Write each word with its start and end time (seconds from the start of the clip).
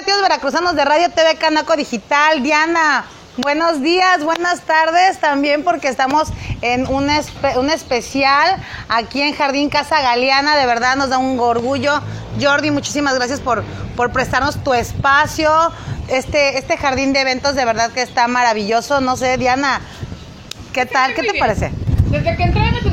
Latidos 0.00 0.20
Veracruzanos 0.22 0.76
de 0.76 0.84
Radio 0.84 1.10
TV 1.10 1.36
Canaco 1.36 1.74
Digital. 1.74 2.42
Diana, 2.42 3.06
buenos 3.38 3.80
días, 3.80 4.22
buenas 4.22 4.60
tardes 4.60 5.18
también 5.20 5.64
porque 5.64 5.88
estamos 5.88 6.28
en 6.60 6.86
un, 6.86 7.08
espe- 7.08 7.56
un 7.56 7.70
especial 7.70 8.62
aquí 8.90 9.22
en 9.22 9.34
Jardín 9.34 9.70
Casa 9.70 10.02
Galeana. 10.02 10.54
De 10.56 10.66
verdad 10.66 10.96
nos 10.96 11.08
da 11.08 11.16
un 11.16 11.40
orgullo. 11.40 12.00
Jordi, 12.38 12.70
muchísimas 12.70 13.14
gracias 13.14 13.40
por, 13.40 13.64
por 13.96 14.12
prestarnos 14.12 14.62
tu 14.62 14.74
espacio. 14.74 15.50
Este, 16.08 16.58
este 16.58 16.76
jardín 16.76 17.14
de 17.14 17.20
eventos 17.22 17.54
de 17.54 17.64
verdad 17.64 17.90
que 17.90 18.02
está 18.02 18.28
maravilloso. 18.28 19.00
No 19.00 19.16
sé, 19.16 19.38
Diana, 19.38 19.80
¿qué 20.74 20.84
tal? 20.84 21.14
¿Qué 21.14 21.22
te 21.22 21.32
bien. 21.32 21.38
parece? 21.40 21.70
Desde 22.10 22.36
que 22.36 22.42
entré 22.42 22.60
bien, 22.70 22.85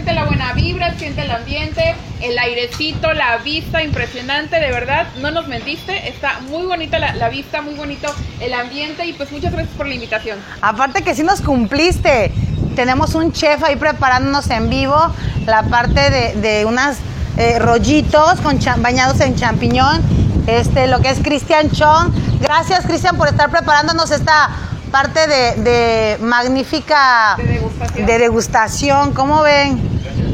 siente 0.00 0.14
la 0.14 0.24
buena 0.24 0.54
vibra, 0.54 0.94
siente 0.94 1.20
el 1.20 1.30
ambiente, 1.30 1.94
el 2.22 2.38
airecito, 2.38 3.12
la 3.12 3.36
vista 3.36 3.82
impresionante, 3.82 4.58
de 4.58 4.70
verdad, 4.70 5.06
no 5.20 5.30
nos 5.30 5.46
mentiste, 5.46 6.08
está 6.08 6.40
muy 6.48 6.64
bonita 6.64 6.98
la, 6.98 7.14
la 7.16 7.28
vista, 7.28 7.60
muy 7.60 7.74
bonito 7.74 8.10
el 8.40 8.54
ambiente 8.54 9.04
y 9.04 9.12
pues 9.12 9.30
muchas 9.30 9.52
gracias 9.52 9.76
por 9.76 9.86
la 9.86 9.94
invitación. 9.94 10.38
Aparte 10.62 11.02
que 11.02 11.14
sí 11.14 11.22
nos 11.22 11.42
cumpliste. 11.42 12.32
Tenemos 12.76 13.14
un 13.14 13.30
chef 13.30 13.62
ahí 13.62 13.76
preparándonos 13.76 14.48
en 14.48 14.70
vivo 14.70 14.96
la 15.44 15.64
parte 15.64 16.08
de, 16.08 16.32
de 16.40 16.64
unas 16.64 16.96
eh, 17.36 17.58
rollitos 17.58 18.40
con 18.40 18.58
bañados 18.78 19.20
en 19.20 19.36
champiñón. 19.36 20.00
Este, 20.46 20.86
lo 20.86 21.00
que 21.00 21.10
es 21.10 21.18
Cristian 21.18 21.70
Chong. 21.72 22.10
Gracias, 22.40 22.86
Cristian, 22.86 23.18
por 23.18 23.28
estar 23.28 23.50
preparándonos 23.50 24.10
esta 24.12 24.48
parte 24.90 25.26
de, 25.26 25.62
de 25.62 26.18
magnífica 26.20 27.36
De 27.36 27.44
degustación. 27.80 28.06
de 28.06 28.18
degustación. 28.18 29.12
¿Cómo 29.12 29.42
ven? 29.42 29.80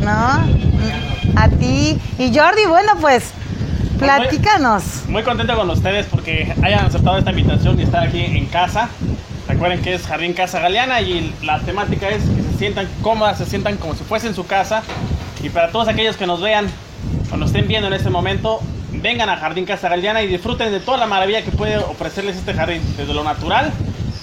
¿No? 0.00 0.56
A 1.36 1.48
ti. 1.48 1.98
Y 2.18 2.36
Jordi, 2.36 2.66
bueno, 2.68 2.92
pues, 3.00 3.30
platícanos. 3.98 5.08
Muy 5.08 5.22
contento 5.22 5.54
con 5.56 5.70
ustedes 5.70 6.06
porque 6.06 6.54
hayan 6.62 6.84
aceptado 6.84 7.18
esta 7.18 7.30
invitación 7.30 7.78
y 7.78 7.84
estar 7.84 8.06
aquí 8.06 8.20
en 8.20 8.46
casa. 8.46 8.88
Recuerden 9.48 9.80
que 9.80 9.94
es 9.94 10.06
Jardín 10.06 10.32
Casa 10.32 10.60
Galeana 10.60 11.00
y 11.00 11.32
la 11.42 11.60
temática 11.60 12.08
es 12.08 12.22
que 12.24 12.42
se 12.42 12.58
sientan 12.58 12.88
cómodas, 13.02 13.38
se 13.38 13.46
sientan 13.46 13.76
como 13.76 13.94
si 13.94 14.02
fuesen 14.04 14.34
su 14.34 14.46
casa. 14.46 14.82
Y 15.42 15.50
para 15.50 15.70
todos 15.70 15.88
aquellos 15.88 16.16
que 16.16 16.26
nos 16.26 16.40
vean 16.40 16.66
o 17.32 17.36
nos 17.36 17.50
estén 17.50 17.68
viendo 17.68 17.86
en 17.86 17.94
este 17.94 18.10
momento, 18.10 18.60
vengan 18.90 19.28
a 19.28 19.36
Jardín 19.36 19.64
Casa 19.64 19.88
Galeana 19.88 20.22
y 20.22 20.26
disfruten 20.26 20.72
de 20.72 20.80
toda 20.80 20.98
la 20.98 21.06
maravilla 21.06 21.42
que 21.42 21.52
puede 21.52 21.76
ofrecerles 21.78 22.36
este 22.36 22.54
jardín, 22.54 22.82
desde 22.96 23.14
lo 23.14 23.22
natural 23.22 23.70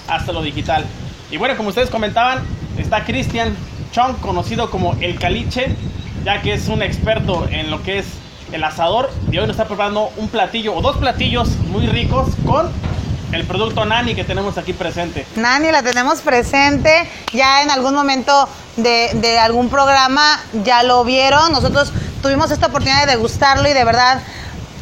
hasta 0.08 0.32
lo 0.32 0.42
digital. 0.42 0.84
Y 1.30 1.36
bueno, 1.36 1.56
como 1.56 1.70
ustedes 1.70 1.88
comentaban, 1.88 2.40
está 2.78 3.04
Cristian 3.04 3.56
Chong, 3.92 4.16
conocido 4.20 4.70
como 4.70 4.94
El 5.00 5.18
Caliche, 5.18 5.76
ya 6.24 6.42
que 6.42 6.54
es 6.54 6.68
un 6.68 6.82
experto 6.82 7.46
en 7.50 7.70
lo 7.70 7.82
que 7.82 7.98
es 7.98 8.06
el 8.52 8.64
asador. 8.64 9.10
Y 9.30 9.38
hoy 9.38 9.46
nos 9.46 9.50
está 9.50 9.66
preparando 9.66 10.10
un 10.16 10.28
platillo 10.28 10.74
o 10.74 10.82
dos 10.82 10.96
platillos 10.96 11.48
muy 11.70 11.86
ricos 11.86 12.30
con 12.46 12.70
el 13.32 13.44
producto 13.44 13.84
Nani 13.84 14.14
que 14.14 14.24
tenemos 14.24 14.58
aquí 14.58 14.72
presente. 14.72 15.26
Nani, 15.36 15.70
la 15.70 15.82
tenemos 15.82 16.20
presente. 16.20 17.08
Ya 17.32 17.62
en 17.62 17.70
algún 17.70 17.94
momento 17.94 18.48
de, 18.76 19.10
de 19.14 19.38
algún 19.38 19.68
programa 19.68 20.40
ya 20.64 20.82
lo 20.82 21.04
vieron. 21.04 21.52
Nosotros 21.52 21.92
tuvimos 22.22 22.50
esta 22.50 22.66
oportunidad 22.66 23.06
de 23.06 23.12
degustarlo 23.12 23.68
y 23.68 23.72
de 23.72 23.84
verdad, 23.84 24.22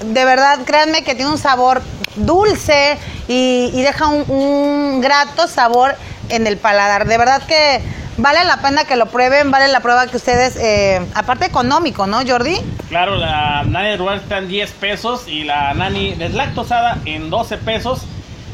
de 0.04 0.24
verdad, 0.24 0.60
créanme 0.64 1.02
que 1.02 1.14
tiene 1.14 1.30
un 1.30 1.38
sabor 1.38 1.82
dulce 2.16 2.98
y, 3.28 3.70
deja 3.82 4.08
un 4.08 5.00
grato 5.00 5.48
sabor 5.48 5.96
en 6.28 6.46
el 6.46 6.56
paladar. 6.56 7.06
De 7.06 7.18
verdad 7.18 7.42
que 7.42 7.80
vale 8.16 8.44
la 8.44 8.58
pena 8.58 8.84
que 8.84 8.96
lo 8.96 9.06
prueben, 9.06 9.50
vale 9.50 9.68
la 9.68 9.80
prueba 9.80 10.06
que 10.06 10.16
ustedes, 10.16 10.56
eh, 10.56 11.00
aparte 11.14 11.46
económico, 11.46 12.06
¿no, 12.06 12.20
Jordi? 12.26 12.56
Claro, 12.88 13.16
la 13.16 13.64
Nani 13.64 13.96
rural 13.96 14.18
está 14.18 14.38
en 14.38 14.48
10 14.48 14.70
pesos 14.72 15.28
y 15.28 15.44
la 15.44 15.72
Nani 15.74 16.14
deslactosada 16.14 16.98
en 17.04 17.30
12 17.30 17.58
pesos 17.58 18.02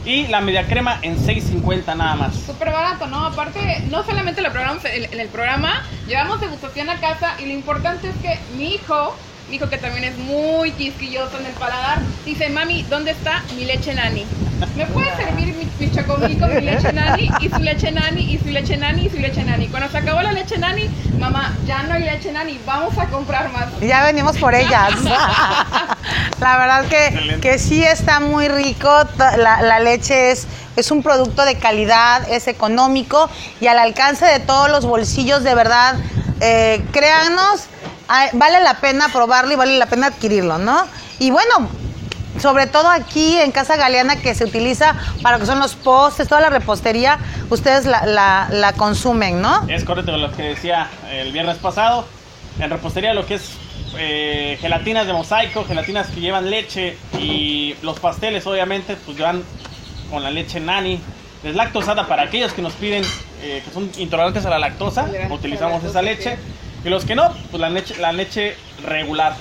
y 0.04 0.26
la 0.28 0.40
media 0.40 0.66
crema 0.66 0.98
en 1.02 1.18
6.50 1.18 1.96
nada 1.96 2.14
más. 2.16 2.34
Súper 2.34 2.70
barato, 2.70 3.06
¿no? 3.06 3.26
Aparte, 3.26 3.82
no 3.90 4.02
solamente 4.04 4.40
lo 4.40 4.50
probamos 4.52 4.84
en, 4.84 5.04
en 5.12 5.20
el 5.20 5.28
programa, 5.28 5.82
llevamos 6.06 6.40
degustación 6.40 6.88
a 6.88 7.00
casa 7.00 7.34
y 7.38 7.46
lo 7.46 7.52
importante 7.52 8.08
es 8.08 8.16
que 8.22 8.38
mi 8.56 8.74
hijo, 8.74 9.16
mi 9.48 9.56
hijo 9.56 9.68
que 9.68 9.78
también 9.78 10.04
es 10.04 10.16
muy 10.18 10.72
quisquilloso 10.72 11.38
en 11.38 11.46
el 11.46 11.52
paladar, 11.52 12.00
dice, 12.24 12.48
mami, 12.50 12.82
¿dónde 12.84 13.12
está 13.12 13.42
mi 13.56 13.64
leche 13.64 13.94
nani? 13.94 14.26
¿Me 14.76 14.86
puede 14.86 15.14
servir 15.16 15.54
mi, 15.54 15.68
mi 15.78 15.92
chocomil 15.92 16.38
con 16.38 16.54
mi 16.54 16.60
leche 16.60 16.92
nani? 16.92 17.30
Y 17.40 17.48
su 17.48 17.58
leche 17.58 17.90
nani, 17.92 18.34
y 18.34 18.38
su 18.38 18.46
leche 18.46 18.76
nani, 18.76 19.06
y 19.06 19.10
su 19.10 19.18
leche 19.18 19.44
nani. 19.44 19.68
Cuando 19.68 19.88
se 19.88 19.98
acabó 19.98 20.20
la 20.20 20.32
leche 20.32 20.58
nani, 20.58 20.90
mamá, 21.18 21.56
ya 21.66 21.82
no 21.84 21.94
hay 21.94 22.02
leche 22.02 22.32
nani, 22.32 22.60
vamos 22.66 22.98
a 22.98 23.06
comprar 23.06 23.50
más. 23.52 23.68
Ya 23.80 24.04
venimos 24.04 24.36
por 24.36 24.54
ellas. 24.54 24.92
la 26.40 26.58
verdad 26.58 26.84
que, 26.86 27.38
que 27.40 27.58
sí 27.58 27.84
está 27.84 28.20
muy 28.20 28.48
rico. 28.48 28.90
La, 29.38 29.62
la 29.62 29.78
leche 29.80 30.32
es, 30.32 30.46
es 30.76 30.90
un 30.90 31.02
producto 31.02 31.44
de 31.44 31.56
calidad, 31.56 32.28
es 32.30 32.48
económico 32.48 33.30
y 33.60 33.68
al 33.68 33.78
alcance 33.78 34.26
de 34.26 34.40
todos 34.40 34.70
los 34.70 34.84
bolsillos, 34.84 35.42
de 35.44 35.54
verdad. 35.54 35.96
Eh, 36.40 36.84
créanos, 36.92 37.64
vale 38.32 38.60
la 38.60 38.74
pena 38.80 39.08
probarlo 39.12 39.52
y 39.52 39.56
vale 39.56 39.78
la 39.78 39.86
pena 39.86 40.08
adquirirlo, 40.08 40.58
¿no? 40.58 40.86
Y 41.18 41.30
bueno, 41.30 41.68
sobre 42.40 42.66
todo 42.66 42.88
aquí 42.88 43.36
en 43.38 43.50
Casa 43.52 43.76
Galeana 43.76 44.16
que 44.16 44.34
se 44.34 44.44
utiliza 44.44 44.94
para 45.22 45.36
lo 45.36 45.40
que 45.40 45.46
son 45.46 45.58
los 45.58 45.74
postes, 45.74 46.28
toda 46.28 46.40
la 46.40 46.50
repostería, 46.50 47.18
ustedes 47.50 47.84
la, 47.86 48.06
la- 48.06 48.48
la 48.50 48.72
consumen, 48.74 49.40
¿no? 49.42 49.68
Es 49.68 49.84
correcto 49.84 50.16
lo 50.16 50.30
que 50.32 50.42
decía 50.42 50.88
el 51.10 51.32
viernes 51.32 51.58
pasado. 51.58 52.06
En 52.60 52.70
repostería 52.70 53.14
lo 53.14 53.24
que 53.24 53.34
es 53.34 53.50
eh, 53.96 54.58
gelatinas 54.60 55.06
de 55.06 55.12
mosaico, 55.12 55.64
gelatinas 55.64 56.08
que 56.08 56.20
llevan 56.20 56.50
leche 56.50 56.96
y 57.18 57.74
los 57.82 57.98
pasteles 58.00 58.46
obviamente 58.46 58.96
pues 58.96 59.16
llevan 59.16 59.42
con 60.10 60.22
la 60.22 60.30
leche 60.30 60.60
nani. 60.60 61.00
Deslactosada 61.42 62.08
para 62.08 62.22
aquellos 62.24 62.52
que 62.52 62.62
nos 62.62 62.72
piden 62.72 63.04
eh, 63.42 63.62
que 63.64 63.70
son 63.72 63.88
intolerantes 63.96 64.44
a 64.44 64.50
la 64.50 64.58
lactosa, 64.58 65.06
la 65.06 65.32
utilizamos 65.32 65.74
lactosa, 65.84 65.90
esa 66.00 66.02
leche. 66.02 66.38
Y 66.84 66.88
los 66.88 67.04
que 67.04 67.14
no, 67.14 67.32
pues 67.50 67.60
la 67.60 67.70
leche, 67.70 67.96
la 67.98 68.12
leche 68.12 68.56
regular. 68.84 69.34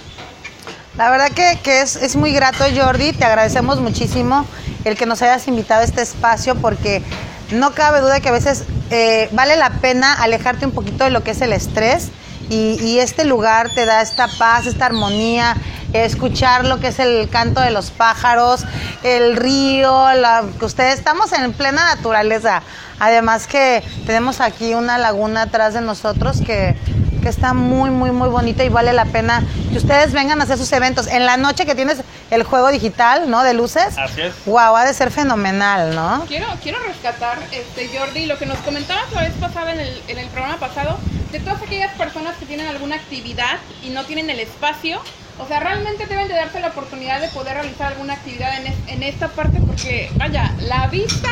La 0.98 1.12
verdad 1.12 1.30
que, 1.30 1.60
que 1.62 1.82
es, 1.82 1.96
es 1.96 2.16
muy 2.16 2.32
grato, 2.32 2.64
Jordi. 2.76 3.14
Te 3.14 3.26
agradecemos 3.26 3.80
muchísimo 3.80 4.46
el 4.84 4.98
que 4.98 5.06
nos 5.06 5.22
hayas 5.22 5.48
invitado 5.48 5.82
a 5.82 5.84
este 5.84 6.02
espacio 6.02 6.56
porque 6.56 7.04
no 7.52 7.74
cabe 7.74 8.02
duda 8.02 8.20
que 8.20 8.30
a 8.30 8.32
veces 8.32 8.64
eh, 8.90 9.30
vale 9.32 9.56
la 9.56 9.70
pena 9.70 10.14
alejarte 10.14 10.66
un 10.66 10.72
poquito 10.72 11.04
de 11.04 11.12
lo 11.12 11.24
que 11.24 11.32
es 11.32 11.42
el 11.42 11.54
estrés 11.54 12.10
y, 12.50 12.80
y 12.82 13.00
este 13.00 13.26
lugar 13.26 13.70
te 13.70 13.86
da 13.86 14.02
esta 14.02 14.28
paz, 14.28 14.66
esta 14.66 14.86
armonía, 14.86 15.56
escuchar 15.94 16.66
lo 16.66 16.80
que 16.80 16.88
es 16.88 17.00
el 17.00 17.30
canto 17.30 17.62
de 17.62 17.72
los 17.72 17.92
pájaros, 17.92 18.66
el 19.04 19.36
río, 19.36 20.14
la, 20.14 20.46
ustedes 20.62 20.98
estamos 20.98 21.32
en 21.34 21.54
plena 21.54 21.96
naturaleza. 21.96 22.62
Además 23.00 23.48
que 23.48 23.84
tenemos 24.06 24.42
aquí 24.42 24.74
una 24.74 24.98
laguna 24.98 25.44
atrás 25.44 25.74
de 25.74 25.82
nosotros 25.82 26.42
que, 26.42 26.76
que 27.18 27.30
está 27.30 27.54
muy, 27.54 27.90
muy, 27.90 28.12
muy 28.12 28.30
bonita 28.30 28.64
y 28.64 28.70
vale 28.70 28.94
la 28.94 29.06
pena 29.06 29.44
que 29.72 29.78
ustedes 29.78 30.14
vengan 30.14 30.40
a 30.42 30.44
hacer 30.44 30.58
sus 30.58 30.72
eventos. 30.72 31.08
En 31.08 31.26
la 31.26 31.38
noche 31.38 31.66
que 31.66 31.76
tienes 31.76 31.98
el 32.32 32.44
juego 32.44 32.70
digital, 32.70 33.30
¿no? 33.30 33.44
De 33.44 33.54
luces. 33.54 33.98
Así 33.98 34.22
es. 34.22 34.34
Wow, 34.46 34.76
ha 34.76 34.86
de 34.86 34.94
ser 34.94 35.12
fenomenal, 35.12 35.96
¿no? 35.96 36.26
Quiero, 36.28 36.48
quiero 36.62 36.80
rescatar, 36.80 37.38
este, 37.52 37.90
Jordi, 37.98 38.26
lo 38.26 38.38
que 38.38 38.46
nos 38.46 38.58
comentabas 38.60 39.12
la 39.14 39.22
vez 39.22 39.34
pasada 39.40 39.74
en 39.74 39.80
el, 39.80 40.02
en 40.08 40.18
el 40.18 40.28
programa 40.28 40.58
pasado, 40.58 40.98
de 41.32 41.40
todas 41.40 41.62
aquellas 41.62 41.94
personas 41.96 42.36
que 42.38 42.46
tienen 42.46 42.68
alguna 42.68 42.96
actividad 42.96 43.58
y 43.84 43.90
no 43.90 44.04
tienen 44.06 44.30
el 44.30 44.40
espacio. 44.40 45.00
O 45.40 45.48
sea, 45.48 45.60
realmente 45.60 46.06
deben 46.08 46.28
de 46.28 46.34
darse 46.34 46.60
la 46.60 46.70
oportunidad 46.70 47.22
de 47.22 47.28
poder 47.30 47.54
realizar 47.54 47.88
alguna 47.94 48.14
actividad 48.14 48.58
en, 48.60 48.68
es- 48.68 48.78
en 48.88 49.04
esta 49.04 49.28
parte 49.28 49.60
porque, 49.66 50.10
vaya, 50.16 50.52
la 50.62 50.88
vista, 50.88 51.30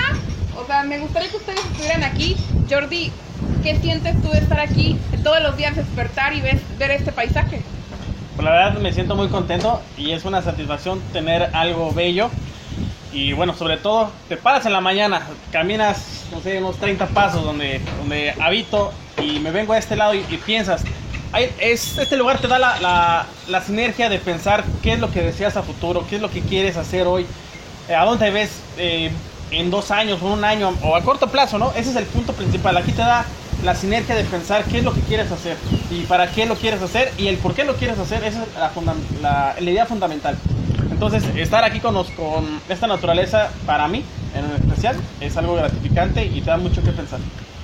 o 0.56 0.66
sea, 0.68 0.84
me 0.84 1.00
gustaría 1.00 1.30
que 1.30 1.38
ustedes 1.38 1.60
estuvieran 1.60 2.04
aquí. 2.04 2.38
Jordi, 2.70 3.12
¿qué 3.66 3.76
sientes 3.80 4.22
tú 4.22 4.30
de 4.30 4.38
estar 4.38 4.60
aquí 4.60 4.96
todos 5.24 5.42
los 5.42 5.58
días 5.58 5.76
despertar 5.76 6.34
y 6.36 6.42
ver, 6.42 6.60
ver 6.78 6.92
este 6.92 7.12
paisaje? 7.12 7.62
Pues 8.36 8.46
la 8.46 8.52
verdad 8.52 8.80
me 8.80 8.94
siento 8.94 9.16
muy 9.16 9.28
contento 9.28 9.82
y 9.98 10.12
es 10.12 10.24
una 10.24 10.42
satisfacción 10.44 11.02
tener 11.12 11.50
algo 11.54 11.92
bello. 11.92 12.30
Y 13.12 13.34
bueno, 13.34 13.56
sobre 13.56 13.78
todo, 13.78 14.12
te 14.30 14.38
paras 14.38 14.66
en 14.68 14.74
la 14.74 14.82
mañana, 14.82 15.22
caminas, 15.52 16.26
no 16.32 16.42
sé, 16.42 16.60
unos 16.60 16.78
30 16.78 17.08
pasos 17.08 17.44
donde, 17.44 17.82
donde 18.00 18.34
habito 18.40 18.92
y 19.20 19.40
me 19.40 19.50
vengo 19.52 19.74
a 19.74 19.78
este 19.80 19.96
lado 19.96 20.14
y, 20.14 20.20
y 20.30 20.38
piensas, 20.46 20.84
"Ay, 21.32 21.50
es, 21.60 21.98
este 21.98 22.18
lugar 22.18 22.38
te 22.40 22.48
da 22.48 22.60
la, 22.60 22.80
la- 22.82 23.26
la 23.48 23.62
sinergia 23.62 24.10
de 24.10 24.20
pensar 24.20 24.64
qué 24.84 24.94
es 24.94 25.00
lo 25.00 25.10
que 25.12 25.22
deseas 25.22 25.58
a 25.58 25.64
futuro, 25.64 26.06
qué 26.10 26.18
es 26.18 26.22
lo 26.22 26.30
que 26.30 26.42
quieres 26.42 26.78
hacer 26.78 27.08
hoy, 27.08 27.26
eh, 27.90 27.96
a 27.96 28.04
dónde 28.06 28.30
ves 28.32 28.60
eh, 28.78 29.10
en 29.52 29.72
dos 29.72 29.90
años, 29.92 30.22
un 30.22 30.44
año 30.44 30.74
o 30.84 30.96
a 30.96 31.02
corto 31.02 31.28
plazo, 31.32 31.58
¿no? 31.58 31.72
Ese 31.72 31.92
es 31.92 31.96
el 31.96 32.06
punto 32.06 32.34
principal. 32.34 32.76
Aquí 32.78 32.92
te 32.92 33.02
da 33.02 33.26
la 33.66 33.76
sinergia 33.76 34.16
de 34.16 34.24
pensar 34.24 34.64
qué 34.66 34.78
es 34.78 34.84
lo 34.84 34.94
que 34.94 35.02
quieres 35.02 35.32
hacer 35.32 35.58
y 35.90 36.02
para 36.02 36.30
qué 36.32 36.46
lo 36.46 36.56
quieres 36.56 36.82
hacer 36.82 37.12
y 37.18 37.28
el 37.28 37.38
por 37.38 37.56
qué 37.56 37.64
lo 37.64 37.76
quieres 37.76 37.98
hacer. 37.98 38.24
Es 38.24 38.36
la, 39.22 39.56
idea 39.60 39.86
fundamental. 39.86 40.38
Entonces, 40.92 41.24
estar 41.36 41.64
aquí 41.64 41.80
con, 41.80 41.96
con 42.14 42.62
esta 42.70 42.88
naturaleza, 42.88 43.50
para 43.66 43.88
mí, 43.88 44.06
en 44.36 44.46
especial, 44.64 44.96
es 45.20 45.36
algo 45.36 45.56
gratificante 45.56 46.24
y 46.26 46.42
te 46.42 46.52
da 46.52 46.58
mucho 46.58 46.84
que 46.84 46.92
pensar. 46.92 47.20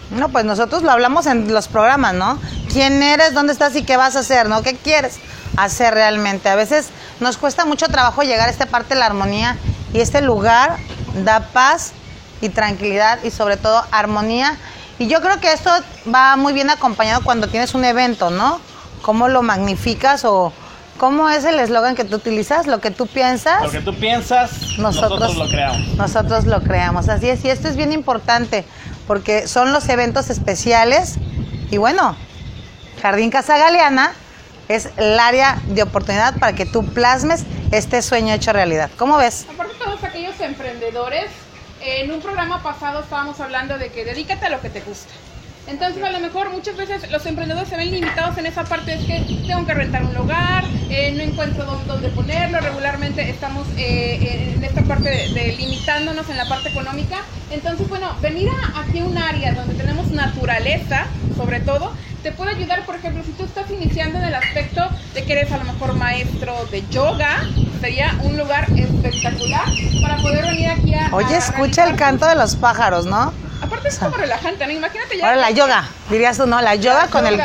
No, 0.10 0.30
pues 0.30 0.44
nosotros 0.44 0.82
lo 0.82 0.92
hablamos 0.92 1.28
en 1.28 1.54
los 1.54 1.68
programas, 1.68 2.14
¿no? 2.16 2.38
¿Quién 2.74 3.02
eres? 3.02 3.34
¿Dónde 3.34 3.54
estás 3.54 3.76
y 3.76 3.84
qué 3.84 3.96
vas 3.96 4.16
a 4.16 4.20
hacer? 4.20 4.50
¿No? 4.50 4.62
¿Qué 4.64 4.76
quieres 4.76 5.20
hacer 5.56 5.94
realmente? 5.94 6.50
A 6.50 6.56
veces 6.56 6.90
nos 7.20 7.38
cuesta 7.38 7.64
mucho 7.64 7.88
trabajo 7.88 8.24
llegar 8.24 8.50
a 8.50 8.52
esta 8.52 8.66
parte 8.66 8.96
de 8.96 9.00
la 9.00 9.06
armonía 9.06 9.56
y 9.94 10.00
este 10.00 10.22
lugar 10.22 10.78
da 11.24 11.42
paz 11.54 11.94
y 12.42 12.50
tranquilidad 12.50 13.20
y 13.24 13.30
sobre 13.30 13.56
todo 13.56 13.86
armonía. 13.92 14.58
Y 15.02 15.08
yo 15.08 15.20
creo 15.20 15.40
que 15.40 15.52
esto 15.52 15.72
va 16.14 16.36
muy 16.36 16.54
bien 16.54 16.70
acompañado 16.70 17.24
cuando 17.24 17.48
tienes 17.48 17.74
un 17.74 17.84
evento, 17.84 18.30
¿no? 18.30 18.62
¿Cómo 19.02 19.30
lo 19.30 19.42
magnificas 19.42 20.26
o 20.26 20.54
cómo 21.00 21.28
es 21.28 21.44
el 21.44 21.60
eslogan 21.60 21.96
que 21.96 22.04
tú 22.04 22.18
utilizas? 22.18 22.68
Lo 22.68 22.80
que 22.82 22.92
tú 22.92 23.08
piensas. 23.08 23.64
Lo 23.64 23.72
que 23.72 23.82
tú 23.82 23.96
piensas, 23.96 24.78
nosotros, 24.78 25.38
lo 25.38 25.48
creamos. 25.48 25.88
Nosotros 25.96 26.46
lo 26.46 26.62
creamos, 26.62 27.10
así 27.10 27.30
es. 27.30 27.44
Y 27.44 27.50
esto 27.50 27.68
es 27.68 27.78
bien 27.78 27.94
importante 27.94 28.64
porque 29.08 29.48
son 29.48 29.74
los 29.74 29.90
eventos 29.90 30.30
especiales. 30.30 31.16
Y 31.72 31.78
bueno, 31.78 32.16
Jardín 33.02 33.32
Casa 33.32 33.58
Galeana 33.58 34.14
es 34.68 34.90
el 34.98 35.20
área 35.20 35.60
de 35.66 35.82
oportunidad 35.82 36.36
para 36.38 36.54
que 36.54 36.68
tú 36.68 36.86
plasmes 36.86 37.44
este 37.72 38.04
sueño 38.04 38.36
hecho 38.36 38.54
realidad. 38.54 38.92
¿Cómo 39.00 39.18
ves? 39.18 39.48
Aparte 39.52 39.74
todos 39.84 40.04
aquellos 40.04 40.40
emprendedores, 40.40 41.32
en 41.84 42.12
un 42.12 42.22
programa 42.22 42.62
pasado 42.62 43.02
estábamos 43.02 43.40
hablando 43.40 43.78
de 43.78 43.90
que 43.90 44.06
dedícate 44.06 44.46
a 44.46 44.50
lo 44.50 44.62
que 44.62 44.70
te 44.70 44.82
gusta. 44.82 45.14
Entonces, 45.68 46.04
a 46.04 46.10
lo 46.10 46.20
mejor 46.20 46.50
muchas 46.50 46.76
veces 46.76 47.10
los 47.12 47.26
emprendedores 47.26 47.70
se 47.70 47.78
ven 47.78 47.92
limitados 47.92 48.38
en 48.38 48.46
esa 48.48 48.64
parte, 48.64 48.94
es 48.94 49.06
que 49.06 49.22
tengo 49.48 49.66
que 49.66 49.74
rentar 49.74 50.04
un 50.04 50.14
lugar, 50.14 50.66
eh, 50.90 51.14
no 51.16 51.22
encuentro 51.22 51.66
dónde, 51.88 52.10
ponerlo, 52.10 52.60
regularmente 52.60 53.30
estamos 53.30 53.68
eh, 53.78 54.54
en 54.56 54.64
esta 54.64 54.82
parte 54.82 55.10
de, 55.10 55.56
limitándonos 55.58 56.30
en 56.30 56.38
la 56.38 56.50
parte 56.50 56.70
económica. 56.70 57.22
Entonces, 57.52 57.88
bueno, 57.88 58.16
venir 58.22 58.50
a, 58.50 58.82
aquí 58.82 59.00
a 59.00 59.06
un 59.06 59.18
área 59.18 59.54
donde 59.54 59.76
tenemos 59.76 60.08
naturaleza, 60.08 61.06
sobre 61.38 61.60
todo, 61.60 61.94
te 62.24 62.32
puede 62.32 62.52
ayudar, 62.52 62.86
por 62.86 62.96
ejemplo, 62.96 63.24
si 63.24 63.32
tú 63.32 63.44
estás 63.44 63.70
iniciando 63.72 64.20
en 64.20 64.26
el 64.26 64.36
aspecto 64.36 64.88
de 65.14 65.24
que 65.24 65.34
eres 65.34 65.52
a 65.52 65.58
lo 65.58 65.64
mejor 65.64 65.94
maestro 65.96 66.66
de 66.72 66.88
yoga, 66.90 67.44
sería 67.80 68.16
un 68.24 68.38
lugar 68.38 68.68
espectacular 68.78 69.66
para 70.02 70.18
poder 70.18 70.46
venir 70.46 70.70
aquí 70.70 70.94
a... 70.94 71.10
Oye, 71.12 71.36
escucha 71.38 71.86
el 71.86 71.96
canto 71.96 72.28
de 72.28 72.36
los 72.36 72.56
pájaros, 72.56 73.06
¿no? 73.06 73.34
Aparte 73.62 73.90
es 73.90 73.98
como 73.98 74.18
relajante, 74.18 74.66
¿no? 74.66 74.72
Imagínate 74.72 75.18
ya. 75.18 75.26
Ahora 75.26 75.38
la 75.38 75.52
yoga, 75.52 75.88
dirías 76.10 76.38
tú, 76.38 76.46
¿no? 76.46 76.62
La 76.62 76.76
yoga, 76.76 77.08
con, 77.08 77.26
El, 77.26 77.42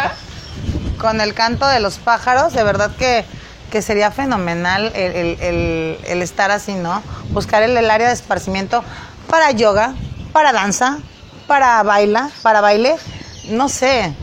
con 0.99 1.21
el 1.21 1.35
canto 1.35 1.67
de 1.67 1.81
los 1.81 1.99
pájaros, 1.99 2.53
de 2.53 2.63
verdad 2.63 2.91
que, 2.97 3.25
que 3.71 3.81
sería 3.81 4.11
fenomenal 4.11 4.93
el, 4.95 6.23
estar 6.23 6.51
así, 6.51 6.75
¿no? 6.75 7.03
Buscar 7.31 7.63
el, 7.63 7.91
área 7.91 8.09
de 8.09 8.15
esparcimiento 8.15 8.85
para 9.29 9.51
yoga, 9.53 9.95
para 10.33 10.53
danza, 10.53 10.99
para 11.47 11.83
baila, 11.83 12.31
para 12.43 12.61
baile, 12.61 12.97
no 13.49 13.69
sé. 13.69 14.15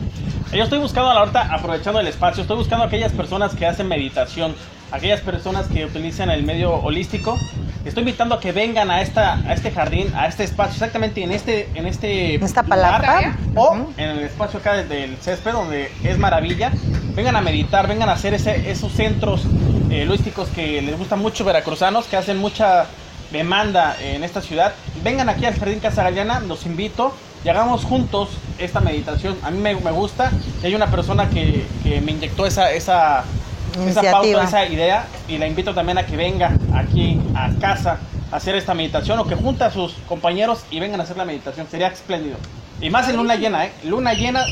Yo 0.54 0.62
estoy 0.62 0.78
buscando 0.78 1.10
a 1.10 1.14
la 1.14 1.22
horta, 1.22 1.52
aprovechando 1.52 1.98
el 1.98 2.06
espacio, 2.06 2.42
estoy 2.42 2.56
buscando 2.56 2.84
a 2.84 2.86
aquellas 2.86 3.10
personas 3.10 3.56
que 3.56 3.66
hacen 3.66 3.88
meditación, 3.88 4.54
aquellas 4.92 5.20
personas 5.20 5.66
que 5.66 5.84
utilizan 5.84 6.30
el 6.30 6.44
medio 6.44 6.74
holístico 6.74 7.36
estoy 7.84 8.02
invitando 8.02 8.36
a 8.36 8.40
que 8.40 8.52
vengan 8.52 8.88
a 8.88 9.02
esta 9.02 9.34
a 9.34 9.52
este 9.52 9.72
jardín, 9.72 10.12
a 10.14 10.28
este 10.28 10.44
espacio, 10.44 10.74
exactamente 10.74 11.24
en 11.24 11.32
este 11.32 11.68
en 11.74 11.86
este 11.86 12.36
esta 12.36 12.62
palabra 12.62 13.36
o 13.56 13.88
en 13.96 14.10
el 14.10 14.20
espacio 14.20 14.60
acá 14.60 14.74
del 14.74 15.16
césped 15.18 15.52
donde 15.52 15.90
es 16.04 16.18
maravilla. 16.18 16.70
Vengan 17.16 17.34
a 17.34 17.40
meditar, 17.40 17.88
vengan 17.88 18.08
a 18.08 18.12
hacer 18.12 18.34
ese, 18.34 18.70
esos 18.70 18.92
centros 18.92 19.42
eh, 19.90 20.08
que 20.54 20.82
les 20.82 20.96
gustan 20.96 21.18
mucho 21.18 21.44
veracruzanos, 21.44 22.06
que 22.06 22.16
hacen 22.16 22.38
mucha 22.38 22.86
demanda 23.32 23.96
en 24.00 24.22
esta 24.22 24.40
ciudad. 24.40 24.72
Vengan 25.02 25.28
aquí 25.28 25.46
al 25.46 25.54
Jardín 25.54 25.80
Casa 25.80 26.04
Galeana, 26.04 26.40
los 26.40 26.64
invito 26.64 27.12
y 27.44 27.48
hagamos 27.48 27.84
juntos 27.84 28.30
esta 28.58 28.80
meditación. 28.80 29.36
A 29.42 29.50
mí 29.50 29.58
me, 29.58 29.74
me 29.74 29.90
gusta 29.90 30.30
y 30.62 30.66
hay 30.66 30.74
una 30.74 30.90
persona 30.90 31.28
que, 31.28 31.66
que 31.82 32.00
me 32.00 32.12
inyectó 32.12 32.46
esa, 32.46 32.72
esa 32.72 33.24
esa 33.86 34.02
pauta, 34.02 34.44
esa 34.44 34.66
idea 34.66 35.06
y 35.28 35.38
la 35.38 35.46
invito 35.46 35.74
también 35.74 35.98
a 35.98 36.06
que 36.06 36.16
venga 36.16 36.52
aquí 36.74 37.20
a 37.34 37.50
casa 37.60 37.98
a 38.30 38.36
hacer 38.36 38.54
esta 38.54 38.74
meditación 38.74 39.18
o 39.18 39.26
que 39.26 39.34
junte 39.34 39.64
a 39.64 39.70
sus 39.70 39.94
compañeros 40.08 40.64
y 40.70 40.80
vengan 40.80 41.00
a 41.00 41.04
hacer 41.04 41.16
la 41.16 41.24
meditación. 41.24 41.66
Sería 41.68 41.88
espléndido. 41.88 42.36
Y 42.80 42.90
más 42.90 43.08
en 43.08 43.16
luna 43.16 43.36
llena, 43.36 43.66
¿eh? 43.66 43.72
Luna 43.84 44.14
llena, 44.14 44.44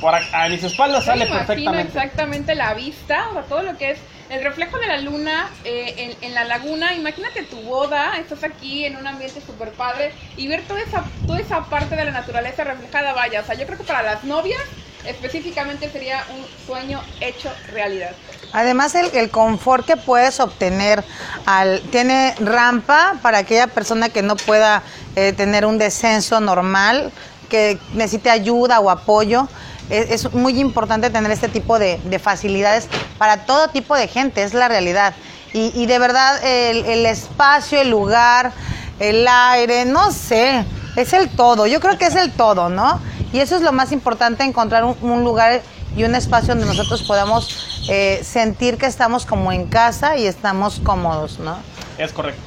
por 0.00 0.14
a, 0.14 0.48
mis 0.48 0.62
espaldas 0.64 1.04
sale 1.04 1.26
perfectamente. 1.26 1.88
exactamente 1.88 2.54
la 2.54 2.74
vista, 2.74 3.28
o 3.36 3.40
todo 3.42 3.62
lo 3.62 3.76
que 3.76 3.92
es 3.92 3.98
el 4.32 4.42
reflejo 4.42 4.78
de 4.78 4.86
la 4.86 4.98
luna 4.98 5.50
eh, 5.64 6.16
en, 6.22 6.34
la 6.34 6.44
laguna. 6.44 6.94
Imagínate 6.94 7.42
tu 7.42 7.60
boda, 7.60 8.16
estás 8.18 8.42
aquí 8.44 8.86
en 8.86 8.96
un 8.96 9.06
ambiente 9.06 9.42
súper 9.44 9.72
padre 9.72 10.14
y 10.38 10.48
ver 10.48 10.62
toda 10.62 10.80
esa, 10.80 11.04
toda 11.26 11.38
esa 11.38 11.64
parte 11.66 11.94
de 11.96 12.06
la 12.06 12.12
naturaleza 12.12 12.64
reflejada, 12.64 13.12
vaya. 13.12 13.42
O 13.42 13.44
sea, 13.44 13.54
yo 13.56 13.66
creo 13.66 13.76
que 13.76 13.84
para 13.84 14.02
las 14.02 14.24
novias 14.24 14.60
específicamente 15.04 15.90
sería 15.90 16.24
un 16.34 16.46
sueño 16.66 17.02
hecho 17.20 17.52
realidad. 17.72 18.12
Además, 18.54 18.94
el, 18.94 19.28
confort 19.28 19.84
que 19.84 19.98
puedes 19.98 20.40
obtener, 20.40 21.04
al, 21.44 21.82
tiene 21.90 22.34
rampa 22.40 23.16
para 23.20 23.38
aquella 23.38 23.66
persona 23.66 24.08
que 24.08 24.22
no 24.22 24.36
pueda 24.36 24.82
eh, 25.14 25.34
tener 25.34 25.66
un 25.66 25.76
descenso 25.76 26.40
normal, 26.40 27.12
que 27.50 27.78
necesite 27.92 28.30
ayuda 28.30 28.80
o 28.80 28.88
apoyo. 28.88 29.46
Es, 29.90 30.32
muy 30.32 30.58
importante 30.58 31.10
tener 31.10 31.30
este 31.30 31.48
tipo 31.48 31.78
de, 31.78 31.98
facilidades 32.22 32.88
para 33.18 33.44
todo 33.44 33.68
tipo 33.68 33.94
de 33.94 34.08
gente, 34.08 34.42
es 34.42 34.54
la 34.54 34.68
realidad. 34.68 35.14
Y, 35.54 35.84
de 35.84 35.98
verdad, 35.98 36.42
el, 36.42 37.04
espacio, 37.04 37.80
el 37.80 37.90
lugar, 37.90 38.52
el 38.98 39.26
aire, 39.28 39.84
no 39.84 40.10
sé, 40.10 40.64
es 40.96 41.12
el 41.12 41.28
todo. 41.28 41.66
Yo 41.66 41.78
creo 41.80 41.98
que 41.98 42.06
es 42.06 42.14
el 42.14 42.32
todo, 42.32 42.70
¿no? 42.70 43.00
Y 43.32 43.40
eso 43.40 43.56
es 43.56 43.62
lo 43.62 43.72
más 43.72 43.92
importante, 43.92 44.44
encontrar 44.44 44.84
un, 44.84 45.24
lugar 45.24 45.60
y 45.94 46.04
un 46.04 46.14
espacio 46.14 46.54
donde 46.54 46.66
nosotros 46.66 47.02
podamos 47.02 47.84
eh, 47.90 48.20
sentir 48.24 48.78
que 48.78 48.86
estamos 48.86 49.26
como 49.26 49.52
en 49.52 49.66
casa 49.66 50.16
y 50.16 50.26
estamos 50.26 50.80
cómodos, 50.82 51.38
¿no? 51.38 51.58
Es 51.98 52.12
correcto. 52.12 52.40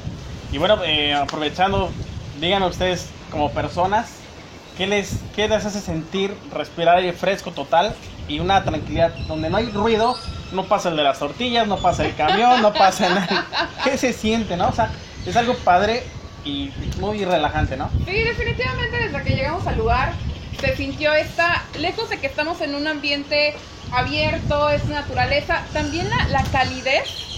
Y 0.52 0.58
bueno, 0.58 0.82
eh, 0.84 1.14
aprovechando, 1.14 1.90
díganme 2.40 2.66
ustedes 2.66 3.06
como 3.30 3.50
personas, 3.50 4.08
¿qué 4.76 4.86
les, 4.86 5.20
¿qué 5.34 5.48
les 5.48 5.64
hace 5.64 5.80
sentir 5.80 6.34
respirar 6.52 6.96
aire 6.96 7.12
fresco 7.12 7.52
total 7.52 7.94
y 8.28 8.40
una 8.40 8.64
tranquilidad 8.64 9.14
donde 9.26 9.50
no 9.50 9.56
hay 9.56 9.70
ruido? 9.70 10.16
No 10.52 10.64
pasa 10.64 10.90
el 10.90 10.96
de 10.96 11.02
las 11.02 11.18
tortillas, 11.18 11.66
no 11.66 11.78
pasa 11.78 12.04
el 12.04 12.14
camión, 12.14 12.62
no 12.62 12.72
pasa 12.72 13.08
nada. 13.08 13.46
¿Qué 13.84 13.98
se 13.98 14.12
siente, 14.12 14.56
no? 14.56 14.68
O 14.68 14.72
sea, 14.72 14.90
es 15.26 15.36
algo 15.36 15.54
padre 15.56 16.04
y 16.44 16.70
muy 17.00 17.24
relajante, 17.24 17.76
¿no? 17.76 17.90
Sí, 18.06 18.12
definitivamente 18.12 18.96
desde 18.98 19.22
que 19.24 19.34
llegamos 19.34 19.66
al 19.66 19.78
lugar 19.78 20.12
se 20.60 20.76
sintió 20.76 21.12
esta, 21.14 21.64
lejos 21.78 22.08
de 22.08 22.18
que 22.18 22.26
estamos 22.26 22.60
en 22.60 22.74
un 22.74 22.86
ambiente 22.86 23.54
abierto, 23.92 24.70
es 24.70 24.84
naturaleza, 24.86 25.62
también 25.72 26.08
la, 26.08 26.28
la 26.28 26.42
calidez 26.44 27.35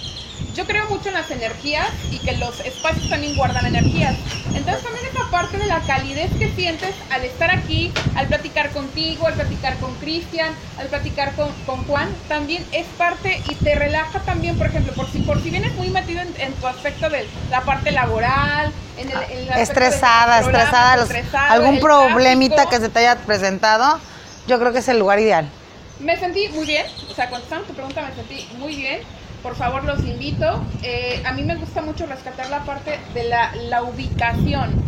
yo 0.54 0.64
creo 0.66 0.86
mucho 0.88 1.08
en 1.08 1.14
las 1.14 1.30
energías 1.30 1.88
y 2.10 2.18
que 2.18 2.36
los 2.36 2.58
espacios 2.60 3.08
también 3.08 3.36
guardan 3.36 3.64
energías. 3.66 4.16
Entonces 4.54 4.82
también 4.82 5.06
esa 5.06 5.30
parte 5.30 5.56
de 5.56 5.66
la 5.66 5.80
calidez 5.80 6.30
que 6.38 6.50
sientes 6.50 6.94
al 7.10 7.24
estar 7.24 7.50
aquí, 7.50 7.92
al 8.16 8.26
platicar 8.26 8.70
contigo, 8.70 9.26
al 9.26 9.34
platicar 9.34 9.76
con 9.78 9.94
Cristian, 9.96 10.52
al 10.78 10.88
platicar 10.88 11.32
con, 11.34 11.52
con, 11.64 11.84
Juan, 11.84 12.08
también 12.26 12.66
es 12.72 12.86
parte 12.98 13.40
y 13.48 13.54
te 13.54 13.74
relaja 13.76 14.18
también, 14.20 14.58
por 14.58 14.66
ejemplo, 14.66 14.92
por 14.94 15.08
si, 15.10 15.20
por 15.20 15.40
si 15.42 15.50
vienes 15.50 15.74
muy 15.74 15.90
metido 15.90 16.22
en, 16.22 16.52
tu 16.54 16.66
aspecto 16.66 17.08
de 17.08 17.28
la 17.50 17.60
parte 17.60 17.92
laboral, 17.92 18.72
en 18.96 19.10
el, 19.10 19.48
estresada, 19.58 20.40
estresada, 20.40 21.06
algún 21.50 21.78
problemita 21.78 22.66
que 22.66 22.78
se 22.78 22.88
te 22.88 22.98
haya 22.98 23.16
presentado, 23.16 24.00
yo 24.48 24.58
creo 24.58 24.72
que 24.72 24.80
es 24.80 24.88
el 24.88 24.98
lugar 24.98 25.20
ideal. 25.20 25.48
Me 26.00 26.16
sentí 26.16 26.48
muy 26.48 26.66
bien, 26.66 26.86
o 27.10 27.14
sea, 27.14 27.28
contestando 27.28 27.66
tu 27.66 27.74
pregunta 27.74 28.02
me 28.02 28.14
sentí 28.14 28.48
muy 28.56 28.74
bien 28.74 29.00
por 29.42 29.54
favor 29.56 29.84
los 29.84 30.00
invito. 30.00 30.62
Eh, 30.82 31.22
a 31.24 31.32
mí 31.32 31.42
me 31.42 31.56
gusta 31.56 31.82
mucho 31.82 32.06
rescatar 32.06 32.48
la 32.50 32.64
parte 32.64 32.98
de 33.14 33.24
la, 33.24 33.82
ubicación. 33.82 34.82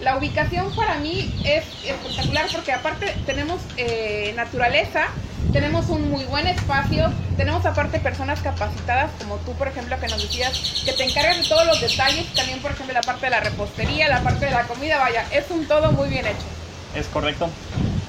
La 0.00 0.16
ubicación 0.16 0.70
para 0.76 0.96
mí 0.98 1.34
es 1.44 1.64
espectacular 1.84 2.46
porque 2.52 2.72
aparte 2.72 3.16
tenemos 3.26 3.60
eh, 3.76 4.32
naturaleza, 4.36 5.06
tenemos 5.52 5.88
un 5.88 6.10
muy 6.10 6.24
buen 6.24 6.46
espacio, 6.46 7.10
tenemos 7.36 7.66
aparte 7.66 7.98
personas 7.98 8.40
capacitadas 8.40 9.10
como 9.20 9.36
tú, 9.38 9.52
por 9.54 9.68
ejemplo, 9.68 9.98
que 9.98 10.06
nos 10.06 10.22
decías 10.22 10.82
que 10.84 10.92
te 10.92 11.04
encargan 11.04 11.42
de 11.42 11.48
todos 11.48 11.66
los 11.66 11.80
detalles, 11.80 12.26
también 12.34 12.60
por 12.60 12.70
ejemplo 12.70 12.94
la 12.94 13.00
parte 13.00 13.26
de 13.26 13.30
la 13.30 13.40
repostería, 13.40 14.08
la 14.08 14.22
parte 14.22 14.46
de 14.46 14.52
la 14.52 14.62
comida, 14.64 14.98
vaya, 14.98 15.24
es 15.32 15.50
un 15.50 15.66
todo 15.66 15.90
muy 15.92 16.08
bien 16.08 16.26
hecho. 16.26 16.46
Es 16.94 17.06
correcto. 17.06 17.48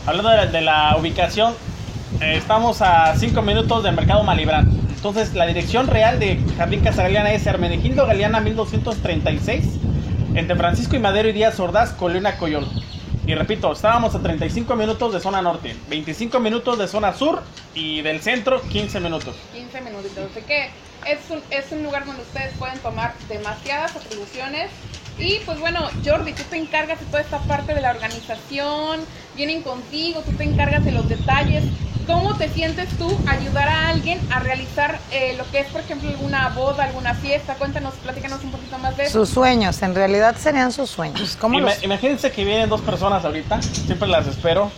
Hablando 0.06 0.30
de 0.30 0.62
la, 0.62 0.96
ubicación, 0.98 1.54
eh, 2.22 2.36
estamos 2.38 2.82
a 2.82 3.16
5 3.16 3.42
minutos 3.42 3.84
del 3.84 3.96
mercado 3.96 4.24
Malibrán. 4.24 4.68
Entonces, 5.00 5.34
la 5.34 5.46
dirección 5.46 5.88
real 5.88 6.20
de 6.20 6.38
Jardín 6.58 6.82
Casa 6.82 7.04
Galeana 7.04 7.32
es 7.32 7.48
Hermenegildo 7.48 8.06
Galeana 8.06 8.42
1236, 8.42 9.64
entre 10.36 10.58
Francisco 10.58 10.98
y 10.98 11.00
Madero 11.00 11.30
y 11.30 11.32
Díaz 11.32 11.58
Ordaz, 11.62 11.94
Colina 11.94 12.36
Coyol. 12.36 12.68
Y 13.26 13.34
repito, 13.34 13.72
estábamos 13.72 14.14
a 14.16 14.20
35 14.20 14.76
minutos 14.76 15.14
de 15.14 15.22
zona 15.22 15.42
norte, 15.42 15.74
25 15.90 16.42
minutos 16.42 16.78
de 16.78 16.90
zona 16.90 17.14
sur 17.14 17.42
y 17.74 18.02
del 18.02 18.20
centro 18.20 18.62
15 18.62 19.00
minutos. 19.00 19.38
15 19.54 19.80
minutitos, 19.80 20.32
así 20.32 20.42
que 20.46 20.70
es 21.08 21.20
un, 21.30 21.40
es 21.50 21.72
un 21.72 21.82
lugar 21.84 22.06
donde 22.06 22.22
ustedes 22.22 22.52
pueden 22.58 22.78
tomar 22.80 23.14
demasiadas 23.30 23.96
atribuciones 23.96 24.70
Y 25.18 25.40
pues 25.46 25.62
bueno, 25.62 25.80
Jordi, 26.04 26.34
tú 26.34 26.44
te 26.50 26.58
encargas 26.58 27.00
de 27.00 27.06
toda 27.06 27.22
esta 27.22 27.40
parte 27.40 27.74
de 27.74 27.80
la 27.80 27.92
organización, 27.92 29.00
vienen 29.38 29.62
contigo, 29.62 30.24
tú 30.26 30.34
te 30.34 30.44
encargas 30.44 30.84
de 30.84 30.92
los 30.92 31.08
detalles. 31.08 31.64
¿Cómo 32.10 32.36
te 32.36 32.50
sientes 32.50 32.90
tú 32.98 33.16
ayudar 33.28 33.70
a 33.70 33.90
alguien 33.90 34.20
a 34.32 34.40
realizar 34.40 35.00
eh, 35.12 35.36
lo 35.38 35.50
que 35.52 35.60
es, 35.60 35.68
por 35.68 35.82
ejemplo, 35.82 36.10
alguna 36.10 36.50
boda, 36.50 36.86
alguna 36.86 37.14
fiesta? 37.14 37.54
Cuéntanos, 37.54 37.94
platícanos 38.02 38.44
un 38.44 38.50
poquito 38.50 38.80
más 38.80 38.98
de 38.98 39.04
eso. 39.04 39.20
Sus 39.20 39.30
sueños, 39.30 39.80
en 39.84 39.94
realidad 39.94 40.36
serían 40.36 40.72
sus 40.72 40.90
sueños. 40.90 41.38
¿Cómo 41.40 41.60
Ima- 41.60 41.66
los- 41.68 41.84
Imagínense 41.84 42.32
que 42.32 42.44
vienen 42.44 42.68
dos 42.68 42.82
personas 42.82 43.24
ahorita, 43.24 43.62
siempre 43.62 44.08
las 44.08 44.26
espero 44.26 44.72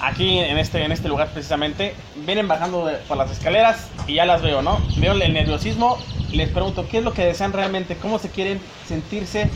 aquí 0.00 0.40
en 0.40 0.58
este, 0.58 0.84
en 0.84 0.90
este 0.90 1.06
lugar 1.08 1.28
precisamente. 1.28 1.94
Vienen 2.26 2.48
bajando 2.48 2.84
de- 2.86 2.96
por 2.96 3.16
las 3.16 3.30
escaleras 3.30 3.86
y 4.08 4.14
ya 4.14 4.26
las 4.26 4.42
veo, 4.42 4.60
¿no? 4.60 4.80
Veo 4.96 5.12
el 5.12 5.32
nerviosismo 5.32 5.96
y 6.32 6.36
les 6.36 6.48
pregunto 6.48 6.88
qué 6.90 6.98
es 6.98 7.04
lo 7.04 7.12
que 7.12 7.24
desean 7.24 7.52
realmente, 7.52 7.96
cómo 7.96 8.18
se 8.18 8.28
quieren 8.28 8.60
sentirse 8.88 9.48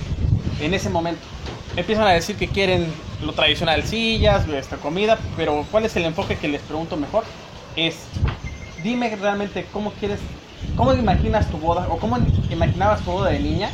en 0.61 0.75
ese 0.75 0.89
momento. 0.91 1.23
Empiezan 1.77 2.07
a 2.07 2.11
decir 2.11 2.37
que 2.37 2.49
quieren 2.49 2.93
lo 3.23 3.33
tradicional, 3.33 3.85
sillas, 3.85 4.49
esta 4.49 4.77
comida, 4.77 5.19
pero 5.37 5.65
¿cuál 5.71 5.85
es 5.85 5.95
el 5.97 6.05
enfoque 6.05 6.37
que 6.37 6.49
les 6.49 6.63
pregunto 6.63 6.97
mejor? 6.97 7.25
Es, 7.77 7.97
dime 8.83 9.15
realmente 9.17 9.67
cómo 9.73 9.93
quieres, 9.93 10.19
cómo 10.77 10.93
imaginas 10.95 11.51
tu 11.51 11.59
boda 11.59 11.87
o 11.89 11.99
cómo 11.99 12.19
imaginabas 12.51 13.03
tu 13.03 13.13
boda 13.13 13.31
de 13.31 13.41
niña 13.41 13.71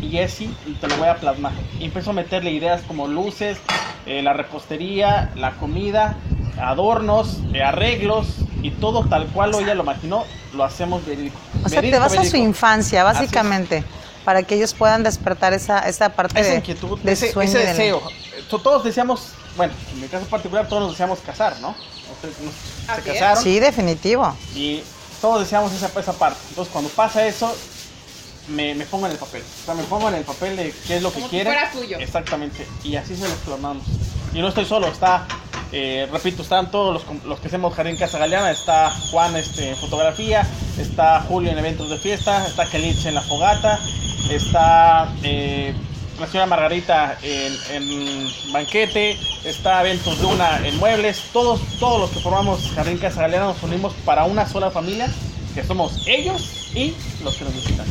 y 0.00 0.18
y 0.18 0.72
te 0.80 0.88
lo 0.88 0.96
voy 0.96 1.08
a 1.08 1.16
plasmar. 1.16 1.52
Y 1.80 1.86
empiezo 1.86 2.10
a 2.10 2.12
meterle 2.12 2.52
ideas 2.52 2.82
como 2.82 3.08
luces, 3.08 3.58
eh, 4.06 4.22
la 4.22 4.32
repostería, 4.32 5.30
la 5.34 5.52
comida, 5.52 6.16
adornos, 6.60 7.40
eh, 7.52 7.62
arreglos 7.62 8.36
y 8.62 8.70
todo 8.70 9.04
tal 9.06 9.26
cual 9.28 9.52
ella 9.60 9.74
lo 9.74 9.82
imaginó, 9.82 10.24
lo 10.54 10.64
hacemos 10.64 11.04
verídico. 11.04 11.38
O 11.64 11.68
sea, 11.68 11.80
te 11.80 11.86
Verídico, 11.86 12.00
vas 12.00 12.18
a 12.18 12.24
su 12.24 12.36
infancia, 12.36 13.08
Así 13.08 13.20
básicamente, 13.20 13.84
para 14.24 14.42
que 14.42 14.54
ellos 14.54 14.74
puedan 14.74 15.02
despertar 15.02 15.52
esa, 15.52 15.80
esa 15.80 16.10
parte 16.10 16.40
esa 16.40 16.50
de, 16.50 16.56
inquietud, 16.56 16.98
de 17.00 17.12
ese, 17.12 17.32
sueño 17.32 17.50
ese 17.50 17.58
de- 17.58 17.66
deseo. 17.66 18.02
To- 18.50 18.58
Todos 18.60 18.84
deseamos, 18.84 19.28
bueno, 19.56 19.72
en 19.92 20.00
mi 20.00 20.08
caso 20.08 20.24
particular, 20.26 20.68
todos 20.68 20.82
nos 20.82 20.92
deseamos 20.92 21.18
casar, 21.20 21.56
¿no? 21.60 21.74
Ustedes 22.12 22.34
nos- 22.40 22.54
Así 22.88 23.02
se 23.02 23.12
casaron 23.12 23.42
Sí, 23.42 23.58
definitivo. 23.60 24.36
y 24.54 24.82
todos 25.20 25.40
deseamos 25.40 25.72
esa, 25.72 25.90
esa 25.98 26.12
parte. 26.14 26.38
Entonces, 26.50 26.72
cuando 26.72 26.90
pasa 26.90 27.26
eso, 27.26 27.54
me, 28.48 28.74
me 28.74 28.84
pongo 28.86 29.06
en 29.06 29.12
el 29.12 29.18
papel. 29.18 29.42
O 29.42 29.64
sea, 29.64 29.74
me 29.74 29.82
pongo 29.84 30.08
en 30.08 30.16
el 30.16 30.24
papel 30.24 30.56
de 30.56 30.74
qué 30.86 30.96
es 30.96 31.02
lo 31.02 31.10
que 31.12 31.20
Como 31.20 31.28
fuera 31.30 31.70
tuyo. 31.70 31.98
Exactamente. 31.98 32.66
Y 32.82 32.96
así 32.96 33.16
se 33.16 33.22
los 33.28 33.38
plasmamos. 33.38 33.84
Y 34.34 34.40
no 34.40 34.48
estoy 34.48 34.64
solo, 34.66 34.86
está, 34.88 35.26
eh, 35.76 36.08
repito, 36.12 36.42
están 36.42 36.70
todos 36.70 37.04
los, 37.24 37.40
que 37.40 37.48
hacemos 37.48 37.74
Jardín 37.74 37.96
Casa 37.96 38.16
Galeana. 38.16 38.52
Está 38.52 38.90
Juan 39.10 39.34
este, 39.34 39.70
en 39.70 39.76
fotografía, 39.76 40.46
está 40.78 41.20
Julio 41.22 41.50
en 41.50 41.58
eventos 41.58 41.90
de 41.90 41.98
fiesta, 41.98 42.46
está 42.46 42.64
Kelich 42.66 43.04
en 43.06 43.14
la 43.14 43.22
fogata, 43.22 43.80
está 44.30 45.12
eh, 45.24 45.74
la 46.20 46.28
señora 46.28 46.46
Margarita 46.46 47.18
en, 47.22 47.56
en 47.72 48.52
banquete, 48.52 49.18
está 49.44 49.80
Eventos 49.80 50.20
Luna 50.20 50.60
en 50.64 50.78
muebles. 50.78 51.20
Todos, 51.32 51.60
todos 51.80 52.00
los 52.00 52.10
que 52.10 52.20
formamos 52.20 52.70
Jardín 52.76 52.98
Casa 52.98 53.22
Galeana 53.22 53.46
nos 53.46 53.62
unimos 53.64 53.94
para 54.04 54.26
una 54.26 54.48
sola 54.48 54.70
familia, 54.70 55.08
que 55.56 55.64
somos 55.64 56.06
ellos 56.06 56.70
y 56.72 56.94
los 57.24 57.34
que 57.34 57.44
nos 57.46 57.54
visitan. 57.54 57.86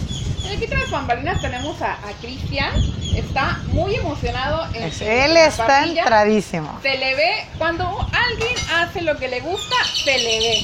Aquí 0.51 0.67
tras 0.67 0.89
bambalinas 0.91 1.41
tenemos 1.41 1.81
a, 1.81 1.93
a 1.93 2.11
Cristian, 2.21 2.71
está 3.15 3.59
muy 3.67 3.95
emocionado. 3.95 4.67
En, 4.75 4.83
Es- 4.83 5.01
él 5.01 5.35
está 5.37 5.85
entradísimo. 5.85 6.79
Se 6.81 6.97
le 6.97 7.15
ve, 7.15 7.45
cuando 7.57 7.85
alguien 8.11 8.55
hace 8.75 9.01
lo 9.01 9.17
que 9.17 9.27
le 9.27 9.39
gusta, 9.41 9.75
se 10.03 10.17
le 10.17 10.39
ve. 10.39 10.61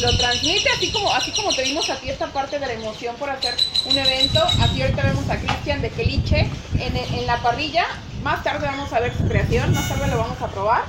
Lo 0.00 0.16
transmite 0.16 0.68
así 0.76 0.90
como, 0.92 1.12
así 1.12 1.32
como 1.32 1.52
te 1.54 1.62
vimos 1.62 1.88
a 1.90 1.96
ti 1.96 2.08
esta 2.10 2.28
parte 2.28 2.58
de 2.58 2.66
la 2.66 2.72
emoción 2.72 3.14
por 3.16 3.30
hacer 3.30 3.54
un 3.86 3.98
evento. 3.98 4.42
Así 4.62 4.80
ahorita 4.82 5.02
vemos 5.02 5.28
a 5.30 5.36
Cristian 5.36 5.82
de 5.82 5.90
Keliche 5.90 6.48
en, 6.78 6.96
en 6.96 7.26
la 7.26 7.38
parrilla. 7.38 7.86
Más 8.22 8.42
tarde 8.42 8.66
vamos 8.66 8.92
a 8.92 9.00
ver 9.00 9.16
su 9.16 9.26
creación, 9.28 9.72
más 9.72 9.88
tarde 9.88 10.08
lo 10.08 10.18
vamos 10.18 10.40
a 10.42 10.48
probar 10.48 10.82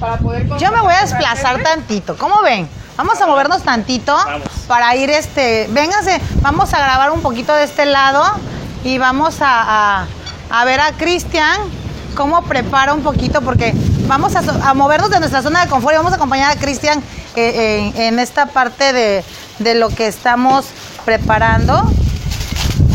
para 0.00 0.16
poder 0.16 0.46
Yo 0.58 0.72
me 0.72 0.80
voy 0.80 0.94
a 0.94 1.02
desplazar 1.02 1.62
tantito. 1.62 2.16
¿Cómo 2.16 2.42
ven? 2.42 2.68
Vamos 2.96 3.20
a 3.20 3.26
movernos 3.26 3.62
tantito 3.62 4.14
Vamos. 4.14 4.48
para 4.66 4.94
ir 4.96 5.10
este. 5.10 5.68
Vénganse, 5.70 6.20
vamos 6.42 6.72
a 6.74 6.78
grabar 6.78 7.10
un 7.12 7.20
poquito 7.22 7.52
de 7.54 7.64
este 7.64 7.86
lado 7.86 8.24
y 8.82 8.98
vamos 8.98 9.40
a, 9.40 10.00
a- 10.02 10.06
a 10.50 10.64
ver 10.64 10.80
a 10.80 10.92
Cristian 10.92 11.60
cómo 12.16 12.42
prepara 12.42 12.92
un 12.92 13.02
poquito, 13.02 13.40
porque 13.40 13.72
vamos 14.08 14.34
a, 14.34 14.40
a 14.68 14.74
movernos 14.74 15.10
de 15.10 15.20
nuestra 15.20 15.42
zona 15.42 15.62
de 15.64 15.68
confort 15.70 15.94
y 15.94 15.96
vamos 15.98 16.12
a 16.12 16.16
acompañar 16.16 16.50
a 16.50 16.56
Cristian 16.58 17.00
eh, 17.36 17.92
en, 17.94 18.02
en 18.02 18.18
esta 18.18 18.46
parte 18.46 18.92
de, 18.92 19.24
de 19.60 19.74
lo 19.76 19.88
que 19.90 20.08
estamos 20.08 20.66
preparando. 21.04 21.84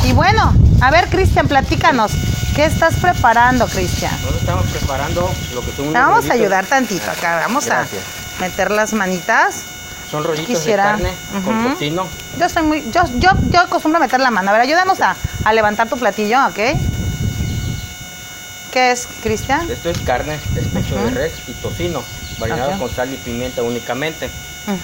Y 0.05 0.13
bueno, 0.13 0.53
a 0.81 0.91
ver, 0.91 1.09
Cristian, 1.09 1.47
platícanos. 1.47 2.11
¿Qué 2.55 2.65
estás 2.65 2.95
preparando, 2.97 3.65
Cristian? 3.65 4.11
Nosotros 4.11 4.39
estamos 4.39 4.65
preparando 4.67 5.33
lo 5.53 5.61
que 5.61 5.71
son 5.71 5.87
Te 5.87 5.93
vamos 5.93 6.29
a 6.29 6.33
ayudar 6.33 6.65
tantito 6.67 7.09
acá. 7.09 7.39
Vamos 7.47 7.65
Gracias. 7.65 8.03
a 8.37 8.41
meter 8.41 8.69
las 8.69 8.93
manitas. 8.93 9.63
Son 10.11 10.23
rollitos 10.23 10.55
Quisiera. 10.59 10.95
de 10.95 11.03
carne 11.03 11.13
con 11.43 11.71
tocino. 11.71 12.05
Yo 12.39 12.47
soy 12.49 12.63
muy, 12.63 12.83
yo, 12.91 13.01
yo, 13.17 13.31
yo 13.49 13.61
acostumbro 13.61 13.97
a 13.97 14.01
meter 14.01 14.19
la 14.19 14.29
mano. 14.29 14.51
A 14.51 14.53
ver, 14.53 14.61
ayúdanos 14.61 15.01
a, 15.01 15.15
a 15.43 15.53
levantar 15.53 15.89
tu 15.89 15.97
platillo, 15.97 16.37
¿ok? 16.47 16.59
¿Qué 18.71 18.91
es, 18.91 19.07
Cristian? 19.23 19.69
Esto 19.71 19.89
es 19.89 19.97
carne, 20.01 20.35
es 20.55 20.67
pecho 20.67 20.95
de 20.97 21.09
res 21.09 21.33
y 21.47 21.53
tocino, 21.53 22.03
marinado 22.39 22.77
con 22.77 22.89
sal 22.91 23.11
y 23.11 23.17
pimienta 23.17 23.63
únicamente. 23.63 24.29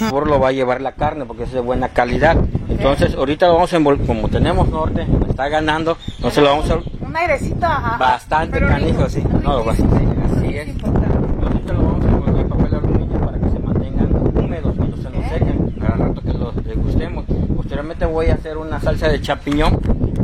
Por 0.09 0.27
lo 0.27 0.39
va 0.39 0.49
a 0.49 0.51
llevar 0.51 0.81
la 0.81 0.93
carne 0.93 1.25
porque 1.25 1.43
es 1.43 1.51
de 1.51 1.59
buena 1.59 1.89
calidad. 1.89 2.37
Entonces, 2.81 3.15
ahorita 3.15 3.47
lo 3.47 3.53
vamos 3.55 3.71
a 3.73 3.77
envolver, 3.77 4.07
como 4.07 4.27
tenemos 4.27 4.67
norte, 4.69 5.05
está 5.29 5.47
ganando, 5.49 5.97
entonces 6.15 6.43
lo 6.43 6.49
vamos 6.49 6.69
a 6.71 6.75
Un 7.05 7.15
airecito. 7.15 7.65
ajá. 7.65 7.97
bastante 7.97 8.59
canijo, 8.59 9.07
sí. 9.07 9.23
No, 9.43 9.63
va- 9.63 9.73
así 9.73 9.83
es. 9.83 10.67
Ahorita 10.83 11.73
lo 11.73 11.83
vamos 11.83 12.05
a 12.05 12.07
envolver 12.07 12.41
en 12.41 12.49
papel 12.49 12.75
aluminio 12.75 13.19
para 13.19 13.37
que 13.39 13.49
se 13.49 13.59
mantengan 13.59 14.15
húmedos 14.35 14.75
cuando 14.75 14.97
se 14.97 15.09
nos 15.11 15.25
sequen, 15.29 15.75
al 15.91 15.99
rato 15.99 16.21
que 16.21 16.33
los 16.33 16.63
degustemos. 16.63 17.25
Posteriormente 17.55 18.05
voy 18.05 18.27
a 18.27 18.33
hacer 18.33 18.57
una 18.57 18.79
salsa 18.79 19.09
de 19.09 19.21
champiñón 19.21 19.77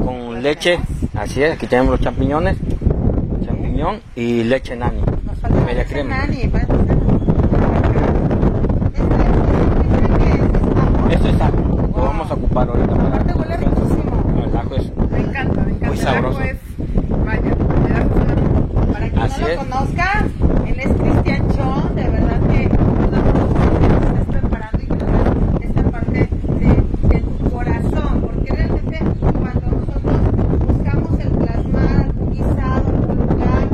con 0.04 0.42
leche, 0.42 0.80
así 1.16 1.44
es, 1.44 1.54
aquí 1.54 1.68
tenemos 1.68 1.92
los 1.92 2.02
champiñones, 2.02 2.58
champiñón 3.46 4.02
y 4.16 4.44
leche 4.44 4.76
nani, 4.76 5.02
media 5.66 5.86
crema. 5.86 6.26
Esto 11.12 11.28
es 11.30 11.36
lo 11.38 11.67
vamos 12.28 12.32
a 12.32 12.34
ocupar 12.36 12.68
ahorita 12.70 12.96
para 12.96 13.08
Aparte 13.08 13.34
huele 13.34 13.58
riquísimo. 13.58 14.24
No, 14.36 14.44
el 14.46 14.58
ajo 14.58 14.76
es 14.76 14.92
Me 15.12 15.20
encanta, 15.20 15.62
me 15.64 15.72
encanta. 15.72 15.88
Muy 15.88 16.00
El 16.00 16.08
ajo 16.08 16.14
sabroso. 16.16 16.42
es- 16.42 16.58
vaya, 17.26 17.56
Para 18.94 19.10
quien 19.10 19.22
Así 19.22 19.42
no 19.42 19.48
lo 19.48 19.54
es. 19.54 19.60
conozca, 19.60 20.26
él 20.68 20.80
es 20.80 20.88
Cristian 20.88 21.44
John, 21.58 21.96
de 21.96 22.04
verdad 22.10 22.40
que 22.50 22.64
estás 22.64 24.26
preparando 24.30 24.80
y 24.84 24.88
que 24.88 24.96
nos 24.96 25.12
das 25.12 25.62
esta 25.62 25.84
parte 25.92 26.20
de, 26.60 27.10
de 27.10 27.20
tu 27.22 27.50
corazón, 27.52 28.22
porque 28.22 28.52
realmente 28.54 29.00
cuando 29.22 29.68
nosotros 29.78 30.68
buscamos 30.68 31.20
el 31.20 31.30
plasmar 31.30 31.96
algún 32.06 32.32
guisado, 32.32 32.88
algún 32.88 33.18
lugar, 33.28 33.68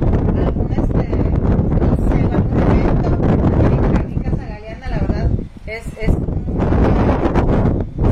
algún 0.46 0.72
este, 0.72 1.08
no 1.80 1.96
sé, 2.08 2.18
algún 2.34 2.62
evento, 2.62 3.10
en 3.72 3.94
Jardín 3.94 4.20
Casa 4.20 4.46
Galeana, 4.48 4.88
la 4.90 5.00
verdad, 5.00 5.30
es, 5.68 5.84
es 6.02 6.12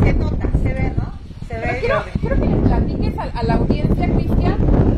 se 0.03 0.13
nota, 0.13 0.47
se 0.63 0.73
ve, 0.73 0.93
¿no? 0.97 1.05
Se 1.47 1.55
Pero 1.55 1.61
ve 1.61 1.79
quiero, 1.79 1.95
Jordi. 1.95 2.19
quiero 2.19 2.35
que 2.35 2.45
le 2.47 2.55
platiques 2.57 3.17
a, 3.19 3.23
a 3.39 3.43
la 3.43 3.53
audiencia, 3.55 4.07
Cristian. 4.13 4.55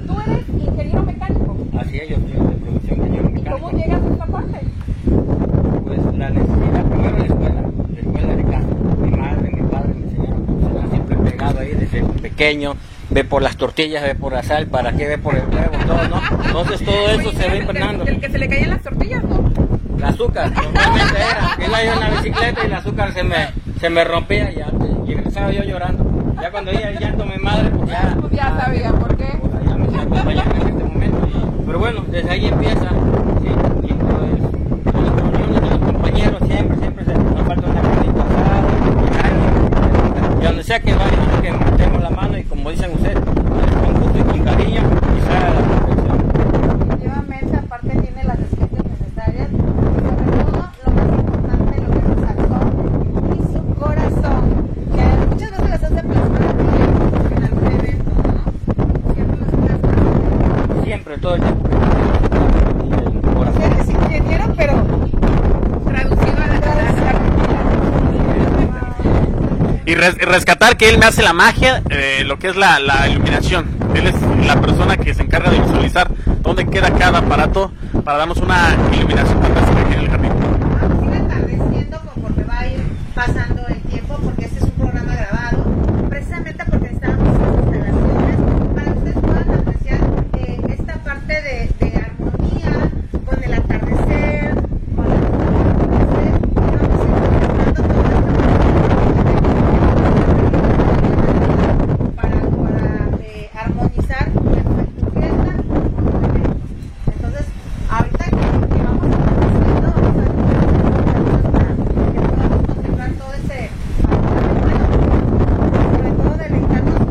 Tú 0.07 0.13
eres 0.25 0.49
ingeniero 0.49 1.03
mecánico. 1.03 1.55
así 1.79 1.97
es, 1.97 2.09
yo 2.09 2.15
soy 2.17 2.47
de 2.47 2.55
producción 2.55 2.99
de 2.99 3.07
¿Y 3.07 3.11
mecánico. 3.11 3.51
cómo 3.51 3.69
llegas 3.71 4.01
a 4.01 4.07
esta 4.13 4.25
parte? 4.25 4.59
Pues 5.83 5.99
la 6.17 6.29
necesidad, 6.29 6.85
primero 6.85 7.17
la 7.17 7.25
escuela, 7.25 7.61
la 7.93 7.99
escuela 7.99 8.35
de 8.35 8.43
casa. 8.43 8.67
Mi 9.01 9.11
madre, 9.11 9.51
mi 9.51 9.61
padre 9.69 9.93
me 9.93 10.03
enseñaron 10.05 10.43
a 10.43 10.45
cocinar, 10.45 10.89
siempre 10.89 11.15
pegado 11.17 11.59
ahí 11.59 11.71
desde 11.73 12.01
pequeño. 12.43 12.75
Ve 13.09 13.23
por 13.23 13.41
las 13.41 13.57
tortillas, 13.57 14.01
ve 14.01 14.15
por 14.15 14.33
la 14.33 14.43
sal, 14.43 14.67
¿para 14.67 14.91
qué 14.93 15.07
ve 15.07 15.17
por 15.17 15.35
el 15.35 15.43
huevo? 15.43 15.77
Todo, 15.85 16.07
¿no? 16.07 16.21
Entonces 16.45 16.83
todo 16.83 17.09
eso 17.09 17.31
se 17.31 17.47
va 17.47 17.55
impregnando. 17.55 18.03
Del, 18.05 18.15
del 18.15 18.21
que 18.21 18.29
se 18.31 18.37
le 18.39 18.49
caían 18.49 18.69
las 18.71 18.81
tortillas, 18.81 19.23
¿no? 19.23 19.51
El 19.97 20.03
azúcar, 20.03 20.51
normalmente 20.51 21.15
era. 21.19 21.67
Iba 21.67 21.83
yo 21.83 21.93
en 21.93 21.99
la 21.99 22.09
bicicleta 22.09 22.61
y 22.63 22.65
el 22.65 22.73
azúcar 22.73 23.13
se 23.13 23.23
me, 23.23 23.35
se 23.79 23.89
me 23.89 24.03
rompía 24.03 24.51
y 24.51 24.55
ya 24.55 24.67
y 25.07 25.13
regresaba 25.15 25.51
yo 25.51 25.63
llorando. 25.63 26.33
Ya 26.41 26.49
cuando 26.51 26.71
oía 26.71 26.89
el 26.89 26.99
llanto 26.99 27.25
mi 27.25 27.37
madre, 27.37 27.69
pues 27.69 27.89
ya. 27.89 28.17
Pues 28.19 28.33
ya 28.33 28.57
sabía 28.59 28.91
por 28.91 29.15
qué. 29.15 29.37
Pues 29.39 29.53
allá 29.53 29.75
me 29.75 30.01
acompañando 30.01 30.55
en 30.55 30.67
este 30.67 30.83
momento. 30.83 31.63
pero 31.65 31.79
bueno, 31.79 32.05
desde 32.09 32.29
ahí 32.29 32.47
empieza. 32.47 32.89
¿sí? 33.41 33.49
Y 33.83 33.93
pues, 33.93 34.95
en 34.95 35.05
las 35.05 35.15
reuniones 35.15 35.61
de 35.61 35.69
los 35.69 35.79
compañeros 35.79 36.41
siempre, 36.47 36.77
siempre 36.77 37.05
se 37.05 37.13
nos 37.13 37.47
falta 37.47 37.69
una 37.69 37.81
carnita 37.81 38.23
asada, 38.23 38.59
y 38.59 39.17
algo. 39.27 40.41
Y 40.41 40.45
donde 40.45 40.63
sea 40.63 40.79
que 40.79 40.93
vayamos, 40.93 41.41
que 41.41 41.51
metemos 41.51 42.01
la 42.01 42.09
mano 42.09 42.37
y 42.37 42.43
como 42.43 42.69
dicen 42.71 42.91
ustedes, 42.93 43.15
con 43.19 43.93
gusto 44.01 44.19
y 44.19 44.23
con 44.23 44.39
cariño, 44.43 44.81
y 44.81 45.21
sale 45.25 45.45
a 45.45 45.53
la 45.53 45.61
perfección. 45.61 46.17
Definitivamente, 46.89 47.57
aparte 47.57 47.89
tiene 47.89 48.23
las 48.23 48.39
especies 48.39 48.83
necesarias 48.85 49.49
y 49.51 49.57
sobre 49.57 49.83
todo 50.43 50.51
lo 50.85 50.91
más 50.91 51.07
importante, 51.19 51.81
lo 51.81 51.89
que 51.91 52.01
resaltó, 52.15 52.57
y 53.29 53.37
su 53.53 53.61
corazón, 53.75 54.43
que 54.95 55.03
muchas 55.29 55.51
veces 55.51 55.69
las 55.69 55.83
hace 55.83 56.01
plasmar 56.03 56.43
aquí 56.43 57.33
en 57.35 57.43
algún 57.43 57.65
evento, 57.67 58.11
¿no? 58.23 59.13
Siempre 59.13 59.37
las 59.39 59.51
plasma 59.51 59.93
y 69.93 69.95
res- 69.95 70.17
rescatar 70.17 70.75
que 70.75 70.89
él 70.89 70.97
me 70.97 71.05
hace 71.05 71.21
la 71.21 71.33
magia, 71.33 71.83
eh, 71.89 72.23
lo 72.25 72.39
que 72.39 72.47
es 72.47 72.55
la, 72.55 72.79
la 72.79 73.07
iluminación. 73.07 73.67
Él 73.93 74.07
es 74.07 74.15
la 74.45 74.59
persona 74.59 74.97
que 74.97 75.13
se 75.13 75.21
encarga 75.21 75.51
de 75.51 75.59
visualizar 75.59 76.09
dónde 76.41 76.65
queda 76.65 76.89
cada 76.91 77.19
aparato 77.19 77.71
para 78.03 78.17
darnos 78.17 78.37
una 78.37 78.75
iluminación 78.91 79.39
fantástica 79.39 79.81
aquí 79.81 79.93
en 79.93 79.99
el 79.99 80.09
jardín. 80.09 80.31
Vamos 80.81 81.03
a 81.03 81.05
ir 81.15 81.21
atardeciendo 81.21 81.99
conforme 82.01 82.43
va 82.43 82.59
a 82.59 82.67
ir 82.67 82.81
pasando 83.13 83.67
el 83.67 83.81
tiempo, 83.83 84.17
porque 84.23 84.45
este 84.45 84.57
es 84.57 84.63
un 84.63 84.71
programa 84.71 85.13
grabado, 85.15 85.63
precisamente 86.09 86.65
porque 86.65 86.87
estábamos 86.87 87.37
en 87.37 87.43
instalaciones, 87.53 88.35
para 88.73 88.85
que 88.85 88.97
ustedes 88.97 89.17
puedan 89.21 89.51
apreciar 89.59 89.99
eh, 90.39 90.59
esta 90.69 90.93
parte 91.03 91.33
de, 91.33 91.69
de 91.79 91.97
armonía 91.97 92.89
con 93.25 93.43
el 93.43 93.53
atardecer, 93.53 94.55
con 94.95 95.05
el 95.05 95.23
atardecer. 95.23 96.33
Vamos 96.55 96.99
a 96.99 97.05
ir 97.05 97.21
mejorando 97.29 97.81
toda 97.83 98.07
esta 98.09 98.33
para, 102.15 102.39
para 102.63 102.83
eh, 103.21 103.49
armonizar 103.55 104.27
la 104.33 104.85
fiesta 105.13 105.51
con 105.67 105.81
los 106.13 106.23
eventos. 106.23 106.69
Entonces, 107.07 107.45
ahorita 107.89 108.25
que, 108.25 108.31
que 108.31 108.79
vamos 108.83 109.07
haciendo, 109.13 109.87
vamos 109.91 110.13
a 110.13 110.23
para 111.51 111.71
que 112.13 112.19
podamos 112.19 112.61
contemplar 112.67 113.09
todo 113.11 113.33
ese 113.33 113.69
bueno, 114.61 114.85
sobre 115.95 116.11
todo 116.11 116.31
deleitarnos 116.37 117.01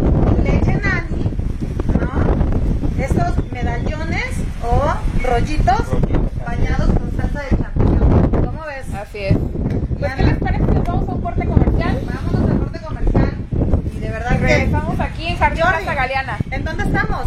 leche 0.44 0.74
nani, 0.82 1.24
¿no? 2.00 2.10
Estos 3.02 3.32
medallones 3.52 4.30
o 4.62 4.94
rollitos 5.28 5.84
bañados 6.46 6.88
con 6.98 7.10
salsa 7.16 7.40
de 7.42 7.56
champiñón. 7.56 8.30
¿Cómo 8.44 8.60
ves? 8.66 8.94
Así 8.94 9.18
es. 9.18 9.36
Pues, 9.98 10.14
¿qué 10.14 10.22
les 10.24 10.38
parece 10.38 10.64
si 10.64 10.70
nos 10.74 10.84
vamos 10.84 11.08
a 11.08 11.12
un 11.12 11.20
corte 11.22 11.46
comercial? 11.46 12.00
Vámonos 12.12 12.50
al 12.50 12.58
corte 12.58 12.80
comercial 12.80 13.32
y 13.94 13.98
de 14.00 14.10
verdad 14.10 14.30
que... 14.30 14.38
Regresamos 14.46 15.00
aquí 15.00 15.26
en 15.28 15.36
Jardín 15.38 15.62
Jordi. 15.62 15.78
Casa 15.84 15.94
Galeana. 15.94 16.36
¿En 16.50 16.64
dónde 16.64 16.82
estamos? 16.84 17.26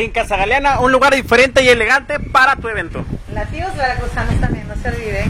Jardín 0.00 0.12
Casa 0.12 0.34
Galeana, 0.38 0.80
un 0.80 0.92
lugar 0.92 1.14
diferente 1.14 1.62
y 1.62 1.68
elegante 1.68 2.18
para 2.18 2.56
tu 2.56 2.68
evento. 2.68 3.04
Latidos 3.34 3.76
veracruzanos 3.76 4.40
también, 4.40 4.66
no 4.66 4.74
se 4.76 4.88
olviden. 4.88 5.29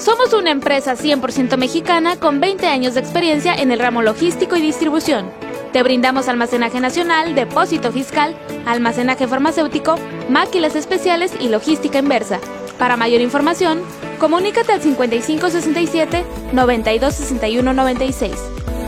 Somos 0.00 0.32
una 0.32 0.50
empresa 0.50 0.96
100% 0.96 1.58
mexicana 1.58 2.16
con 2.16 2.40
20 2.40 2.66
años 2.66 2.94
de 2.94 3.00
experiencia 3.00 3.54
en 3.54 3.70
el 3.70 3.78
ramo 3.78 4.00
logístico 4.00 4.56
y 4.56 4.62
distribución. 4.62 5.30
Te 5.74 5.82
brindamos 5.82 6.26
almacenaje 6.26 6.80
nacional, 6.80 7.34
depósito 7.34 7.92
fiscal, 7.92 8.34
almacenaje 8.64 9.28
farmacéutico, 9.28 9.96
máquinas 10.30 10.74
especiales 10.74 11.34
y 11.38 11.50
logística 11.50 11.98
inversa. 11.98 12.40
Para 12.78 12.96
mayor 12.96 13.20
información, 13.20 13.82
comunícate 14.18 14.72
al 14.72 14.80
5567 14.80 16.24
9261 16.54 17.74
96. 17.74 18.32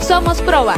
Somos 0.00 0.40
Proba. 0.40 0.76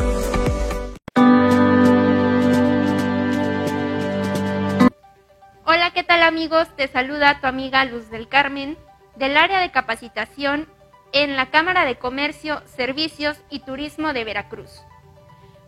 Hola, 5.65 5.93
¿qué 5.95 6.03
tal 6.03 6.25
amigos? 6.25 6.67
Te 6.77 6.89
saluda 6.89 7.39
tu 7.41 7.47
amiga 7.47 7.85
Luz 7.85 8.11
del 8.11 8.27
Carmen 8.27 8.77
del 9.17 9.37
área 9.37 9.61
de 9.61 9.71
capacitación 9.71 10.69
en 11.13 11.37
la 11.37 11.51
Cámara 11.51 11.85
de 11.85 11.97
Comercio, 11.97 12.63
Servicios 12.67 13.41
y 13.49 13.61
Turismo 13.61 14.13
de 14.13 14.25
Veracruz. 14.25 14.83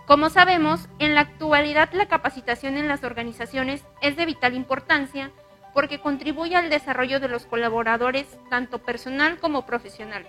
Como 0.07 0.31
sabemos, 0.31 0.89
en 0.99 1.15
la 1.15 1.23
actualidad 1.23 1.93
la 1.93 2.07
capacitación 2.07 2.77
en 2.77 2.89
las 2.89 3.05
organizaciones 3.05 3.85
es 4.01 4.17
de 4.17 4.27
vital 4.27 4.55
importancia 4.55 5.31
porque 5.73 6.01
contribuye 6.01 6.57
al 6.57 6.71
desarrollo 6.71 7.21
de 7.21 7.29
los 7.29 7.47
colaboradores 7.47 8.27
tanto 8.51 8.79
personal 8.79 9.39
como 9.39 9.67
profesional. 9.67 10.27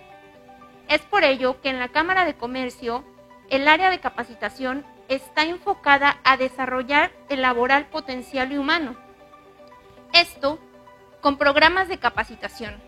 Es 0.88 1.00
por 1.02 1.24
ello 1.24 1.60
que 1.60 1.70
en 1.70 1.78
la 1.78 1.88
Cámara 1.88 2.24
de 2.24 2.34
Comercio 2.34 3.04
el 3.50 3.66
área 3.66 3.90
de 3.90 3.98
capacitación 3.98 4.84
está 5.08 5.44
enfocada 5.44 6.18
a 6.22 6.36
desarrollar 6.36 7.10
el 7.28 7.42
laboral 7.42 7.86
potencial 7.86 8.52
y 8.52 8.58
humano. 8.58 8.94
Esto 10.12 10.58
con 11.20 11.38
programas 11.38 11.88
de 11.88 11.98
capacitación 11.98 12.87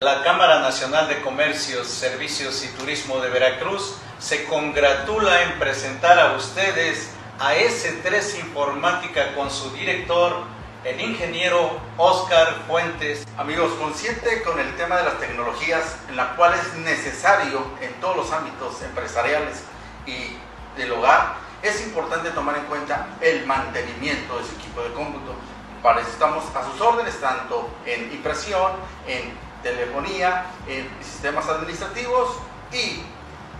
La 0.00 0.22
Cámara 0.24 0.60
Nacional 0.60 1.08
de 1.08 1.20
Comercios, 1.22 1.86
Servicios 1.86 2.64
y 2.64 2.68
Turismo 2.78 3.18
de 3.20 3.28
Veracruz 3.30 3.96
se 4.18 4.44
congratula 4.44 5.42
en 5.42 5.58
presentar 5.58 6.18
a 6.18 6.36
ustedes 6.36 7.10
a 7.38 7.54
S3 7.54 8.40
Informática 8.40 9.34
con 9.34 9.50
su 9.50 9.70
director, 9.70 10.44
el 10.84 11.00
ingeniero 11.00 11.78
Oscar 11.98 12.62
Fuentes. 12.66 13.26
Amigos, 13.36 13.72
consciente 13.74 14.42
con 14.42 14.58
el 14.58 14.74
tema 14.76 14.96
de 14.96 15.04
las 15.04 15.20
tecnologías, 15.20 15.96
en 16.08 16.16
la 16.16 16.36
cual 16.36 16.54
es 16.54 16.74
necesario 16.78 17.62
en 17.80 17.92
todos 18.00 18.16
los 18.16 18.32
ámbitos 18.32 18.82
empresariales 18.82 19.62
y 20.06 20.36
del 20.76 20.92
hogar, 20.92 21.34
es 21.62 21.82
importante 21.82 22.30
tomar 22.30 22.56
en 22.56 22.64
cuenta 22.64 23.08
el 23.20 23.46
mantenimiento 23.46 24.38
de 24.38 24.44
su 24.44 24.54
equipo 24.54 24.82
de 24.82 24.92
cómputo. 24.92 25.34
Para 25.82 26.00
eso 26.00 26.10
estamos 26.10 26.44
a 26.54 26.64
sus 26.64 26.80
órdenes, 26.80 27.18
tanto 27.20 27.68
en 27.86 28.12
impresión, 28.12 28.72
en 29.06 29.32
telefonía, 29.62 30.46
en 30.66 30.88
sistemas 31.02 31.48
administrativos 31.48 32.36
y 32.72 33.02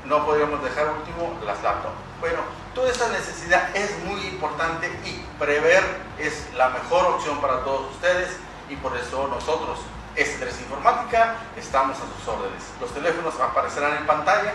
no 0.07 0.25
podríamos 0.25 0.63
dejar 0.63 0.89
último 0.91 1.39
las 1.45 1.63
laptops. 1.63 1.95
Bueno, 2.21 2.39
toda 2.75 2.91
esta 2.91 3.09
necesidad 3.09 3.75
es 3.75 3.99
muy 4.05 4.21
importante 4.29 4.89
y 5.05 5.25
prever 5.39 5.83
es 6.19 6.47
la 6.55 6.71
mejor 6.71 7.07
opción 7.07 7.41
para 7.41 7.65
todos 7.65 7.91
ustedes 7.93 8.37
y 8.69 8.77
por 8.77 8.97
eso 8.97 9.29
nosotros, 9.29 9.81
S3 10.17 10.61
Informática, 10.63 11.37
estamos 11.57 11.97
a 11.97 12.19
sus 12.19 12.29
órdenes. 12.29 12.63
Los 12.81 12.93
teléfonos 12.93 13.39
aparecerán 13.41 13.97
en 13.97 14.07
pantalla 14.07 14.55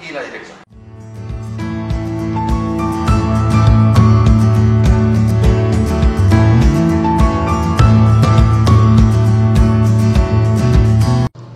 y 0.00 0.12
la 0.12 0.22
dirección. 0.22 0.58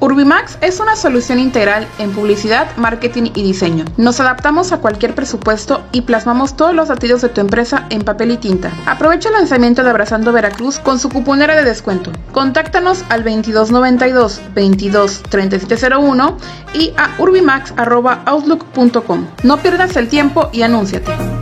Urbimax 0.05 0.59
es 0.61 0.81
una 0.81 0.97
solución 0.97 1.39
integral 1.39 1.89
en 1.99 2.13
publicidad, 2.13 2.67
marketing 2.77 3.31
y 3.35 3.43
diseño. 3.43 3.87
Nos 3.97 4.21
adaptamos 4.21 4.71
a 4.73 4.77
cualquier 4.77 5.15
presupuesto 5.15 5.83
y 5.93 6.03
plasmamos 6.03 6.59
todos 6.59 6.75
los 6.75 6.91
latidos 6.91 7.23
de 7.23 7.31
tu 7.31 7.41
empresa 7.41 7.87
en 7.89 8.03
papel 8.03 8.33
y 8.33 8.37
tinta. 8.37 8.71
Aprovecha 8.85 9.31
el 9.31 9.37
lanzamiento 9.37 9.83
de 9.83 9.89
Abrazando 9.89 10.31
Veracruz 10.31 10.79
con 10.79 10.99
su 10.99 11.09
cuponera 11.09 11.57
de 11.57 11.65
descuento. 11.65 12.13
Contáctanos 12.33 13.03
al 13.09 13.25
2292 13.25 14.43
22 14.55 15.23
3701 15.23 16.37
y 16.75 16.93
a 16.99 17.15
urbimax.outlook.com. 17.19 19.27
No 19.43 19.57
pierdas 19.57 19.97
el 19.97 20.09
tiempo 20.09 20.51
y 20.53 20.61
anúnciate. 20.61 21.34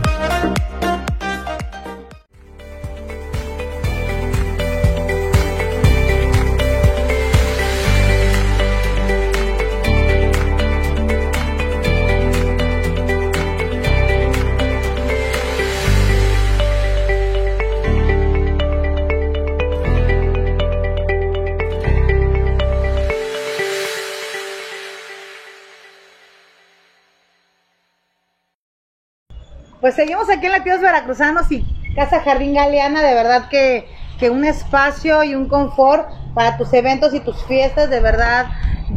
Aquí 30.29 30.45
en 30.45 30.51
Latidos 30.51 30.81
Veracruzanos 30.81 31.51
y 31.51 31.65
Casa 31.95 32.21
Jardín 32.21 32.53
Galeana, 32.53 33.01
de 33.01 33.13
verdad 33.13 33.49
que, 33.49 33.87
que 34.19 34.29
un 34.29 34.45
espacio 34.45 35.23
y 35.23 35.35
un 35.35 35.47
confort 35.47 36.07
para 36.33 36.57
tus 36.57 36.73
eventos 36.73 37.13
y 37.13 37.19
tus 37.19 37.43
fiestas, 37.45 37.89
de 37.89 37.99
verdad. 37.99 38.47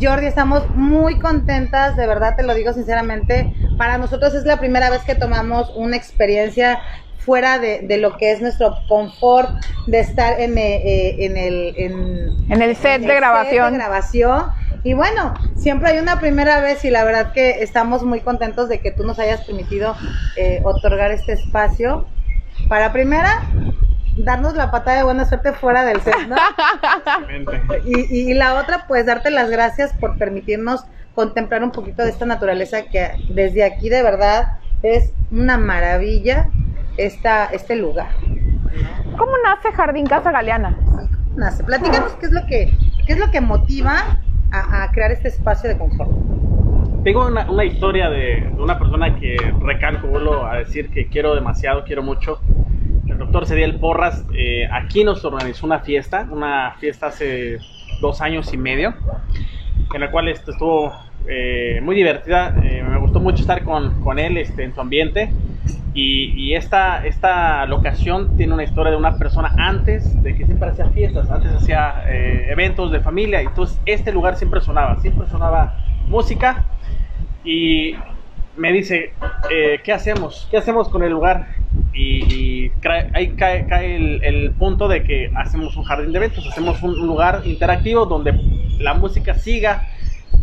Jordi, 0.01 0.27
estamos 0.27 0.69
muy 0.71 1.19
contentas, 1.19 1.97
de 1.97 2.07
verdad 2.07 2.37
te 2.37 2.43
lo 2.43 2.55
digo 2.55 2.73
sinceramente. 2.73 3.53
Para 3.79 3.99
nosotros 3.99 4.35
es 4.35 4.45
la 4.45 4.59
primera 4.59 4.91
vez 4.91 5.03
que 5.05 5.15
tomamos 5.15 5.73
una 5.75 5.97
experiencia 5.97 6.81
fuera 7.19 7.59
de, 7.59 7.81
de 7.81 7.99
lo 7.99 8.17
que 8.17 8.31
es 8.33 8.41
nuestro 8.41 8.77
confort 8.89 9.51
de 9.87 10.01
estar 10.01 10.41
en, 10.41 10.57
eh, 10.59 11.25
en 11.25 11.37
el, 11.37 11.75
en, 11.77 12.53
En 12.53 12.63
el 12.63 12.77
set 12.77 13.03
de 13.03 13.15
grabación. 13.15 13.73
de 13.73 13.79
grabación. 13.79 14.47
Y 14.87 14.95
bueno, 14.95 15.35
siempre 15.57 15.89
hay 15.91 15.99
una 15.99 16.21
primera 16.21 16.61
vez 16.61 16.85
y 16.85 16.91
la 16.91 17.03
verdad 17.03 17.33
que 17.33 17.61
estamos 17.65 18.05
muy 18.05 18.21
contentos 18.21 18.69
de 18.69 18.81
que 18.81 18.93
tú 18.93 19.03
nos 19.03 19.19
hayas 19.19 19.41
permitido 19.41 19.97
eh, 20.37 20.61
otorgar 20.63 21.11
este 21.11 21.33
espacio. 21.33 22.07
Para 22.69 22.93
primera, 22.93 23.43
darnos 24.17 24.55
la 24.55 24.71
patada 24.71 24.99
de 24.99 25.03
buena 25.03 25.25
suerte 25.25 25.53
fuera 25.53 25.85
del 25.85 26.01
set, 26.03 26.15
¿no? 26.29 26.37
y, 27.85 28.01
y- 28.17 28.31
y 28.31 28.35
la 28.35 28.55
otra, 28.61 28.87
pues 28.87 29.05
darte 29.07 29.33
las 29.33 29.51
gracias 29.51 29.93
por 29.95 30.19
permitirnos 30.19 30.85
contemplar 31.17 31.65
un 31.65 31.73
poquito 31.73 32.05
de 32.05 32.11
esta 32.11 32.25
naturaleza 32.25 32.83
que 32.83 33.11
desde 33.31 33.65
aquí 33.65 33.89
de 33.89 34.05
verdad 34.05 34.53
es 34.85 35.11
una 35.33 35.59
maravilla 35.59 36.47
esta, 36.97 37.47
este 37.47 37.75
lugar. 37.75 38.11
¿Cómo 39.19 39.33
nace 39.43 39.73
Jardín 39.75 40.07
Casa 40.07 40.31
Galeana? 40.31 40.79
Nace. 41.35 41.65
Platícanos 41.65 42.13
qué 42.21 42.27
es 42.27 42.33
lo 42.33 42.47
que, 42.47 42.73
qué 43.05 43.15
es 43.15 43.19
lo 43.19 43.33
que 43.33 43.41
motiva 43.41 44.21
a, 44.51 44.85
a 44.85 44.91
crear 44.93 45.13
este 45.13 45.29
espacio 45.29 45.69
de 45.69 45.79
confort. 45.79 46.11
Tengo 47.05 47.25
una, 47.25 47.49
una 47.49 47.65
historia 47.65 48.11
de, 48.11 48.51
una 48.59 48.79
persona 48.79 49.15
que 49.19 49.37
recalco, 49.61 50.09
vuelvo 50.09 50.45
a 50.45 50.59
decir 50.59 50.91
que 50.91 51.07
quiero 51.07 51.37
demasiado, 51.37 51.85
quiero 51.85 52.03
mucho. 52.03 52.41
El 53.07 53.19
doctor 53.19 53.47
Cediel 53.47 53.79
Porras 53.79 54.25
eh, 54.35 54.69
aquí 54.73 55.05
nos 55.05 55.25
organizó 55.25 55.67
una 55.67 55.79
fiesta, 55.79 56.27
una 56.31 56.75
fiesta 56.81 57.07
hace 57.07 57.59
dos 58.01 58.21
años 58.21 58.53
y 58.53 58.57
medio, 58.57 58.93
en 59.95 60.01
la 60.01 60.11
cual 60.11 60.29
este, 60.29 60.51
estuvo 60.51 60.93
eh, 61.29 61.81
muy 61.83 61.97
divertida. 61.97 62.55
eh, 62.63 62.85
me 62.89 62.99
gustó 62.99 63.21
mucho 63.21 63.41
estar 63.41 63.63
con, 63.65 64.03
con 64.03 64.19
él 64.19 64.37
este, 64.37 64.65
en 64.65 64.75
su 64.75 64.81
ambiente. 64.81 65.31
Y, 65.99 66.53
esta, 66.53 67.07
esta 67.07 67.65
locación 67.65 68.37
tiene 68.37 68.53
una 68.53 68.65
historia 68.65 68.91
de 68.91 68.99
una 68.99 69.17
persona 69.17 69.55
antes 69.57 70.23
de 70.23 70.37
que 70.37 70.45
siempre 70.45 70.69
hacía 70.69 70.91
fiestas, 70.91 71.31
antes 71.31 71.51
hacía 71.53 72.05
eh, 72.07 72.49
eventos 72.51 72.93
de 72.93 73.01
familia. 73.01 73.41
Entonces 73.41 73.81
este 73.87 74.13
lugar 74.13 74.37
siempre 74.37 74.61
sonaba, 74.61 75.01
siempre 75.01 75.27
sonaba 75.29 75.75
música 76.07 76.67
y 77.45 77.95
me 78.59 78.73
dice, 78.73 79.15
eh, 79.51 79.81
¿qué 79.83 79.95
hacemos? 79.95 80.47
¿Qué 80.51 80.59
hacemos 80.59 80.91
con 80.91 81.03
el 81.03 81.13
lugar? 81.13 81.47
Y, 81.95 82.71
ahí 83.15 83.29
cae, 83.31 83.67
cae 83.67 83.97
el, 83.97 84.23
el 84.23 84.51
punto 84.51 84.89
de 84.89 85.03
que 85.03 85.31
hacemos 85.35 85.79
un 85.79 85.85
jardín 85.85 86.13
de 86.13 86.19
eventos, 86.19 86.47
hacemos 86.47 86.83
un 86.83 87.07
lugar 87.07 87.41
interactivo 87.47 88.05
donde 88.05 88.39
la 88.79 88.93
música 88.93 89.33
siga 89.33 89.89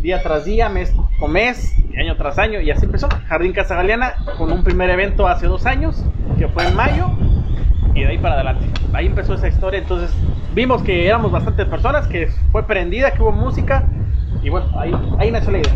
día 0.04 0.22
tras 0.22 0.44
día, 0.44 0.68
mes 0.68 0.94
con 1.18 1.32
mes, 1.32 1.74
año 1.98 2.14
tras 2.18 2.38
año, 2.38 2.60
y 2.60 2.70
así 2.70 2.84
empezó 2.84 3.08
Jardín 3.26 3.54
Casa 3.54 3.74
Galeana 3.74 4.16
con 4.36 4.52
un 4.52 4.62
primer 4.62 4.90
evento 4.90 5.26
hace 5.26 5.46
dos 5.46 5.64
años, 5.64 6.04
que 6.38 6.46
fue 6.46 6.66
en 6.66 6.76
mayo, 6.76 7.06
y 7.94 8.02
de 8.02 8.08
ahí 8.08 8.18
para 8.18 8.34
adelante. 8.34 8.66
Ahí 8.92 9.06
empezó 9.06 9.32
esa 9.32 9.48
historia, 9.48 9.80
entonces 9.80 10.14
vimos 10.54 10.82
que 10.82 11.06
éramos 11.06 11.32
bastantes 11.32 11.64
personas, 11.68 12.06
que 12.06 12.28
fue 12.52 12.66
prendida, 12.66 13.12
que 13.12 13.22
hubo 13.22 13.32
música, 13.32 13.84
y 14.42 14.50
bueno, 14.50 14.78
ahí, 14.78 14.92
ahí 15.18 15.30
nació 15.30 15.52
la 15.52 15.58
idea. 15.60 15.72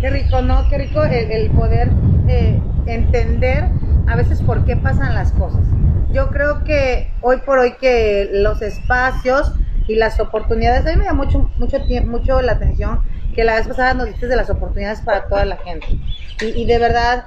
Qué 0.00 0.10
rico, 0.10 0.40
¿no? 0.40 0.68
Qué 0.68 0.78
rico 0.78 1.02
el, 1.02 1.50
poder 1.50 1.90
eh, 2.28 2.60
entender 2.86 3.64
a 4.06 4.14
veces 4.14 4.40
por 4.40 4.64
qué 4.66 4.76
pasan 4.76 5.16
las 5.16 5.32
cosas. 5.32 5.64
Yo 6.12 6.28
creo 6.28 6.62
que 6.62 7.10
hoy 7.22 7.38
por 7.38 7.58
hoy 7.58 7.72
que 7.80 8.30
los 8.32 8.62
espacios 8.62 9.52
y 9.88 9.96
las 9.96 10.20
oportunidades, 10.20 10.86
a 10.86 10.90
mí 10.90 10.98
me 10.98 11.06
llama 11.06 11.24
mucho, 11.24 11.50
mucho, 11.58 11.78
mucho 12.06 12.40
la 12.40 12.52
atención 12.52 13.00
que 13.38 13.44
la 13.44 13.54
vez 13.54 13.68
pasada 13.68 13.94
nos 13.94 14.08
diste 14.08 14.26
de 14.26 14.34
las 14.34 14.50
oportunidades 14.50 15.00
para 15.00 15.28
toda 15.28 15.44
la 15.44 15.58
gente. 15.58 15.86
Y, 16.40 16.60
y 16.60 16.66
de 16.66 16.76
verdad, 16.80 17.26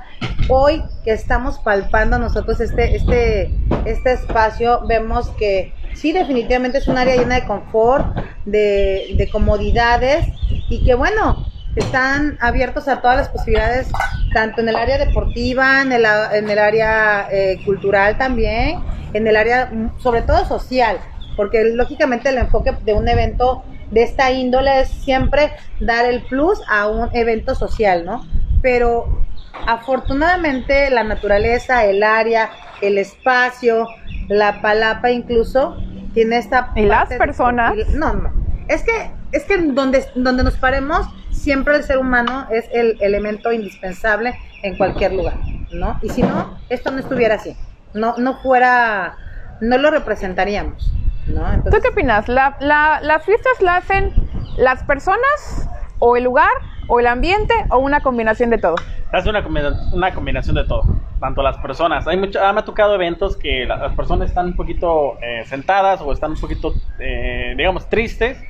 hoy 0.50 0.84
que 1.06 1.13
estamos 1.13 1.58
palpando 1.60 2.19
nosotros 2.19 2.60
este, 2.60 2.97
este, 2.97 3.50
este 3.86 4.12
espacio, 4.12 4.86
vemos 4.86 5.30
que 5.39 5.74
sí, 5.93 6.12
definitivamente 6.12 6.80
es 6.80 6.89
un 6.89 6.97
área 6.97 7.15
llena 7.15 7.36
de 7.36 7.45
confort, 7.45 8.13
de, 8.43 9.13
de 9.15 9.30
comodidades 9.30 10.28
y 10.69 10.84
que 10.84 10.95
bueno, 10.95 11.47
están 11.78 12.38
abiertos 12.41 12.89
a 12.89 13.00
todas 13.00 13.15
las 13.15 13.30
posibilidades, 13.30 13.88
tanto 14.34 14.60
en 14.60 14.67
el 14.67 14.76
área 14.76 14.97
deportiva, 14.97 15.82
en 15.82 15.93
el, 15.93 16.06
en 16.34 16.50
el 16.50 16.60
área 16.60 17.30
eh, 17.32 17.58
cultural 17.63 18.17
también, 18.17 18.84
en 19.13 19.28
el 19.28 19.38
área 19.38 19.69
mm, 19.71 19.97
sobre 20.02 20.24
todo 20.24 20.43
social, 20.43 20.97
porque 21.38 21.63
lógicamente 21.74 22.28
el 22.28 22.38
enfoque 22.38 22.74
de 22.84 22.93
un 22.95 23.08
evento 23.08 23.63
de 23.91 24.04
esta 24.04 24.32
índole 24.32 24.82
es 24.82 24.89
siempre 24.89 25.51
dar 25.80 26.06
el 26.06 26.21
plus 26.23 26.60
a 26.69 26.88
un 26.88 27.10
evento 27.13 27.56
social, 27.56 28.06
¿no? 28.06 28.25
Pero 28.62 29.23
afortunadamente 29.67 30.89
la 30.89 31.04
naturaleza, 31.04 31.86
el 31.86 32.04
área, 32.04 32.49
el 32.82 32.97
espacio, 32.97 33.88
la 34.27 34.62
palapa 34.62 35.12
incluso, 35.12 35.77
tiene 36.13 36.38
esta... 36.38 36.71
Y 36.75 36.84
las 36.84 37.10
de- 37.10 37.17
personas. 37.17 37.73
no, 37.93 38.13
no. 38.13 38.32
Es 38.67 38.84
que, 38.84 39.12
es 39.34 39.43
que 39.43 39.58
donde, 39.58 40.06
donde 40.15 40.43
nos 40.43 40.56
paremos, 40.58 41.06
siempre 41.32 41.75
el 41.75 41.84
ser 41.84 41.97
humano 41.97 42.47
es 42.51 42.65
el 42.71 42.97
elemento 43.01 43.51
indispensable 43.51 44.36
en 44.63 44.77
cualquier 44.77 45.13
lugar, 45.13 45.36
¿no? 45.71 45.99
Y 46.01 46.10
si 46.10 46.21
no, 46.21 46.58
esto 46.69 46.91
no 46.91 46.99
estuviera 46.99 47.36
así. 47.36 47.56
No, 47.93 48.15
no 48.17 48.38
fuera, 48.41 49.17
no 49.60 49.77
lo 49.77 49.91
representaríamos, 49.91 50.93
¿no? 51.27 51.43
¿Tú 51.63 51.69
qué 51.81 51.89
opinas? 51.89 52.27
¿La, 52.27 52.55
la- 52.60 52.99
¿Las 53.01 53.23
fiestas 53.25 53.53
la 53.62 53.77
hacen 53.77 54.12
las 54.57 54.84
personas 54.84 55.69
o 55.99 56.15
el 56.17 56.23
lugar 56.23 56.49
o 56.88 56.99
el 56.99 57.07
ambiente 57.07 57.53
o 57.69 57.77
una 57.77 58.01
combinación 58.01 58.49
de 58.49 58.57
todo? 58.57 58.75
Hace 59.12 59.29
una, 59.29 59.43
combina- 59.43 59.75
una 59.91 60.13
combinación 60.13 60.55
de 60.55 60.63
todo, 60.65 60.86
tanto 61.19 61.41
las 61.43 61.57
personas. 61.57 62.07
Hay 62.07 62.17
mucho, 62.17 62.39
ah, 62.43 62.53
me 62.53 62.62
ha 62.62 62.65
tocado 62.65 62.95
eventos 62.95 63.38
que 63.38 63.65
la- 63.65 63.77
las 63.77 63.93
personas 63.93 64.29
están 64.29 64.47
un 64.47 64.55
poquito 64.55 65.17
eh, 65.21 65.43
sentadas 65.45 66.01
o 66.01 66.12
están 66.12 66.31
un 66.31 66.38
poquito, 66.39 66.75
eh, 66.99 67.53
digamos, 67.57 67.88
tristes. 67.89 68.43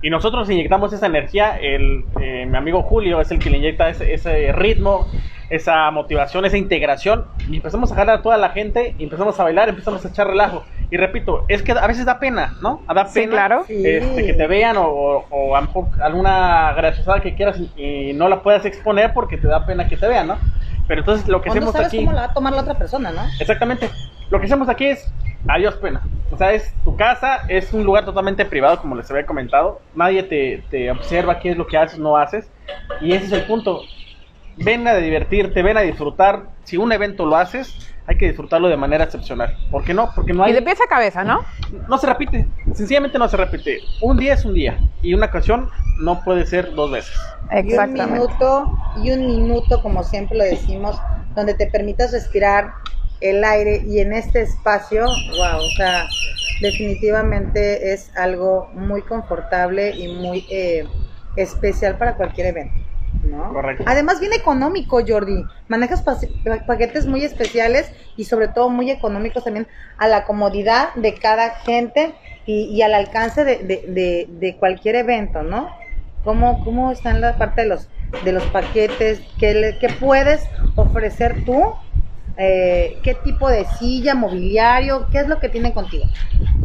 Y 0.00 0.10
nosotros 0.10 0.50
inyectamos 0.50 0.92
esa 0.92 1.06
energía. 1.06 1.58
El, 1.60 2.04
eh, 2.18 2.44
mi 2.46 2.56
amigo 2.56 2.82
Julio 2.82 3.20
es 3.20 3.30
el 3.30 3.38
que 3.38 3.50
le 3.50 3.58
inyecta 3.58 3.88
ese, 3.88 4.12
ese 4.12 4.50
ritmo, 4.50 5.06
esa 5.48 5.88
motivación, 5.92 6.44
esa 6.44 6.56
integración. 6.56 7.24
Y 7.48 7.56
empezamos 7.56 7.92
a 7.92 7.94
jalar 7.94 8.18
a 8.18 8.22
toda 8.22 8.36
la 8.36 8.48
gente, 8.50 8.96
y 8.98 9.04
empezamos 9.04 9.38
a 9.38 9.44
bailar, 9.44 9.68
empezamos 9.68 10.04
a 10.04 10.08
echar 10.08 10.26
relajo. 10.26 10.64
Y 10.92 10.98
repito, 10.98 11.46
es 11.48 11.62
que 11.62 11.72
a 11.72 11.86
veces 11.86 12.04
da 12.04 12.18
pena, 12.20 12.52
¿no? 12.60 12.82
Da 12.94 13.06
Sí, 13.06 13.20
pena 13.20 13.32
claro. 13.32 13.64
este, 13.66 14.26
que 14.26 14.34
te 14.34 14.46
vean 14.46 14.76
o, 14.76 14.84
o- 14.86 15.24
o 15.30 15.56
a 15.56 15.62
lo 15.62 15.66
mejor 15.66 15.86
alguna 16.02 16.74
graciosada 16.74 17.18
que 17.22 17.34
quieras 17.34 17.58
y, 17.58 18.10
y 18.10 18.12
no 18.12 18.28
la 18.28 18.42
puedas 18.42 18.66
exponer 18.66 19.14
porque 19.14 19.38
te 19.38 19.48
da 19.48 19.64
pena 19.64 19.88
que 19.88 19.96
te 19.96 20.06
vean, 20.06 20.26
¿no? 20.26 20.36
Pero 20.86 21.00
entonces 21.00 21.26
lo 21.28 21.40
que 21.40 21.48
o 21.48 21.54
no 21.54 21.60
hacemos 21.60 21.72
sabes 21.72 21.88
aquí... 21.88 21.96
cómo 21.96 22.12
la 22.12 22.20
va 22.20 22.26
a 22.26 22.34
tomar 22.34 22.52
la 22.52 22.60
otra 22.60 22.74
persona, 22.74 23.10
¿no? 23.10 23.22
Exactamente. 23.40 23.88
Lo 24.28 24.38
que 24.38 24.44
hacemos 24.44 24.68
aquí 24.68 24.84
es 24.84 25.10
adiós 25.48 25.76
pena. 25.76 26.02
O 26.30 26.36
sea, 26.36 26.52
es 26.52 26.74
tu 26.84 26.94
casa, 26.94 27.40
es 27.48 27.72
un 27.72 27.84
lugar 27.84 28.04
totalmente 28.04 28.44
privado, 28.44 28.78
como 28.78 28.94
les 28.94 29.10
había 29.10 29.24
comentado. 29.24 29.80
Nadie 29.94 30.24
te, 30.24 30.62
te 30.70 30.90
observa 30.90 31.38
qué 31.38 31.52
es 31.52 31.56
lo 31.56 31.66
que 31.66 31.78
haces 31.78 31.98
o 31.98 32.02
no 32.02 32.18
haces. 32.18 32.50
Y 33.00 33.12
ese 33.12 33.24
es 33.24 33.32
el 33.32 33.44
punto. 33.44 33.80
Ven 34.58 34.86
a 34.86 34.94
divertirte, 34.96 35.62
ven 35.62 35.78
a 35.78 35.80
disfrutar. 35.80 36.42
Si 36.64 36.76
un 36.76 36.92
evento 36.92 37.24
lo 37.24 37.36
haces, 37.36 37.91
hay 38.06 38.16
que 38.16 38.26
disfrutarlo 38.26 38.68
de 38.68 38.76
manera 38.76 39.04
excepcional. 39.04 39.56
¿Por 39.70 39.84
qué 39.84 39.94
no? 39.94 40.10
Porque 40.14 40.32
no 40.32 40.44
hay... 40.44 40.52
Y 40.52 40.54
de 40.54 40.62
pies 40.62 40.80
a 40.80 40.88
cabeza, 40.88 41.24
¿no? 41.24 41.44
No 41.88 41.98
se 41.98 42.06
repite, 42.06 42.46
sencillamente 42.74 43.18
no 43.18 43.28
se 43.28 43.36
repite. 43.36 43.80
Un 44.00 44.16
día 44.16 44.34
es 44.34 44.44
un 44.44 44.54
día 44.54 44.78
y 45.02 45.14
una 45.14 45.26
ocasión 45.26 45.70
no 46.00 46.22
puede 46.24 46.46
ser 46.46 46.74
dos 46.74 46.90
veces. 46.90 47.14
Y 47.64 47.74
un 47.74 47.92
minuto, 47.92 48.78
y 49.02 49.12
un 49.12 49.26
minuto, 49.26 49.82
como 49.82 50.02
siempre 50.02 50.38
lo 50.38 50.44
decimos, 50.44 51.00
donde 51.34 51.54
te 51.54 51.66
permitas 51.66 52.12
respirar 52.12 52.72
el 53.20 53.44
aire 53.44 53.82
y 53.86 54.00
en 54.00 54.12
este 54.12 54.42
espacio, 54.42 55.04
wow, 55.04 55.58
o 55.58 55.70
sea, 55.76 56.04
definitivamente 56.60 57.92
es 57.92 58.10
algo 58.16 58.68
muy 58.74 59.02
confortable 59.02 59.90
y 59.90 60.08
muy 60.08 60.44
eh, 60.50 60.86
especial 61.36 61.96
para 61.98 62.16
cualquier 62.16 62.48
evento. 62.48 62.74
¿No? 63.22 63.52
Correcto. 63.52 63.84
Además 63.86 64.20
viene 64.20 64.36
económico, 64.36 65.00
Jordi. 65.06 65.44
Manejas 65.68 66.02
pa- 66.02 66.18
paquetes 66.66 67.06
muy 67.06 67.24
especiales 67.24 67.92
y 68.16 68.24
sobre 68.24 68.48
todo 68.48 68.68
muy 68.68 68.90
económicos 68.90 69.44
también 69.44 69.66
a 69.98 70.08
la 70.08 70.24
comodidad 70.24 70.94
de 70.94 71.14
cada 71.14 71.50
gente 71.50 72.14
y, 72.46 72.64
y 72.64 72.82
al 72.82 72.94
alcance 72.94 73.44
de, 73.44 73.58
de- 73.58 73.84
de- 73.88 74.26
de 74.28 74.56
cualquier 74.56 74.96
evento, 74.96 75.42
¿no? 75.42 75.70
¿Cómo, 76.24 76.62
cómo 76.64 76.92
está 76.92 77.10
en 77.10 77.20
la 77.20 77.36
parte 77.38 77.62
de 77.62 77.68
los, 77.68 77.88
de 78.24 78.32
los 78.32 78.44
paquetes? 78.44 79.20
¿Qué, 79.38 79.54
le- 79.54 79.78
qué 79.78 79.88
puedes 79.88 80.46
ofrecer 80.76 81.42
tú? 81.44 81.64
Eh, 82.36 82.98
¿Qué 83.02 83.14
tipo 83.14 83.48
de 83.48 83.64
silla, 83.64 84.14
mobiliario? 84.14 85.08
¿Qué 85.10 85.18
es 85.18 85.28
lo 85.28 85.38
que 85.38 85.48
tienen 85.48 85.72
contigo? 85.72 86.06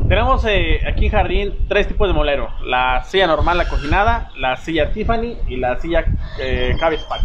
Tenemos 0.08 0.46
eh, 0.46 0.82
aquí 0.88 1.06
en 1.06 1.12
Jardín 1.12 1.54
tres 1.68 1.88
tipos 1.88 2.08
de 2.08 2.14
molero. 2.14 2.50
La 2.66 3.04
silla 3.04 3.28
normal, 3.28 3.58
la 3.58 3.68
cocinada, 3.68 4.32
la 4.38 4.56
silla 4.56 4.92
Tiffany 4.92 5.38
y 5.48 5.58
la 5.58 5.78
silla 5.80 6.08
eh, 6.40 6.74
Cabezpack. 6.80 7.22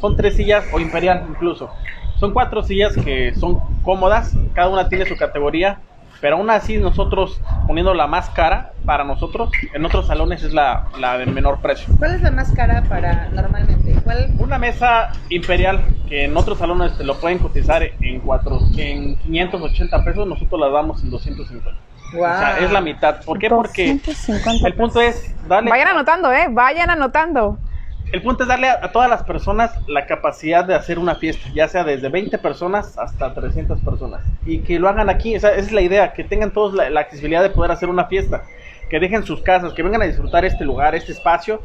Son 0.00 0.16
tres 0.16 0.36
sillas, 0.36 0.66
o 0.72 0.80
imperial 0.80 1.24
incluso. 1.28 1.70
Son 2.18 2.32
cuatro 2.34 2.62
sillas 2.62 2.94
que 2.96 3.34
son 3.34 3.58
cómodas, 3.82 4.36
cada 4.54 4.68
una 4.68 4.88
tiene 4.88 5.06
su 5.06 5.16
categoría, 5.16 5.80
pero 6.20 6.36
aún 6.36 6.50
así 6.50 6.78
nosotros 6.78 7.40
poniendo 7.66 7.94
la 7.94 8.06
más 8.06 8.30
cara 8.30 8.72
para 8.84 9.04
nosotros, 9.04 9.50
en 9.72 9.84
otros 9.84 10.06
salones 10.06 10.42
es 10.42 10.52
la, 10.52 10.84
la 10.98 11.18
de 11.18 11.26
menor 11.26 11.60
precio. 11.60 11.94
¿Cuál 11.98 12.14
es 12.14 12.22
la 12.22 12.30
más 12.30 12.52
cara 12.52 12.82
para 12.82 13.28
normalmente? 13.32 13.94
¿Cuál? 14.04 14.30
Una 14.38 14.58
mesa 14.58 15.12
imperial 15.28 15.80
que 16.08 16.24
en 16.24 16.36
otros 16.36 16.58
salones 16.58 16.96
te 16.96 17.04
lo 17.04 17.18
pueden 17.20 17.38
cotizar 17.38 17.82
en, 17.82 18.20
cuatro, 18.20 18.60
en 18.76 19.16
580 19.16 20.04
pesos, 20.04 20.26
nosotros 20.26 20.60
la 20.60 20.68
damos 20.68 21.02
en 21.02 21.10
250. 21.10 21.70
O 22.12 22.16
sea, 22.16 22.58
es 22.58 22.72
la 22.72 22.80
mitad. 22.80 23.22
¿Por 23.24 23.38
qué? 23.38 23.48
Porque 23.48 23.94
250 23.94 24.66
el 24.66 24.74
punto 24.74 25.00
es 25.00 25.34
darle 25.46 25.70
Vayan 25.70 25.88
anotando, 25.88 26.32
¿eh? 26.32 26.48
Vayan 26.50 26.90
anotando. 26.90 27.58
El 28.12 28.22
punto 28.22 28.42
es 28.44 28.48
darle 28.48 28.68
a, 28.68 28.80
a 28.82 28.92
todas 28.92 29.08
las 29.08 29.22
personas 29.22 29.72
la 29.86 30.06
capacidad 30.06 30.64
de 30.64 30.74
hacer 30.74 30.98
una 30.98 31.14
fiesta, 31.14 31.48
ya 31.54 31.68
sea 31.68 31.84
desde 31.84 32.08
20 32.08 32.38
personas 32.38 32.98
hasta 32.98 33.32
300 33.34 33.80
personas. 33.80 34.22
Y 34.44 34.60
que 34.60 34.78
lo 34.78 34.88
hagan 34.88 35.08
aquí, 35.08 35.34
esa, 35.34 35.50
esa 35.50 35.60
es 35.60 35.72
la 35.72 35.82
idea, 35.82 36.12
que 36.12 36.24
tengan 36.24 36.52
todos 36.52 36.74
la, 36.74 36.90
la 36.90 37.00
accesibilidad 37.00 37.42
de 37.42 37.50
poder 37.50 37.70
hacer 37.70 37.88
una 37.88 38.06
fiesta. 38.06 38.42
Que 38.88 38.98
dejen 38.98 39.24
sus 39.24 39.42
casas, 39.42 39.72
que 39.72 39.82
vengan 39.82 40.02
a 40.02 40.06
disfrutar 40.06 40.44
este 40.44 40.64
lugar, 40.64 40.94
este 40.94 41.12
espacio, 41.12 41.62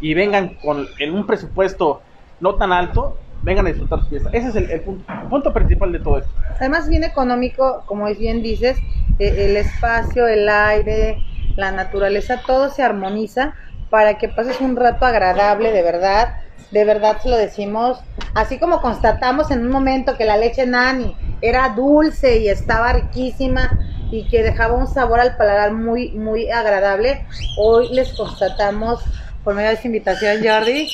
y 0.00 0.14
vengan 0.14 0.54
con 0.62 0.86
en 0.98 1.14
un 1.14 1.26
presupuesto 1.26 2.02
no 2.40 2.56
tan 2.56 2.72
alto, 2.72 3.16
vengan 3.42 3.66
a 3.66 3.70
disfrutar 3.70 4.00
su 4.00 4.10
fiesta. 4.10 4.30
Ese 4.32 4.48
es 4.48 4.56
el, 4.56 4.70
el 4.70 4.80
punto, 4.82 5.12
el 5.12 5.28
punto 5.28 5.52
principal 5.52 5.92
de 5.92 6.00
todo 6.00 6.18
esto. 6.18 6.30
Además 6.60 6.88
bien 6.88 7.04
económico, 7.04 7.82
como 7.86 8.06
bien 8.14 8.42
dices, 8.42 8.78
eh, 9.18 9.46
el 9.48 9.56
espacio, 9.56 10.26
el 10.26 10.48
aire, 10.48 11.18
la 11.56 11.72
naturaleza, 11.72 12.42
todo 12.46 12.68
se 12.68 12.82
armoniza 12.82 13.54
para 13.90 14.18
que 14.18 14.28
pases 14.28 14.60
un 14.60 14.76
rato 14.76 15.04
agradable, 15.06 15.72
de 15.72 15.82
verdad, 15.82 16.34
de 16.70 16.84
verdad 16.84 17.18
se 17.22 17.28
lo 17.28 17.36
decimos, 17.36 18.00
así 18.34 18.58
como 18.58 18.80
constatamos 18.80 19.50
en 19.50 19.60
un 19.64 19.70
momento 19.70 20.16
que 20.16 20.24
la 20.24 20.36
leche 20.36 20.66
nani 20.66 21.16
era 21.40 21.68
dulce 21.70 22.38
y 22.38 22.48
estaba 22.48 22.92
riquísima 22.92 23.78
y 24.10 24.26
que 24.28 24.42
dejaba 24.42 24.74
un 24.74 24.86
sabor 24.86 25.20
al 25.20 25.36
paladar 25.36 25.72
muy, 25.72 26.10
muy 26.12 26.50
agradable, 26.50 27.26
hoy 27.58 27.88
les 27.92 28.12
constatamos 28.14 29.04
por 29.44 29.54
medio 29.54 29.68
de 29.68 29.74
esta 29.74 29.86
invitación, 29.86 30.38
Jordi, 30.44 30.88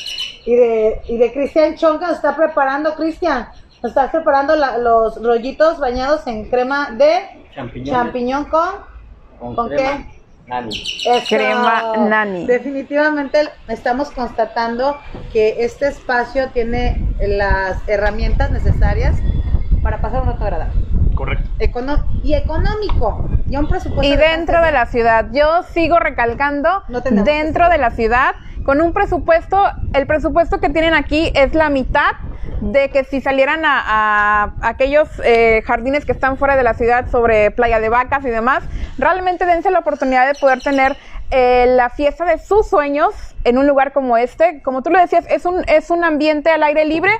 y 0.45 0.55
de, 0.55 1.01
y 1.07 1.17
de 1.17 1.33
Cristian 1.33 1.75
Chong 1.75 1.99
que 1.99 2.05
nos 2.05 2.15
está 2.17 2.35
preparando, 2.35 2.93
Cristian, 2.95 3.47
nos 3.81 3.91
estás 3.91 4.11
preparando 4.11 4.55
la- 4.55 4.77
los 4.77 5.21
rollitos 5.21 5.79
bañados 5.79 6.27
en 6.27 6.49
crema 6.49 6.91
de 6.91 7.41
champiñón 7.83 8.45
con, 8.45 8.69
Con 9.39 9.55
¿con 9.55 9.67
crema. 9.69 9.97
qué? 10.09 10.12
Nani. 10.47 10.83
Eso. 11.05 11.35
Crema 11.35 11.93
nani. 11.97 12.45
Definitivamente 12.45 13.49
estamos 13.67 14.11
constatando 14.11 14.97
que 15.31 15.63
este 15.63 15.87
espacio 15.87 16.49
tiene 16.49 17.07
las 17.19 17.77
herramientas 17.87 18.51
necesarias 18.51 19.15
para 19.81 19.99
pasar 20.01 20.21
un 20.21 20.27
rato 20.29 20.43
agradable. 20.43 20.81
Correcto. 21.15 21.49
Econo- 21.59 22.05
y 22.23 22.33
económico. 22.33 23.29
Y 23.47 23.55
un 23.57 23.67
presupuesto 23.67 24.03
Y 24.03 24.15
de 24.17 24.29
dentro 24.29 24.61
de 24.63 24.71
la 24.71 24.85
ciudad, 24.87 25.27
yo 25.31 25.63
sigo 25.73 25.99
recalcando, 25.99 26.83
tenemos 27.03 27.25
dentro 27.25 27.69
de 27.69 27.77
la 27.77 27.91
ciudad, 27.91 28.33
con 28.63 28.81
un 28.81 28.93
presupuesto, 28.93 29.61
el 29.93 30.07
presupuesto 30.07 30.59
que 30.59 30.69
tienen 30.69 30.93
aquí 30.93 31.31
es 31.35 31.53
la 31.53 31.69
mitad 31.69 32.11
de 32.61 32.89
que 32.89 33.03
si 33.03 33.19
salieran 33.19 33.63
a, 33.65 34.55
aquellos 34.61 35.09
eh, 35.23 35.61
jardines 35.65 36.05
que 36.05 36.13
están 36.13 36.37
fuera 36.37 36.55
de 36.55 36.63
la 36.63 36.73
ciudad 36.73 37.09
sobre 37.09 37.51
Playa 37.51 37.79
de 37.79 37.89
Vacas 37.89 38.23
y 38.25 38.29
demás, 38.29 38.63
realmente 38.97 39.45
dense 39.45 39.69
la 39.69 39.79
oportunidad 39.79 40.27
de 40.27 40.39
poder 40.39 40.61
tener 40.61 40.95
eh, 41.31 41.65
la 41.67 41.89
fiesta 41.89 42.25
de 42.25 42.37
sus 42.37 42.67
sueños 42.69 43.13
en 43.43 43.57
un 43.57 43.67
lugar 43.67 43.91
como 43.91 44.17
este. 44.17 44.61
Como 44.61 44.81
tú 44.81 44.91
lo 44.91 44.99
decías, 44.99 45.25
es 45.29 45.45
un, 45.45 45.63
es 45.67 45.89
un 45.89 46.03
ambiente 46.03 46.49
al 46.49 46.63
aire 46.63 46.85
libre, 46.85 47.11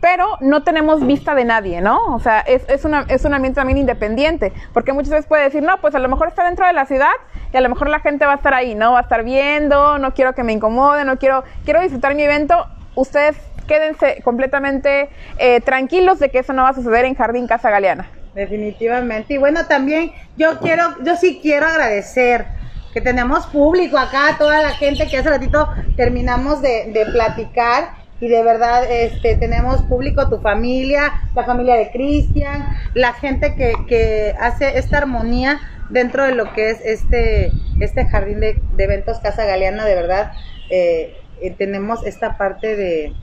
pero 0.00 0.38
no 0.40 0.62
tenemos 0.62 1.06
vista 1.06 1.34
de 1.34 1.44
nadie, 1.44 1.80
¿no? 1.80 2.14
O 2.14 2.20
sea, 2.20 2.40
es, 2.40 2.62
es, 2.68 2.84
una, 2.84 3.04
es 3.08 3.24
un 3.24 3.34
ambiente 3.34 3.60
también 3.60 3.78
independiente, 3.78 4.52
porque 4.72 4.92
muchas 4.92 5.10
veces 5.10 5.26
puede 5.26 5.44
decir, 5.44 5.62
no, 5.62 5.78
pues 5.80 5.94
a 5.94 5.98
lo 5.98 6.08
mejor 6.08 6.28
está 6.28 6.44
dentro 6.44 6.66
de 6.66 6.72
la 6.72 6.86
ciudad 6.86 7.12
y 7.52 7.56
a 7.56 7.60
lo 7.60 7.68
mejor 7.68 7.88
la 7.88 8.00
gente 8.00 8.24
va 8.24 8.32
a 8.32 8.36
estar 8.36 8.54
ahí, 8.54 8.74
¿no? 8.74 8.92
Va 8.92 9.00
a 9.00 9.02
estar 9.02 9.22
viendo, 9.24 9.98
no 9.98 10.14
quiero 10.14 10.34
que 10.34 10.42
me 10.42 10.52
incomode, 10.52 11.04
no 11.04 11.18
quiero, 11.18 11.44
quiero 11.64 11.82
disfrutar 11.82 12.14
mi 12.14 12.22
evento. 12.22 12.66
Ustedes 12.94 13.36
quédense 13.66 14.20
completamente 14.22 15.10
eh, 15.38 15.60
tranquilos 15.60 16.18
de 16.18 16.30
que 16.30 16.38
eso 16.40 16.52
no 16.52 16.62
va 16.62 16.70
a 16.70 16.74
suceder 16.74 17.04
en 17.04 17.14
Jardín 17.14 17.46
Casa 17.46 17.70
Galeana. 17.70 18.08
Definitivamente. 18.34 19.34
Y 19.34 19.38
bueno, 19.38 19.66
también 19.66 20.12
yo 20.36 20.58
quiero, 20.60 20.84
yo 21.04 21.16
sí 21.16 21.40
quiero 21.42 21.66
agradecer 21.66 22.46
que 22.92 23.00
tenemos 23.00 23.46
público 23.46 23.98
acá, 23.98 24.36
toda 24.38 24.62
la 24.62 24.70
gente 24.70 25.06
que 25.06 25.18
hace 25.18 25.30
ratito 25.30 25.68
terminamos 25.96 26.62
de, 26.62 26.90
de 26.92 27.06
platicar 27.06 28.00
y 28.20 28.28
de 28.28 28.42
verdad 28.42 28.84
este 28.90 29.36
tenemos 29.36 29.82
público, 29.82 30.28
tu 30.28 30.40
familia, 30.40 31.22
la 31.34 31.44
familia 31.44 31.76
de 31.76 31.90
Cristian, 31.90 32.66
la 32.94 33.14
gente 33.14 33.54
que, 33.54 33.72
que 33.88 34.34
hace 34.38 34.78
esta 34.78 34.98
armonía 34.98 35.60
dentro 35.88 36.24
de 36.24 36.34
lo 36.34 36.52
que 36.52 36.70
es 36.70 36.80
este, 36.84 37.50
este 37.80 38.06
jardín 38.06 38.40
de, 38.40 38.60
eventos 38.78 39.20
Casa 39.20 39.44
Galeana, 39.44 39.84
de 39.84 39.94
verdad, 39.94 40.32
eh, 40.70 41.16
eh, 41.40 41.54
tenemos 41.56 42.06
esta 42.06 42.36
parte 42.36 42.76
de, 42.76 43.14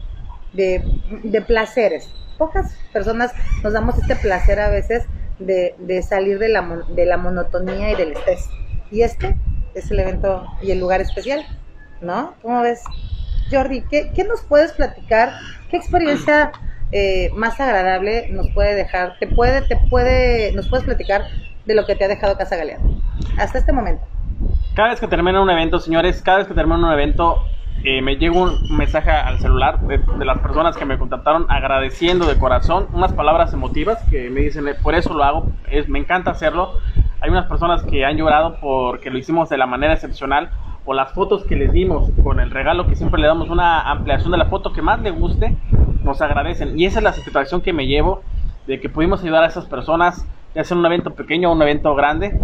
de, 0.54 0.84
de 1.24 1.42
placeres. 1.42 2.10
Pocas 2.38 2.76
personas 2.92 3.34
nos 3.64 3.74
damos 3.74 3.98
este 3.98 4.16
placer 4.16 4.60
a 4.60 4.70
veces 4.70 5.06
de, 5.40 5.76
de 5.78 6.02
salir 6.02 6.40
de 6.40 6.50
la, 6.50 6.84
de 6.90 7.06
la 7.06 7.18
monotonía 7.18 7.92
y 7.92 7.96
del 7.96 8.14
estrés. 8.14 8.50
Y 8.92 9.02
este 9.02 9.38
es 9.76 9.92
el 9.92 10.00
evento 10.00 10.46
y 10.62 10.72
el 10.72 10.80
lugar 10.80 11.02
especial, 11.02 11.46
¿no? 12.02 12.34
¿Cómo 12.42 12.62
ves? 12.62 12.82
Jordi, 13.50 13.82
¿qué, 13.90 14.12
qué 14.14 14.24
nos 14.24 14.42
puedes 14.42 14.74
platicar? 14.74 15.32
¿Qué 15.70 15.78
experiencia 15.78 16.52
eh, 16.92 17.30
más 17.36 17.60
agradable 17.60 18.30
nos 18.32 18.50
puede 18.52 18.76
dejar? 18.76 19.18
¿Te 19.20 19.28
puede, 19.28 19.62
te 19.62 19.78
puede, 19.90 20.52
nos 20.54 20.68
puedes 20.68 20.86
platicar 20.86 21.24
de 21.66 21.76
lo 21.76 21.86
que 21.86 21.96
te 21.96 22.06
ha 22.06 22.08
dejado 22.08 22.38
Casa 22.38 22.56
Galeana 22.56 22.84
hasta 23.38 23.60
este 23.60 23.74
momento? 23.74 24.04
Cada 24.76 24.90
vez 24.90 25.00
que 25.00 25.08
termina 25.08 25.42
un 25.42 25.50
evento, 25.50 25.80
señores, 25.80 26.22
cada 26.22 26.40
vez 26.40 26.48
que 26.48 26.54
termina 26.54 26.78
un 26.78 26.94
evento, 26.94 27.44
eh, 27.84 28.02
me 28.02 28.16
llega 28.16 28.38
un 28.38 28.78
mensaje 28.78 29.10
al 29.12 29.40
celular 29.40 29.80
de, 29.82 29.98
de 29.98 30.26
las 30.26 30.40
personas 30.40 30.76
que 30.78 30.86
me 30.86 30.98
contactaron 30.98 31.46
agradeciendo 31.50 32.26
de 32.28 32.38
corazón 32.38 32.88
unas 32.94 33.14
palabras 33.14 33.54
emotivas 33.54 34.04
que 34.10 34.30
me 34.30 34.42
dicen, 34.42 34.68
eh, 34.68 34.76
por 34.76 34.96
eso 34.96 35.14
lo 35.14 35.24
hago, 35.24 35.52
es, 35.70 35.90
me 35.90 36.00
encanta 36.00 36.32
hacerlo. 36.32 36.80
Hay 37.20 37.32
unas 37.32 37.48
personas 37.48 37.84
que 37.84 38.06
han 38.06 38.18
llorado 38.18 38.58
porque 38.62 39.10
lo 39.10 39.18
hicimos 39.18 39.50
de 39.50 39.58
la 39.58 39.66
manera 39.66 39.94
excepcional 39.94 40.52
o 40.88 40.94
las 40.94 41.12
fotos 41.12 41.44
que 41.44 41.58
les 41.58 41.74
dimos 41.74 42.10
con 42.24 42.40
el 42.40 42.50
regalo 42.50 42.88
que 42.88 42.96
siempre 42.96 43.22
le 43.22 43.28
damos 43.28 43.50
una 43.50 43.82
ampliación 43.82 44.32
de 44.32 44.38
la 44.38 44.46
foto 44.46 44.72
que 44.72 44.82
más 44.82 45.02
le 45.02 45.12
guste, 45.12 45.56
nos 46.02 46.22
agradecen. 46.22 46.80
Y 46.80 46.86
esa 46.86 47.00
es 47.00 47.04
la 47.04 47.12
satisfacción 47.12 47.62
que 47.62 47.74
me 47.74 47.86
llevo 47.88 48.24
de 48.68 48.80
que 48.80 48.88
pudimos 48.88 49.22
ayudar 49.22 49.44
a 49.44 49.48
esas 49.48 49.66
personas, 49.66 50.26
ya 50.56 50.64
sea 50.64 50.76
en 50.76 50.80
un 50.80 50.86
evento 50.86 51.14
pequeño 51.14 51.50
o 51.50 51.54
un 51.54 51.62
evento 51.62 51.94
grande, 51.94 52.40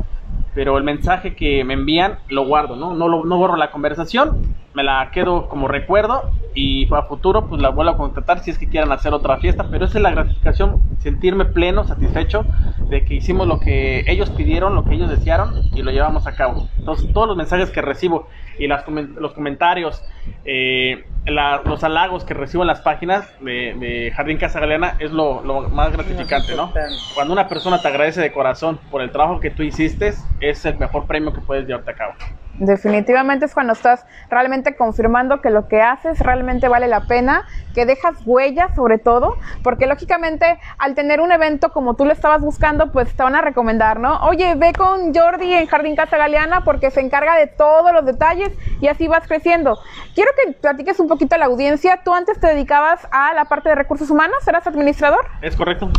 pero 0.54 0.78
el 0.78 0.84
mensaje 0.84 1.36
que 1.36 1.64
me 1.64 1.74
envían 1.74 2.20
lo 2.28 2.46
guardo, 2.46 2.76
¿no? 2.76 2.94
No, 2.94 3.24
no 3.24 3.38
borro 3.38 3.56
la 3.56 3.72
conversación, 3.72 4.56
me 4.74 4.84
la 4.84 5.10
quedo 5.12 5.48
como 5.48 5.70
recuerdo 5.70 6.24
y 6.54 6.88
a 6.94 7.04
futuro 7.04 7.48
pues 7.48 7.62
la 7.62 7.70
vuelvo 7.70 7.92
a 7.92 7.98
contactar 7.98 8.40
si 8.40 8.52
es 8.52 8.58
que 8.58 8.68
quieran 8.68 8.92
hacer 8.92 9.14
otra 9.14 9.38
fiesta, 9.38 9.68
pero 9.70 9.86
esa 9.86 9.98
es 9.98 10.02
la 10.04 10.12
gratificación, 10.12 10.82
sentirme 11.00 11.46
pleno, 11.46 11.84
satisfecho 11.84 12.46
de 12.90 13.06
que 13.06 13.16
hicimos 13.16 13.48
lo 13.48 13.60
que 13.60 14.04
ellos 14.08 14.30
pidieron, 14.30 14.76
lo 14.76 14.86
que 14.86 14.96
ellos 14.96 15.10
desearon 15.10 15.54
y 15.74 15.82
lo 15.82 15.92
llevamos 15.92 16.28
a 16.28 16.36
cabo. 16.36 16.68
Entonces 16.78 17.12
todos 17.14 17.28
los 17.28 17.38
mensajes 17.38 17.72
que 17.72 17.82
recibo 17.82 18.28
y 18.58 18.68
las 18.68 18.88
los 18.88 19.34
comentarios, 19.34 20.04
eh, 20.46 21.04
la- 21.26 21.62
los 21.66 21.84
halagos 21.84 22.26
que 22.26 22.34
recibo 22.34 22.64
en 22.64 22.68
las 22.68 22.82
páginas 22.82 23.34
de, 23.40 23.76
de 23.80 24.12
Jardín 24.16 24.38
Casa 24.38 24.60
Galeana 24.60 24.96
es 25.00 25.12
lo, 25.12 25.42
lo 25.44 25.70
más 25.70 25.92
gratificante, 25.92 26.56
¿no? 26.56 26.74
Cuando 27.16 27.34
una 27.34 27.48
persona 27.48 27.82
te 27.82 27.88
agradece 27.88 28.22
de 28.22 28.32
corazón 28.32 28.80
por 28.92 29.02
el 29.02 29.12
trabajo 29.12 29.40
que 29.40 29.50
tú 29.52 29.64
hiciste, 29.64 30.14
es 30.42 30.66
el 30.66 30.78
mejor 30.78 31.06
premio 31.06 31.32
que 31.34 31.42
puedes 31.42 31.66
llevarte 31.66 31.92
a 31.92 31.96
cabo. 31.96 32.14
Definitivamente 32.56 33.46
es 33.46 33.54
cuando 33.54 33.74
estás 33.74 34.06
realmente 34.30 34.76
confirmando 34.76 35.42
que 35.42 35.50
lo 35.50 35.68
que 35.68 35.82
haces 35.82 36.20
realmente 36.20 36.68
vale 36.68 36.88
la 36.88 37.08
pena, 37.08 37.44
que 37.74 37.88
dejas 37.88 38.16
huella 38.26 38.70
sobre 38.76 39.00
todo, 39.00 39.38
porque 39.64 39.88
lógicamente 39.88 40.60
al 40.78 40.94
tener 40.94 41.20
un 41.20 41.32
evento 41.32 41.72
como 41.72 41.96
tú 41.96 42.06
lo 42.06 42.12
estabas 42.14 42.42
buscando, 42.42 42.92
pues 42.92 43.16
te 43.16 43.24
van 43.24 43.36
a 43.36 43.42
recomendar, 43.42 44.00
¿no? 44.00 44.20
Oye, 44.28 44.54
ve 44.56 44.72
con 44.74 45.14
Jordi 45.16 45.52
en 45.52 45.66
Jardín 45.66 45.96
Casa 45.96 46.18
Galeana 46.18 46.64
porque 46.64 46.92
se 46.92 47.02
encarga 47.02 47.36
de 47.38 47.48
todos 47.48 47.92
los 47.92 48.06
detalles 48.06 48.43
y 48.82 48.88
así 48.88 49.08
vas 49.08 49.28
creciendo. 49.28 49.80
Quiero 50.16 50.32
que 50.36 50.52
platiques 50.54 51.00
un 51.00 51.08
poquito 51.08 51.36
a 51.36 51.38
la 51.38 51.46
audiencia. 51.46 52.02
Tú 52.04 52.14
antes 52.14 52.40
te 52.40 52.48
dedicabas 52.48 53.08
a 53.12 53.34
la 53.34 53.46
parte 53.46 53.70
de 53.70 53.76
recursos 53.76 54.10
humanos, 54.10 54.48
eras 54.48 54.66
administrador 54.68 55.26
¿Es 55.42 55.56
correcto? 55.56 55.90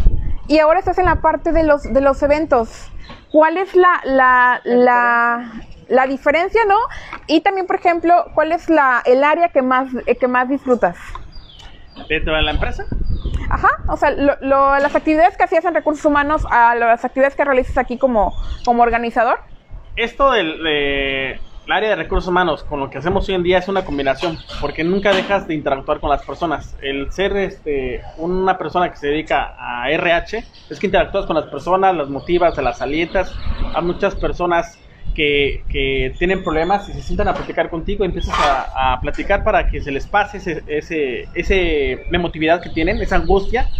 y 0.46 0.58
ahora 0.58 0.78
estás 0.78 0.98
en 0.98 1.06
la 1.06 1.16
parte 1.16 1.52
de 1.52 1.62
los, 1.64 1.82
de 1.82 2.00
los 2.00 2.22
eventos. 2.22 2.90
¿Cuál 3.32 3.56
es 3.56 3.74
la, 3.74 4.00
la, 4.04 4.60
la, 4.64 5.52
la 5.88 6.06
diferencia, 6.06 6.60
no? 6.68 6.76
Y 7.26 7.40
también, 7.40 7.66
por 7.66 7.76
ejemplo, 7.76 8.26
¿cuál 8.34 8.52
es 8.52 8.68
la, 8.70 9.02
el 9.06 9.24
área 9.24 9.48
que 9.48 9.62
más, 9.62 9.88
eh, 10.06 10.16
que 10.16 10.28
más 10.28 10.48
disfrutas? 10.48 10.96
¿Dentro 12.08 12.34
de 12.34 12.42
la 12.42 12.50
empresa? 12.50 12.84
Ajá, 13.50 13.68
o 13.88 13.96
sea, 13.96 14.10
lo- 14.10 14.36
lo- 14.40 14.78
las 14.78 14.94
actividades 14.94 15.36
que 15.36 15.44
hacías 15.44 15.64
en 15.64 15.74
recursos 15.74 16.04
humanos 16.04 16.46
a 16.50 16.74
las 16.74 17.04
actividades 17.04 17.34
que 17.34 17.44
realizas 17.44 17.78
aquí 17.78 17.98
como, 17.98 18.34
como 18.64 18.82
organizador. 18.82 19.40
Esto 19.96 20.30
del 20.32 20.62
de, 20.62 21.40
el 21.66 21.72
área 21.72 21.90
de 21.90 21.96
recursos 21.96 22.28
humanos 22.28 22.62
con 22.64 22.80
lo 22.80 22.90
que 22.90 22.98
hacemos 22.98 23.28
hoy 23.28 23.34
en 23.34 23.42
día 23.42 23.58
es 23.58 23.68
una 23.68 23.84
combinación, 23.84 24.38
porque 24.60 24.84
nunca 24.84 25.12
dejas 25.12 25.48
de 25.48 25.54
interactuar 25.54 25.98
con 25.98 26.10
las 26.10 26.22
personas. 26.24 26.76
El 26.82 27.10
ser 27.10 27.36
este, 27.36 28.02
una 28.18 28.58
persona 28.58 28.90
que 28.90 28.96
se 28.96 29.08
dedica 29.08 29.54
a 29.58 29.90
RH 29.90 30.44
es 30.70 30.78
que 30.78 30.86
interactúas 30.86 31.26
con 31.26 31.36
las 31.36 31.46
personas, 31.46 31.94
las 31.96 32.08
motivas, 32.08 32.56
las 32.58 32.82
alientas. 32.82 33.34
Hay 33.74 33.82
muchas 33.82 34.14
personas 34.14 34.78
que, 35.14 35.62
que 35.68 36.14
tienen 36.18 36.42
problemas 36.42 36.88
y 36.88 36.92
se 36.92 37.00
sientan 37.00 37.28
a 37.28 37.34
platicar 37.34 37.70
contigo, 37.70 38.04
empiezas 38.04 38.34
a, 38.38 38.94
a 38.94 39.00
platicar 39.00 39.42
para 39.42 39.68
que 39.68 39.80
se 39.80 39.90
les 39.90 40.06
pase 40.06 40.38
ese, 40.38 40.62
ese, 40.66 41.28
ese 41.34 41.92
emotividad 42.12 42.60
que 42.62 42.70
tienen, 42.70 43.00
esa 43.00 43.16
angustia, 43.16 43.70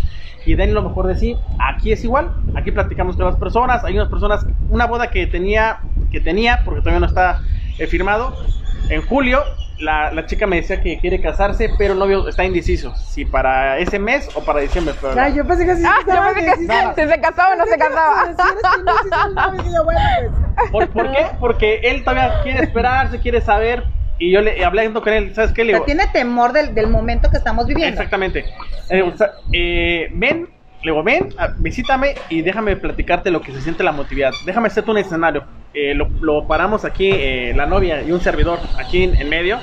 y 0.47 0.55
den 0.55 0.75
lo 0.75 0.83
mejor 0.83 1.07
de 1.07 1.17
sí. 1.17 1.37
Aquí 1.59 1.93
es 1.93 2.05
igual, 2.05 2.31
aquí 2.55 2.71
platicamos 2.71 3.17
con 3.17 3.27
las 3.27 3.37
personas, 3.37 3.85
hay 3.85 3.95
unas 3.95 4.09
personas, 4.09 4.47
una 4.71 4.87
boda 4.87 5.11
que 5.11 5.27
tenía, 5.27 5.81
que 6.11 6.21
tenía, 6.21 6.63
porque 6.65 6.81
todavía 6.81 7.01
no 7.01 7.07
está 7.07 7.43
eh, 7.79 7.87
firmado, 7.87 8.37
en 8.89 9.03
julio. 9.07 9.43
La, 9.77 10.13
la 10.13 10.25
chica 10.27 10.47
me 10.47 10.55
decía 10.57 10.81
que 10.81 11.01
quiere 11.01 11.21
casarse, 11.21 11.69
pero 11.77 11.95
el 11.95 11.99
novio 11.99 12.29
está 12.29 12.45
indeciso, 12.45 12.95
si 12.95 13.25
para 13.25 13.77
ese 13.79 13.99
mes 13.99 14.31
o 14.37 14.45
para 14.45 14.61
diciembre. 14.61 14.95
pero- 15.01 15.21
Ah, 15.21 15.29
yo 15.29 15.45
pensé 15.45 15.67
que 15.67 15.75
sí. 15.75 15.83
Ah, 15.85 15.97
yo 16.07 16.23
pensé 16.35 16.45
que 16.51 16.57
sí, 16.59 16.69
si 16.95 17.09
se 17.09 17.21
casaba 17.21 17.55
o 17.55 17.57
no 17.57 17.67
se 17.67 17.77
casaba. 17.77 18.37
¿Por, 20.71 20.89
por 20.91 21.13
qué? 21.13 21.27
Porque 21.41 21.81
él 21.83 22.05
todavía 22.05 22.35
quiere 22.43 22.61
esperar, 22.65 23.11
se 23.11 23.19
quiere 23.21 23.41
saber. 23.41 23.85
Y 24.19 24.31
yo 24.33 24.41
le 24.41 24.65
hablando 24.65 25.03
con 25.03 25.13
él, 25.13 25.35
¿sabes 25.35 25.53
qué? 25.53 25.65
Le 25.65 25.73
O 25.75 25.79
sea, 25.79 25.87
digo, 25.87 25.87
tiene 25.87 26.07
temor 26.13 26.53
del, 26.53 26.73
del 26.73 26.87
momento 26.87 27.29
que 27.31 27.37
estamos 27.39 27.67
viviendo. 27.67 27.93
Exactamente. 27.93 28.45
Le 28.89 28.97
digo, 28.97 29.17
sa- 29.17 29.33
eh, 29.53 30.09
ven, 30.15 30.49
le 30.83 30.93
digo, 30.93 31.03
ven, 31.03 31.35
visítame 31.59 32.15
y 32.31 32.43
déjame 32.43 32.77
platicarte 32.77 33.31
lo 33.33 33.41
que 33.41 33.51
se 33.53 33.61
siente 33.61 33.83
la 33.83 33.91
motividad. 33.91 34.35
Déjame 34.45 34.69
hacerte 34.69 34.91
un 34.93 34.99
escenario. 34.99 35.45
Eh, 35.75 35.95
lo, 35.95 36.47
paramos 36.47 36.85
aquí, 36.85 37.11
eh, 37.13 37.53
la 37.57 37.67
novia 37.67 38.03
y 38.03 38.13
un 38.13 38.21
servidor 38.21 38.61
aquí 38.79 39.03
en, 39.03 39.29
medio. 39.29 39.59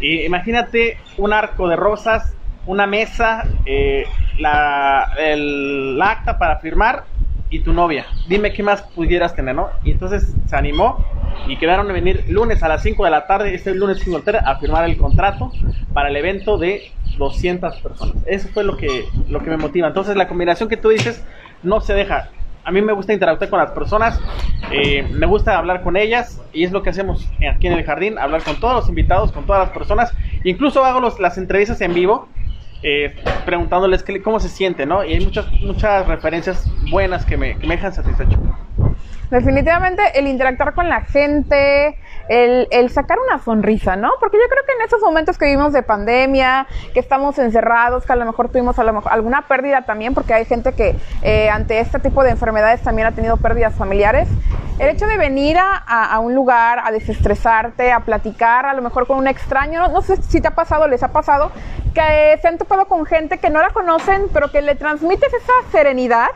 Y 0.00 0.22
imagínate 0.22 0.98
un 1.16 1.32
arco 1.32 1.68
de 1.68 1.76
rosas, 1.76 2.34
una 2.66 2.86
mesa, 2.86 3.46
eh, 3.64 4.04
la, 4.38 5.12
el 5.18 5.98
acta 6.02 6.38
para 6.38 6.58
firmar 6.58 7.04
y 7.50 7.60
tu 7.60 7.72
novia. 7.72 8.06
Dime 8.28 8.52
qué 8.52 8.62
más 8.62 8.82
pudieras 8.82 9.34
tener, 9.34 9.54
¿no? 9.54 9.68
Y 9.84 9.92
entonces 9.92 10.34
se 10.46 10.56
animó 10.56 11.04
y 11.46 11.56
quedaron 11.56 11.88
a 11.88 11.92
venir 11.92 12.24
lunes 12.28 12.62
a 12.64 12.68
las 12.68 12.82
5 12.82 13.04
de 13.04 13.10
la 13.10 13.26
tarde, 13.26 13.54
este 13.54 13.74
lunes 13.74 13.98
5 13.98 14.10
de 14.10 14.18
la 14.18 14.24
tarde, 14.24 14.40
a 14.44 14.56
firmar 14.56 14.84
el 14.84 14.96
contrato 14.96 15.52
para 15.92 16.08
el 16.08 16.16
evento 16.16 16.58
de 16.58 16.90
200 17.16 17.76
personas. 17.76 18.16
Eso 18.26 18.48
fue 18.48 18.64
lo 18.64 18.76
que, 18.76 19.04
lo 19.28 19.40
que 19.40 19.50
me 19.50 19.56
motiva. 19.56 19.86
Entonces 19.86 20.16
la 20.16 20.26
combinación 20.26 20.68
que 20.68 20.76
tú 20.76 20.88
dices 20.88 21.24
no 21.62 21.80
se 21.80 21.94
deja. 21.94 22.30
A 22.68 22.70
mí 22.70 22.82
me 22.82 22.92
gusta 22.92 23.14
interactuar 23.14 23.48
con 23.48 23.58
las 23.60 23.72
personas, 23.72 24.20
eh, 24.70 25.02
me 25.14 25.24
gusta 25.26 25.56
hablar 25.56 25.82
con 25.82 25.96
ellas 25.96 26.38
y 26.52 26.64
es 26.64 26.70
lo 26.70 26.82
que 26.82 26.90
hacemos 26.90 27.26
aquí 27.50 27.66
en 27.66 27.72
el 27.72 27.82
jardín, 27.82 28.18
hablar 28.18 28.42
con 28.44 28.60
todos 28.60 28.74
los 28.74 28.88
invitados, 28.90 29.32
con 29.32 29.46
todas 29.46 29.60
las 29.62 29.70
personas. 29.70 30.12
Incluso 30.44 30.84
hago 30.84 31.00
los- 31.00 31.18
las 31.18 31.38
entrevistas 31.38 31.80
en 31.80 31.94
vivo 31.94 32.28
eh, 32.82 33.14
preguntándoles 33.46 34.04
cómo 34.22 34.38
se 34.38 34.50
siente, 34.50 34.84
¿no? 34.84 35.02
Y 35.02 35.14
hay 35.14 35.20
muchas, 35.20 35.46
muchas 35.62 36.06
referencias 36.06 36.68
buenas 36.90 37.24
que 37.24 37.38
me, 37.38 37.58
que 37.58 37.66
me 37.66 37.76
dejan 37.76 37.94
satisfecho. 37.94 38.38
Definitivamente 39.30 40.02
el 40.18 40.26
interactuar 40.26 40.72
con 40.74 40.88
la 40.88 41.02
gente, 41.02 41.98
el, 42.30 42.66
el 42.70 42.88
sacar 42.90 43.18
una 43.18 43.38
sonrisa, 43.42 43.94
¿no? 43.94 44.10
Porque 44.20 44.38
yo 44.38 44.48
creo 44.48 44.64
que 44.64 44.72
en 44.72 44.86
esos 44.86 45.02
momentos 45.02 45.36
que 45.36 45.44
vivimos 45.44 45.74
de 45.74 45.82
pandemia, 45.82 46.66
que 46.94 47.00
estamos 47.00 47.38
encerrados, 47.38 48.06
que 48.06 48.12
a 48.14 48.16
lo 48.16 48.24
mejor 48.24 48.48
tuvimos 48.48 48.78
a 48.78 48.84
lo 48.84 48.94
mejor 48.94 49.12
alguna 49.12 49.42
pérdida 49.42 49.82
también, 49.82 50.14
porque 50.14 50.32
hay 50.32 50.46
gente 50.46 50.72
que 50.72 50.96
eh, 51.22 51.50
ante 51.50 51.78
este 51.80 51.98
tipo 51.98 52.22
de 52.24 52.30
enfermedades 52.30 52.80
también 52.82 53.06
ha 53.08 53.12
tenido 53.12 53.36
pérdidas 53.36 53.74
familiares. 53.74 54.28
El 54.78 54.88
hecho 54.88 55.06
de 55.06 55.18
venir 55.18 55.58
a, 55.58 55.76
a- 55.76 56.18
un 56.20 56.34
lugar, 56.34 56.80
a 56.84 56.90
desestresarte, 56.90 57.92
a 57.92 58.00
platicar, 58.00 58.64
a 58.64 58.72
lo 58.72 58.80
mejor 58.80 59.06
con 59.06 59.18
un 59.18 59.26
extraño, 59.28 59.80
no, 59.80 59.88
no 59.88 60.00
sé 60.02 60.16
si 60.22 60.40
te 60.40 60.48
ha 60.48 60.52
pasado, 60.54 60.88
les 60.88 61.02
ha 61.02 61.08
pasado, 61.08 61.50
que 61.94 62.38
se 62.40 62.48
han 62.48 62.56
topado 62.58 62.86
con 62.86 63.04
gente 63.04 63.38
que 63.38 63.50
no 63.50 63.60
la 63.60 63.70
conocen, 63.70 64.28
pero 64.32 64.50
que 64.50 64.62
le 64.62 64.74
transmites 64.76 65.32
esa 65.34 65.52
serenidad 65.70 66.28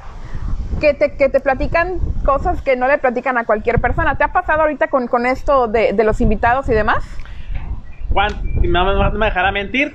que 0.81 0.95
te, 0.95 1.17
que 1.17 1.29
te 1.29 1.41
platican 1.41 1.99
cosas 2.25 2.63
que 2.63 2.77
no 2.77 2.89
le 2.89 2.99
platican 2.99 3.39
a 3.39 3.45
cualquier 3.45 3.81
persona. 3.81 4.17
¿Te 4.17 4.25
ha 4.25 4.33
pasado 4.33 4.63
ahorita 4.63 4.89
con, 4.89 5.07
con 5.07 5.27
esto 5.27 5.69
de, 5.69 5.93
de 5.93 6.05
los 6.05 6.21
invitados 6.21 6.69
y 6.69 6.73
demás? 6.73 7.05
Juan, 8.13 8.33
no 8.63 8.85
me, 8.85 8.95
no 8.95 9.11
me 9.13 9.27
dejará 9.27 9.53
mentir, 9.53 9.95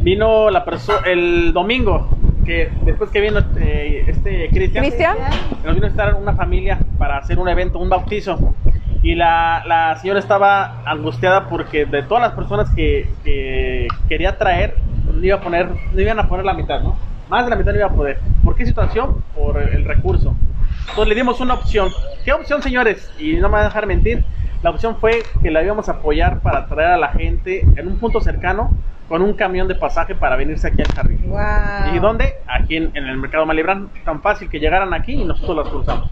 vino 0.00 0.50
la 0.50 0.64
persona 0.64 0.98
el 1.06 1.52
domingo, 1.52 2.08
que 2.44 2.70
después 2.82 3.10
que 3.10 3.20
vino 3.20 3.40
eh, 3.58 4.04
este 4.08 4.48
Cristian, 4.50 4.84
¿Cristian? 4.84 5.16
nos 5.64 5.74
vino 5.74 5.86
a 5.86 5.90
estar 5.90 6.14
una 6.14 6.34
familia 6.34 6.78
para 6.98 7.18
hacer 7.18 7.38
un 7.38 7.48
evento, 7.48 7.78
un 7.78 7.88
bautizo. 7.88 8.54
Y 9.02 9.16
la, 9.16 9.64
la 9.66 9.96
señora 9.96 10.20
estaba 10.20 10.82
angustiada 10.84 11.48
porque 11.48 11.86
de 11.86 12.04
todas 12.04 12.22
las 12.22 12.32
personas 12.32 12.70
que, 12.70 13.10
que 13.24 13.88
quería 14.08 14.38
traer, 14.38 14.76
iba 15.20 15.36
a 15.36 15.40
poner, 15.40 15.68
no 15.92 16.00
iban 16.00 16.20
a 16.20 16.28
poner 16.28 16.44
la 16.44 16.54
mitad, 16.54 16.80
¿no? 16.80 16.96
Más 17.32 17.46
de 17.46 17.50
la 17.50 17.56
mitad 17.56 17.72
no 17.72 17.78
iba 17.78 17.86
a 17.86 17.92
poder. 17.94 18.18
¿Por 18.44 18.54
qué 18.56 18.66
situación? 18.66 19.24
Por 19.34 19.56
el, 19.56 19.86
recurso. 19.86 20.36
Entonces 20.80 21.08
le 21.08 21.14
dimos 21.14 21.40
una 21.40 21.54
opción. 21.54 21.88
¿Qué 22.26 22.32
opción, 22.34 22.62
señores? 22.62 23.10
Y 23.18 23.36
no 23.36 23.48
me 23.48 23.54
van 23.54 23.62
a 23.62 23.68
dejar 23.68 23.86
mentir. 23.86 24.22
La 24.62 24.68
opción 24.68 24.98
fue 24.98 25.22
que 25.40 25.50
la 25.50 25.62
íbamos 25.62 25.88
a 25.88 25.92
apoyar 25.92 26.40
para 26.40 26.66
traer 26.66 26.90
a 26.90 26.98
la 26.98 27.08
gente 27.08 27.66
en 27.76 27.88
un 27.88 27.98
punto 27.98 28.20
cercano 28.20 28.70
con 29.08 29.22
un 29.22 29.32
camión 29.32 29.66
de 29.66 29.74
pasaje 29.74 30.14
para 30.14 30.36
venirse 30.36 30.68
aquí 30.68 30.82
al 30.82 30.94
jardín. 30.94 31.22
Wow. 31.30 31.94
¿Y 31.94 31.98
dónde? 32.00 32.34
Aquí 32.46 32.76
en, 32.76 32.94
en 32.94 33.06
el 33.06 33.16
mercado 33.16 33.46
Malibrán. 33.46 33.88
Tan 34.04 34.20
fácil 34.20 34.50
que 34.50 34.60
llegaran 34.60 34.92
aquí 34.92 35.14
y 35.14 35.24
nosotros 35.24 35.56
las 35.56 35.68
cruzamos. 35.68 36.10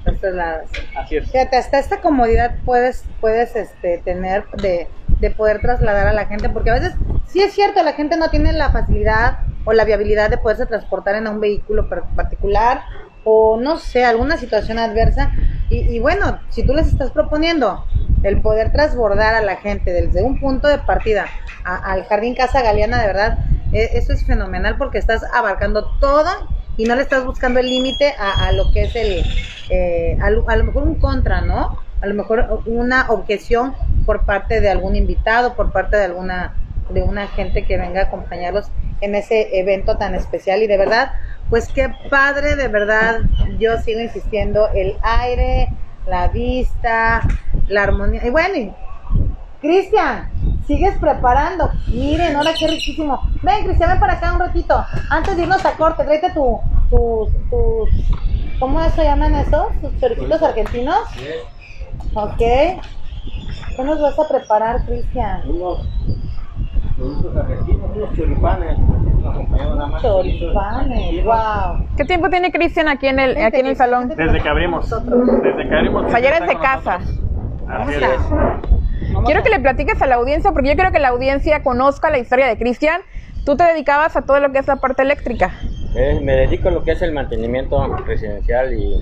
Así 0.97 1.17
es. 1.17 1.31
Fíjate, 1.31 1.59
hasta 1.59 1.81
esta 1.81 2.01
comodidad 2.01 2.55
puedes, 2.65 3.05
puedes 3.21 3.55
este, 3.57 3.99
tener 3.99 4.47
de, 4.63 4.89
de 5.21 5.31
poder 5.33 5.61
trasladar 5.61 6.07
a 6.07 6.15
la 6.15 6.25
gente, 6.25 6.49
porque 6.49 6.71
a 6.71 6.75
veces 6.75 6.95
sí 7.27 7.43
es 7.43 7.53
cierto, 7.53 7.83
la 7.83 7.93
gente 7.93 8.17
no 8.17 8.31
tiene 8.31 8.55
la 8.55 8.71
facilidad 8.71 9.41
o 9.71 9.73
la 9.73 9.85
viabilidad 9.85 10.31
de 10.31 10.37
poderse 10.37 10.67
transportar 10.67 11.15
en 11.15 11.29
un 11.29 11.39
vehículo 11.39 11.89
par- 11.89 12.05
particular 12.17 12.83
o 13.23 13.57
no 13.57 13.79
sé, 13.79 14.05
alguna 14.05 14.37
situación 14.37 14.79
adversa. 14.79 15.31
Y, 15.69 15.95
y 15.95 16.01
bueno, 16.01 16.41
si 16.49 16.65
tú 16.65 16.75
les 16.75 16.89
estás 16.89 17.13
proponiendo 17.13 17.85
el 18.25 18.41
poder 18.41 18.73
transbordar 18.73 19.37
a 19.37 19.41
la 19.43 19.57
gente 19.57 19.93
desde 19.93 20.25
un 20.25 20.41
punto 20.41 20.67
de 20.67 20.79
partida 20.79 21.27
al 21.63 22.05
Jardín 22.05 22.35
Casa 22.35 22.63
Galeana, 22.63 23.01
de 23.01 23.07
verdad, 23.07 23.39
eh, 23.73 23.91
eso 23.95 24.13
es 24.13 24.27
fenomenal 24.27 24.77
porque 24.77 24.99
estás 24.99 25.23
abarcando 25.33 25.87
todo 26.01 26.29
y 26.77 26.85
no 26.85 26.97
le 26.97 27.03
estás 27.03 27.25
buscando 27.25 27.61
el 27.61 27.67
límite 27.67 28.15
a, 28.19 28.51
lo 28.51 28.73
que 28.73 28.85
es 28.85 28.97
el, 28.97 29.23
eh, 29.69 30.19
a 30.21 30.31
lo 30.31 30.65
mejor 30.65 30.83
un 30.83 30.97
contra, 30.97 31.43
¿no? 31.43 31.79
A 32.01 32.07
lo 32.07 32.15
mejor 32.15 32.63
una 32.67 33.07
objeción 33.11 33.77
por 34.07 34.25
parte 34.25 34.61
de 34.61 34.71
algún 34.71 34.97
invitado, 34.97 35.55
por 35.55 35.71
parte 35.71 35.99
de 35.99 36.05
alguna 36.05 36.57
de 36.93 37.03
una 37.03 37.29
gente 37.29 37.65
que 37.65 37.79
venga 37.79 38.03
a 38.03 38.05
acompañarlos 38.05 38.71
en 39.01 39.15
ese 39.15 39.59
evento 39.59 39.97
tan 39.97 40.15
especial 40.15 40.63
y 40.63 40.67
de 40.67 40.77
verdad, 40.77 41.13
pues 41.49 41.69
qué 41.69 41.93
padre, 42.11 42.57
de 42.57 42.69
verdad, 42.69 43.21
yo 43.59 43.79
sigo 43.79 44.01
insistiendo, 44.01 44.69
el 44.75 44.97
aire, 45.03 45.69
la 46.07 46.29
vista, 46.29 47.23
la 47.69 47.83
armonía, 47.83 48.27
y 48.27 48.31
bueno, 48.31 48.75
Cristian, 49.61 50.31
sigues 50.67 50.97
preparando. 50.99 51.71
Miren, 51.89 52.35
ahora 52.35 52.53
qué 52.59 52.67
riquísimo. 52.67 53.21
Ven, 53.43 53.65
Cristian, 53.65 53.91
ven 53.91 54.01
para 54.01 54.15
acá 54.15 54.33
un 54.33 54.41
ratito. 54.41 54.85
Antes 55.11 55.37
de 55.37 55.43
irnos 55.43 55.65
a 55.65 55.73
corte, 55.73 56.05
tráete 56.05 56.31
tu, 56.31 56.59
tus, 56.89 57.29
tus, 57.51 57.91
¿cómo 58.59 58.89
se 58.91 59.05
llaman 59.05 59.35
esos? 59.35 59.67
¿Tus 59.83 60.01
choricitos 60.01 60.43
argentinos? 60.43 61.01
Ok. 62.15 62.39
¿Qué 62.39 63.85
nos 63.85 64.01
vas 64.01 64.19
a 64.19 64.29
preparar, 64.29 64.85
Cristian? 64.87 65.43
Productos 67.01 67.35
argentinos, 67.35 67.91
unos 67.97 68.15
choripanes, 68.15 68.79
nos. 68.79 70.03
Choripanes, 70.03 71.25
wow. 71.25 71.87
¿Qué 71.97 72.05
tiempo 72.05 72.29
tiene 72.29 72.53
Cristian 72.53 72.89
aquí 72.89 73.07
en 73.09 73.19
el, 73.19 73.37
aquí 73.39 73.61
en 73.61 73.67
el 73.67 73.77
salón? 73.77 74.09
Desde 74.09 74.41
que 74.41 74.49
abrimos. 74.49 74.89
Desde 74.91 75.69
que 75.69 75.75
abrimos. 75.75 76.05
O 76.05 76.11
sea, 76.11 76.21
ya 76.21 76.59
casa. 76.61 77.01
Así 77.69 77.95
es. 77.95 79.25
Quiero 79.25 79.43
que 79.43 79.49
le 79.49 79.61
platiques 79.61 80.01
a 80.03 80.07
la 80.07 80.17
audiencia, 80.17 80.53
porque 80.53 80.69
yo 80.69 80.75
quiero 80.75 80.93
que 80.93 80.99
la 80.99 81.09
audiencia 81.09 81.63
conozca 81.63 82.11
la 82.11 82.19
historia 82.19 82.47
de 82.47 82.59
Cristian. 82.59 83.01
Tú 83.47 83.57
te 83.57 83.65
dedicabas 83.65 84.17
a 84.17 84.23
todo 84.23 84.39
lo 84.39 84.53
que 84.53 84.59
es 84.59 84.67
la 84.67 84.77
parte 84.77 85.03
eléctrica. 85.03 85.55
Eh, 85.97 86.21
me 86.23 86.35
dedico 86.35 86.69
a 86.69 86.73
lo 86.73 86.85
que 86.85 86.93
es 86.93 87.03
el 87.03 87.13
mantenimiento 87.13 87.97
residencial 88.05 88.75
y 88.75 89.01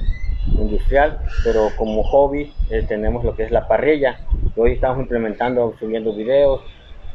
industrial, 0.57 1.19
pero 1.45 1.69
como 1.77 2.05
hobby 2.05 2.53
eh, 2.71 2.85
tenemos 2.87 3.25
lo 3.25 3.35
que 3.35 3.43
es 3.43 3.51
la 3.51 3.67
parrilla. 3.67 4.21
Hoy 4.57 4.73
estamos 4.75 5.01
implementando, 5.01 5.75
subiendo 5.81 6.15
videos. 6.15 6.63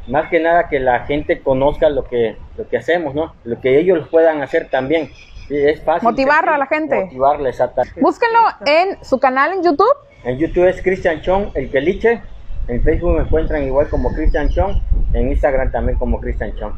Más 0.06 0.28
que 0.28 0.40
nada 0.40 0.68
que 0.68 0.80
la 0.80 1.00
gente 1.06 1.40
conozca 1.40 1.88
lo 1.88 2.04
que, 2.04 2.36
lo 2.56 2.68
que 2.68 2.76
hacemos, 2.76 3.14
¿no? 3.14 3.34
Lo 3.44 3.60
que 3.60 3.78
ellos 3.78 4.06
puedan 4.10 4.42
hacer 4.42 4.68
también. 4.68 5.08
Sí, 5.48 5.56
es 5.56 5.82
fácil. 5.82 6.08
Motivar 6.08 6.48
a 6.48 6.58
la 6.58 6.66
gente. 6.66 7.04
Motivarla, 7.04 7.48
exactamente. 7.48 8.00
Búsquenlo 8.00 8.40
en 8.66 9.02
su 9.04 9.18
canal 9.18 9.52
en 9.52 9.62
YouTube. 9.62 9.94
En 10.24 10.38
YouTube 10.38 10.66
es 10.68 10.80
Christian 10.82 11.20
Chong, 11.20 11.48
el 11.54 11.68
Peliche. 11.68 12.22
En 12.68 12.82
Facebook 12.82 13.16
me 13.16 13.22
encuentran 13.22 13.62
igual 13.64 13.88
como 13.88 14.12
Christian 14.12 14.48
Chong. 14.48 14.80
En 15.12 15.30
Instagram 15.30 15.70
también 15.70 15.98
como 15.98 16.20
Christian 16.20 16.54
Chong. 16.56 16.74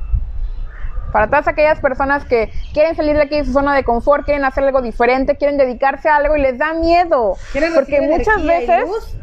Para 1.13 1.29
todas 1.29 1.49
aquellas 1.49 1.81
personas 1.81 2.25
que 2.25 2.51
quieren 2.75 2.97
salir 2.97 3.17
de 3.17 3.23
aquí 3.23 3.37
de 3.39 3.45
su 3.45 3.53
zona 3.53 3.75
de 3.75 3.85
confort, 3.85 4.25
quieren 4.25 4.45
hacer 4.45 4.65
algo 4.65 4.83
diferente, 4.83 5.37
quieren 5.37 5.57
dedicarse 5.57 6.09
a 6.09 6.17
algo 6.17 6.37
y 6.37 6.41
les 6.41 6.59
da 6.59 6.75
miedo. 6.75 7.37
¿Quieren 7.53 7.73
Porque 7.75 8.01
muchas 8.01 8.45
veces... 8.45 9.17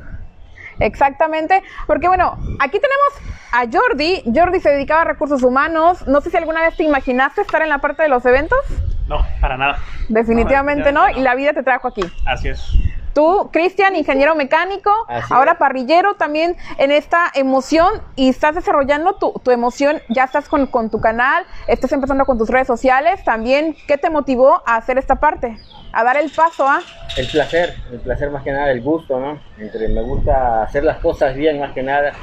Exactamente, 0.79 1.63
porque 1.87 2.07
bueno, 2.07 2.37
aquí 2.59 2.79
tenemos 2.79 3.33
a 3.51 3.65
Jordi. 3.71 4.23
Jordi 4.33 4.59
se 4.59 4.71
dedicaba 4.71 5.01
a 5.01 5.05
recursos 5.05 5.43
humanos. 5.43 6.05
No 6.07 6.21
sé 6.21 6.29
si 6.29 6.37
alguna 6.37 6.61
vez 6.61 6.75
te 6.75 6.83
imaginaste 6.83 7.41
estar 7.41 7.61
en 7.61 7.69
la 7.69 7.79
parte 7.79 8.03
de 8.03 8.09
los 8.09 8.25
eventos. 8.25 8.59
No, 9.07 9.25
para 9.41 9.57
nada. 9.57 9.79
Definitivamente 10.09 10.91
no, 10.91 11.09
y 11.09 11.21
la 11.21 11.35
vida 11.35 11.53
te 11.53 11.63
trajo 11.63 11.87
aquí. 11.87 12.03
Así 12.25 12.49
es. 12.49 12.73
Tú, 13.13 13.49
Cristian, 13.51 13.95
ingeniero 13.95 14.35
mecánico, 14.35 14.91
Así 15.07 15.31
ahora 15.33 15.51
es. 15.53 15.57
parrillero 15.57 16.15
también 16.15 16.57
en 16.79 16.91
esta 16.91 17.31
emoción 17.35 17.87
y 18.15 18.29
estás 18.29 18.55
desarrollando 18.55 19.13
tu, 19.15 19.33
tu 19.43 19.51
emoción, 19.51 20.01
ya 20.09 20.23
estás 20.23 20.49
con, 20.49 20.65
con 20.65 20.89
tu 20.89 20.99
canal, 20.99 21.45
estás 21.67 21.91
empezando 21.91 22.25
con 22.25 22.37
tus 22.39 22.49
redes 22.49 22.67
sociales, 22.67 23.23
también, 23.23 23.75
¿qué 23.87 23.97
te 23.97 24.09
motivó 24.09 24.63
a 24.65 24.77
hacer 24.77 24.97
esta 24.97 25.15
parte? 25.17 25.57
A 25.91 26.03
dar 26.03 26.17
el 26.17 26.31
paso 26.31 26.67
a... 26.67 26.81
El 27.15 27.27
placer, 27.27 27.75
el 27.91 27.99
placer 27.99 28.31
más 28.31 28.43
que 28.43 28.51
nada, 28.51 28.71
el 28.71 28.81
gusto, 28.81 29.19
¿no? 29.19 29.39
Entre 29.59 29.87
me 29.89 30.01
gusta 30.01 30.63
hacer 30.63 30.83
las 30.83 30.97
cosas 30.97 31.35
bien 31.35 31.59
más 31.59 31.71
que 31.73 31.83
nada 31.83 32.13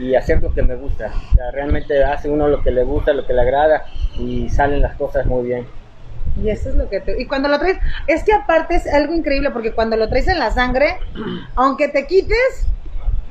y 0.00 0.16
hacer 0.16 0.42
lo 0.42 0.52
que 0.52 0.62
me 0.62 0.74
gusta. 0.74 1.12
O 1.30 1.34
sea, 1.36 1.52
realmente 1.52 2.02
hace 2.02 2.28
uno 2.28 2.48
lo 2.48 2.60
que 2.62 2.72
le 2.72 2.82
gusta, 2.82 3.12
lo 3.12 3.24
que 3.24 3.32
le 3.32 3.42
agrada 3.42 3.84
y 4.18 4.48
salen 4.48 4.82
las 4.82 4.96
cosas 4.96 5.26
muy 5.26 5.46
bien. 5.46 5.81
Y 6.36 6.48
eso 6.50 6.70
es 6.70 6.74
lo 6.76 6.88
que 6.88 7.00
te... 7.00 7.20
Y 7.20 7.26
cuando 7.26 7.48
lo 7.48 7.58
traes, 7.58 7.78
es 8.06 8.24
que 8.24 8.32
aparte 8.32 8.76
es 8.76 8.86
algo 8.92 9.14
increíble 9.14 9.50
porque 9.50 9.72
cuando 9.72 9.96
lo 9.96 10.08
traes 10.08 10.28
en 10.28 10.38
la 10.38 10.50
sangre, 10.50 10.96
aunque 11.56 11.88
te 11.88 12.06
quites, 12.06 12.66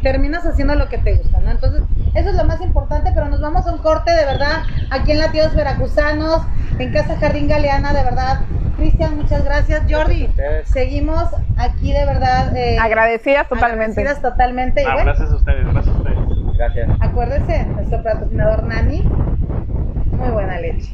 terminas 0.04 0.46
haciendo 0.46 0.76
lo 0.76 0.88
que 0.90 0.98
te 0.98 1.16
gusta, 1.16 1.40
¿no? 1.42 1.52
Entonces, 1.52 1.82
eso 2.16 2.30
es 2.30 2.36
lo 2.36 2.44
más 2.46 2.60
importante, 2.62 3.12
pero 3.14 3.28
nos 3.28 3.40
vamos 3.42 3.66
a 3.68 3.72
un 3.72 3.78
corte 3.80 4.12
de 4.12 4.26
verdad 4.26 4.64
aquí 4.90 5.12
en 5.12 5.20
Latidos 5.20 5.56
Veracruzanos, 5.56 6.42
en 6.80 6.92
Casa 6.92 7.18
Jardín 7.18 7.48
Galeana, 7.48 7.94
de 7.94 8.04
verdad. 8.04 8.42
Cristian, 8.78 9.16
muchas 9.18 9.44
gracias. 9.44 9.84
Jordi, 9.90 10.28
Gracias 10.36 10.70
seguimos 10.70 11.26
aquí 11.58 11.94
de 11.94 12.06
verdad. 12.06 12.56
eh, 12.56 12.78
Agradecidas 12.80 13.48
totalmente. 13.48 14.00
agradecidas 14.02 14.22
totalmente. 14.22 14.82
Y 14.82 14.86
Ah, 14.86 14.94
bueno, 14.96 15.12
gracias 15.14 15.32
a 15.32 15.36
ustedes, 15.36 15.66
gracias 15.72 15.96
a 15.96 15.98
ustedes. 16.00 16.18
Gracias. 16.58 16.90
acuérdese, 17.02 17.66
nuestro 17.66 18.04
patrocinador 18.04 18.64
Nani, 18.64 19.04
muy 20.18 20.30
buena 20.32 20.60
leche. 20.60 20.94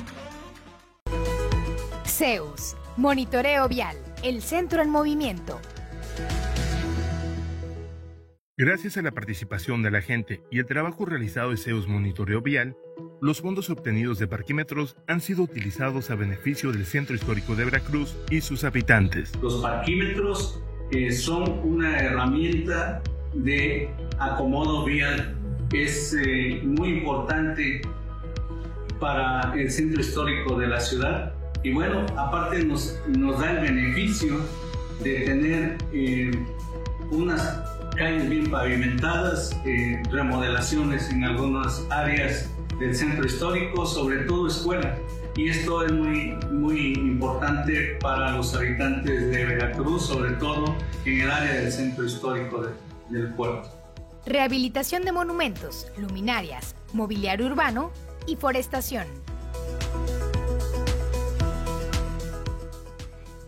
Zeus, 2.21 2.77
Monitoreo 2.97 3.67
Vial, 3.67 3.97
el 4.21 4.43
centro 4.43 4.83
en 4.83 4.91
movimiento. 4.91 5.59
Gracias 8.55 8.95
a 8.97 9.01
la 9.01 9.09
participación 9.09 9.81
de 9.81 9.89
la 9.89 10.03
gente 10.03 10.43
y 10.51 10.59
el 10.59 10.67
trabajo 10.67 11.03
realizado 11.05 11.49
de 11.49 11.57
Zeus 11.57 11.87
Monitoreo 11.87 12.43
Vial, 12.43 12.77
los 13.21 13.41
fondos 13.41 13.71
obtenidos 13.71 14.19
de 14.19 14.27
parquímetros 14.27 14.97
han 15.07 15.19
sido 15.19 15.41
utilizados 15.41 16.11
a 16.11 16.15
beneficio 16.15 16.71
del 16.71 16.85
Centro 16.85 17.15
Histórico 17.15 17.55
de 17.55 17.65
Veracruz 17.65 18.15
y 18.29 18.41
sus 18.41 18.65
habitantes. 18.65 19.31
Los 19.41 19.59
parquímetros 19.59 20.61
eh, 20.91 21.11
son 21.11 21.49
una 21.63 21.97
herramienta 21.97 23.01
de 23.33 23.89
acomodo 24.19 24.85
vial. 24.85 25.39
Es 25.73 26.13
eh, 26.13 26.61
muy 26.63 26.89
importante 26.89 27.81
para 28.99 29.55
el 29.59 29.71
centro 29.71 30.01
histórico 30.01 30.59
de 30.59 30.67
la 30.67 30.79
ciudad 30.79 31.40
y 31.63 31.71
bueno, 31.73 32.05
aparte 32.17 32.63
nos, 32.63 32.97
nos 33.07 33.39
da 33.39 33.51
el 33.51 33.59
beneficio 33.59 34.39
de 35.03 35.19
tener 35.21 35.77
eh, 35.93 36.31
unas 37.11 37.41
calles 37.95 38.29
bien 38.29 38.49
pavimentadas, 38.49 39.55
eh, 39.65 40.01
remodelaciones 40.11 41.09
en 41.09 41.23
algunas 41.23 41.85
áreas 41.89 42.49
del 42.79 42.95
centro 42.95 43.25
histórico, 43.25 43.85
sobre 43.85 44.17
todo 44.23 44.47
escuelas. 44.47 44.97
Y 45.35 45.49
esto 45.49 45.85
es 45.85 45.91
muy, 45.93 46.33
muy 46.51 46.93
importante 46.93 47.97
para 48.01 48.31
los 48.31 48.53
habitantes 48.55 49.29
de 49.31 49.45
Veracruz, 49.45 50.05
sobre 50.07 50.31
todo 50.33 50.75
en 51.05 51.21
el 51.21 51.31
área 51.31 51.53
del 51.53 51.71
centro 51.71 52.05
histórico 52.05 52.61
de- 52.63 52.73
del 53.17 53.33
puerto. 53.33 53.69
Rehabilitación 54.25 55.03
de 55.03 55.11
monumentos, 55.11 55.87
luminarias, 55.97 56.75
mobiliario 56.93 57.47
urbano 57.47 57.91
y 58.27 58.35
forestación. 58.35 59.05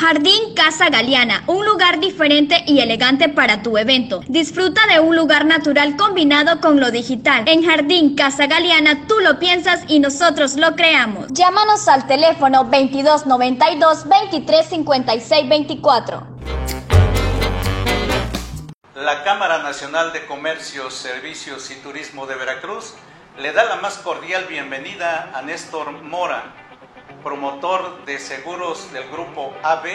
Jardín 0.00 0.54
Casa 0.54 0.88
Galeana, 0.88 1.44
un 1.46 1.66
lugar 1.66 2.00
diferente 2.00 2.64
y 2.66 2.80
elegante 2.80 3.28
para 3.28 3.62
tu 3.62 3.76
evento. 3.76 4.22
Disfruta 4.28 4.80
de 4.86 4.98
un 4.98 5.14
lugar 5.14 5.44
natural 5.44 5.94
combinado 5.94 6.58
con 6.62 6.80
lo 6.80 6.90
digital. 6.90 7.46
En 7.46 7.62
Jardín 7.62 8.16
Casa 8.16 8.46
Galeana 8.46 9.06
tú 9.06 9.16
lo 9.20 9.38
piensas 9.38 9.84
y 9.88 10.00
nosotros 10.00 10.56
lo 10.56 10.74
creamos. 10.74 11.26
Llámanos 11.32 11.86
al 11.86 12.06
teléfono 12.06 12.64
2292 12.64 14.08
2356 14.08 15.48
24. 15.50 16.26
La 18.94 19.22
Cámara 19.22 19.58
Nacional 19.58 20.14
de 20.14 20.24
Comercio, 20.24 20.90
Servicios 20.90 21.70
y 21.70 21.74
Turismo 21.74 22.24
de 22.24 22.36
Veracruz 22.36 22.94
le 23.38 23.52
da 23.52 23.64
la 23.64 23.76
más 23.76 23.98
cordial 23.98 24.46
bienvenida 24.48 25.30
a 25.34 25.42
Néstor 25.42 25.92
Mora, 25.92 26.54
promotor 27.22 28.04
de 28.04 28.18
seguros 28.18 28.92
del 28.92 29.08
grupo 29.10 29.54
AB, 29.62 29.88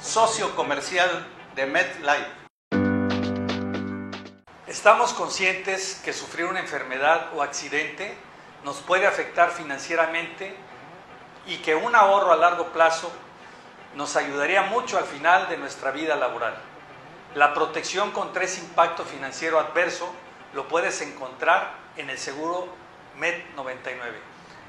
socio 0.00 0.54
comercial 0.56 1.26
de 1.54 1.66
MedLife. 1.66 2.38
Estamos 4.66 5.12
conscientes 5.12 6.00
que 6.04 6.12
sufrir 6.12 6.46
una 6.46 6.60
enfermedad 6.60 7.28
o 7.34 7.42
accidente 7.42 8.16
nos 8.64 8.76
puede 8.78 9.06
afectar 9.06 9.50
financieramente 9.50 10.54
y 11.46 11.58
que 11.58 11.74
un 11.74 11.94
ahorro 11.94 12.32
a 12.32 12.36
largo 12.36 12.66
plazo 12.72 13.10
nos 13.94 14.16
ayudaría 14.16 14.62
mucho 14.62 14.98
al 14.98 15.04
final 15.04 15.48
de 15.48 15.56
nuestra 15.56 15.90
vida 15.90 16.16
laboral. 16.16 16.54
La 17.34 17.54
protección 17.54 18.10
contra 18.10 18.44
ese 18.44 18.60
impacto 18.60 19.04
financiero 19.04 19.58
adverso 19.58 20.12
lo 20.52 20.68
puedes 20.68 21.00
encontrar 21.00 21.72
en 21.96 22.10
el 22.10 22.18
seguro 22.18 22.68
MED 23.16 23.34
99. 23.56 24.37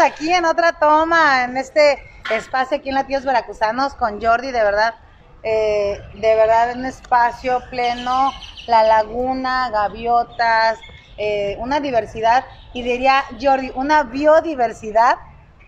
Aquí 0.00 0.32
en 0.32 0.44
otra 0.44 0.72
toma, 0.72 1.44
en 1.44 1.56
este 1.56 2.02
espacio 2.30 2.78
aquí 2.78 2.88
en 2.88 2.94
Latidos 2.94 3.24
Veracruzanos 3.24 3.94
con 3.94 4.20
Jordi, 4.20 4.50
de 4.50 4.62
verdad, 4.62 4.94
eh, 5.42 6.00
de 6.14 6.36
verdad 6.36 6.76
un 6.76 6.86
espacio 6.86 7.62
pleno, 7.70 8.32
la 8.66 8.82
laguna, 8.82 9.70
gaviotas, 9.70 10.78
eh, 11.18 11.56
una 11.58 11.80
diversidad 11.80 12.44
y 12.72 12.82
diría 12.82 13.24
Jordi, 13.40 13.72
una 13.74 14.04
biodiversidad 14.04 15.18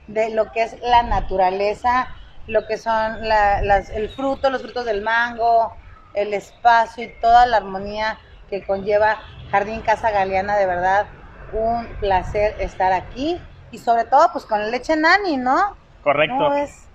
de 0.07 0.30
lo 0.30 0.51
que 0.53 0.62
es 0.62 0.80
la 0.80 1.03
naturaleza, 1.03 2.09
lo 2.47 2.66
que 2.66 2.78
son 2.78 3.18
el 3.24 4.09
fruto, 4.11 4.51
los 4.51 4.62
frutos 4.62 4.85
del 4.85 5.03
mango, 5.03 5.72
el 6.14 6.35
espacio 6.35 7.05
y 7.05 7.09
toda 7.20 7.47
la 7.47 7.59
armonía 7.59 8.18
que 8.49 8.64
conlleva 8.64 9.20
Jardín 9.51 9.83
Casa 9.83 10.11
Galeana, 10.11 10.57
de 10.57 10.66
verdad, 10.66 11.07
un 11.53 11.87
placer 12.01 12.57
estar 12.59 12.93
aquí 12.93 13.41
y 13.73 13.79
sobre 13.79 14.05
todo 14.05 14.31
pues 14.33 14.45
con 14.45 14.70
leche 14.70 14.95
nani, 14.97 15.37
¿no? 15.37 15.77
Correcto. 16.05 16.37
¿Cómo 16.37 16.51
ves? 16.51 16.87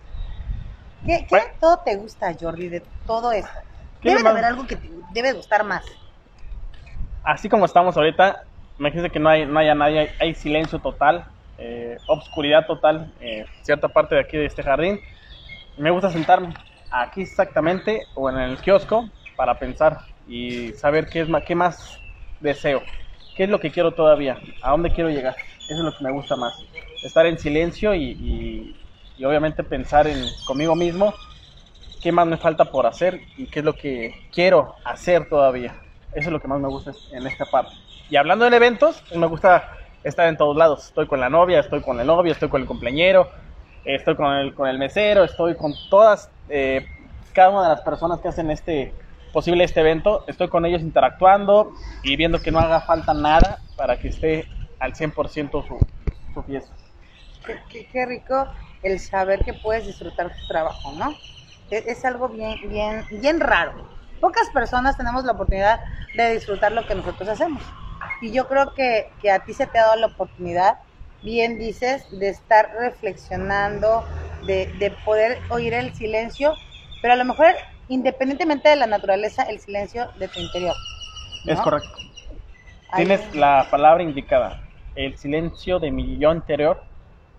¿Qué, 1.05 1.25
qué 1.29 1.35
de 1.35 1.53
todo 1.59 1.77
te 1.77 1.95
gusta, 1.95 2.33
Jordi, 2.39 2.69
de 2.69 2.83
todo 3.05 3.31
esto? 3.31 3.51
¿Qué 4.01 4.09
Debe 4.09 4.23
de 4.23 4.29
haber 4.29 4.45
algo 4.45 4.65
que 4.65 4.75
te 4.75 4.89
debe 5.11 5.33
gustar 5.33 5.63
más. 5.63 5.83
Así 7.23 7.49
como 7.49 7.65
estamos 7.65 7.97
ahorita, 7.97 8.43
imagínense 8.79 9.09
que 9.09 9.19
no, 9.19 9.29
hay, 9.29 9.45
no 9.45 9.59
haya 9.59 9.75
nadie, 9.75 9.99
hay, 9.99 10.09
hay 10.19 10.33
silencio 10.33 10.79
total, 10.79 11.25
eh, 11.57 11.97
obscuridad 12.07 12.65
total, 12.65 13.11
eh, 13.19 13.45
cierta 13.63 13.87
parte 13.87 14.15
de 14.15 14.21
aquí 14.21 14.37
de 14.37 14.45
este 14.45 14.63
jardín. 14.63 14.99
Me 15.77 15.91
gusta 15.91 16.09
sentarme 16.09 16.53
aquí 16.91 17.21
exactamente 17.21 18.07
o 18.15 18.29
en 18.29 18.37
el 18.37 18.57
kiosco 18.57 19.09
para 19.35 19.59
pensar 19.59 19.99
y 20.27 20.71
saber 20.73 21.09
qué, 21.09 21.21
es, 21.21 21.27
qué 21.45 21.55
más 21.55 21.99
deseo, 22.39 22.81
qué 23.35 23.43
es 23.43 23.49
lo 23.49 23.59
que 23.59 23.71
quiero 23.71 23.93
todavía, 23.93 24.37
a 24.61 24.71
dónde 24.71 24.91
quiero 24.91 25.09
llegar. 25.09 25.35
Eso 25.67 25.79
es 25.79 25.79
lo 25.79 25.95
que 25.95 26.03
me 26.03 26.11
gusta 26.11 26.35
más. 26.35 26.53
Estar 27.01 27.25
en 27.25 27.37
silencio 27.37 27.93
y, 27.95 28.03
y- 29.17 29.25
obviamente 29.25 29.63
pensar 29.63 30.07
en 30.07 30.29
conmigo 30.45 30.75
mismo 30.75 31.15
qué 32.01 32.11
más 32.11 32.27
me 32.27 32.37
falta 32.37 32.71
por 32.71 32.85
hacer 32.85 33.21
y 33.37 33.47
qué 33.47 33.59
es 33.59 33.65
lo 33.65 33.77
que 33.77 34.13
quiero 34.31 34.75
hacer 34.83 35.27
todavía. 35.29 35.81
Eso 36.13 36.29
es 36.29 36.33
lo 36.33 36.39
que 36.41 36.47
más 36.47 36.59
me 36.59 36.69
gusta 36.69 36.93
en 37.11 37.27
esta 37.27 37.45
parte. 37.45 37.75
Y 38.09 38.15
hablando 38.17 38.49
de 38.49 38.55
eventos, 38.55 39.03
me 39.11 39.27
gusta 39.27 39.69
estar 40.03 40.27
en 40.27 40.37
todos 40.37 40.55
lados. 40.57 40.87
Estoy 40.87 41.07
con 41.07 41.19
la 41.19 41.29
novia, 41.29 41.59
estoy 41.59 41.81
con 41.81 41.99
el 41.99 42.07
novio, 42.07 42.31
estoy 42.31 42.49
con 42.49 42.61
el 42.61 42.67
cumpleañero, 42.67 43.29
estoy 43.83 44.15
con 44.15 44.33
el, 44.33 44.53
con 44.55 44.67
el 44.67 44.77
mesero, 44.77 45.23
estoy 45.23 45.55
con 45.57 45.73
todas, 45.89 46.31
eh, 46.49 46.87
cada 47.33 47.49
una 47.49 47.63
de 47.63 47.69
las 47.69 47.81
personas 47.81 48.19
que 48.21 48.27
hacen 48.29 48.51
este 48.51 48.95
posible 49.33 49.63
este 49.63 49.81
evento. 49.81 50.23
Estoy 50.27 50.49
con 50.49 50.65
ellos 50.65 50.81
interactuando 50.81 51.73
y 52.03 52.15
viendo 52.15 52.41
que 52.41 52.51
no 52.51 52.59
haga 52.59 52.81
falta 52.81 53.13
nada 53.13 53.61
para 53.75 53.97
que 53.99 54.09
esté 54.09 54.47
al 54.79 54.95
100% 54.95 55.63
su, 55.63 55.85
su 56.33 56.43
fiesta. 56.43 56.76
Qué, 57.47 57.59
qué- 57.69 57.87
qué 57.87 58.05
rico 58.05 58.47
el 58.83 58.99
saber 58.99 59.43
que 59.43 59.53
puedes 59.55 59.87
disfrutar 59.87 60.35
tu 60.35 60.45
trabajo, 60.47 60.91
¿no? 60.91 61.19
Es, 61.71 61.87
es 61.87 62.05
algo 62.05 62.29
bien, 62.29 62.59
bien, 62.69 63.05
bien 63.09 63.39
raro. 63.39 63.73
Pocas 64.21 64.49
personas 64.51 64.97
tenemos 64.97 65.23
la 65.25 65.33
oportunidad 65.33 65.79
de 66.13 66.33
disfrutar 66.33 66.71
lo 66.73 66.85
que 66.85 66.95
nosotros 66.95 67.29
hacemos. 67.29 67.63
Y 68.21 68.31
yo 68.33 68.47
creo 68.47 68.73
que, 68.73 69.13
que 69.21 69.31
a 69.31 69.39
ti 69.39 69.53
se 69.53 69.67
te 69.67 69.79
ha 69.79 69.83
dado 69.83 69.95
la 69.97 70.07
oportunidad, 70.07 70.79
bien 71.21 71.57
dices, 71.57 72.05
de 72.11 72.29
estar 72.29 72.71
reflexionando, 72.79 74.05
de, 74.41 74.71
de 74.79 74.91
poder 74.91 75.39
oír 75.49 75.73
el 75.73 75.93
silencio, 75.93 76.57
pero 77.01 77.13
a 77.13 77.17
lo 77.17 77.25
mejor 77.25 77.47
independientemente 77.87 78.69
de 78.69 78.75
la 78.75 78.87
naturaleza, 78.87 79.43
el 79.43 79.59
silencio 79.59 80.11
de 80.15 80.27
tu 80.27 80.39
interior. 80.39 80.77
¿no? 81.43 81.53
Es 81.53 81.61
correcto. 81.61 81.99
Ahí- 82.89 83.05
Tienes 83.05 83.33
la 83.35 83.67
palabra 83.71 84.03
indicada. 84.03 84.63
El 84.95 85.17
silencio 85.17 85.79
de 85.79 85.91
mi 85.91 86.17
yo 86.19 86.33
interior, 86.33 86.86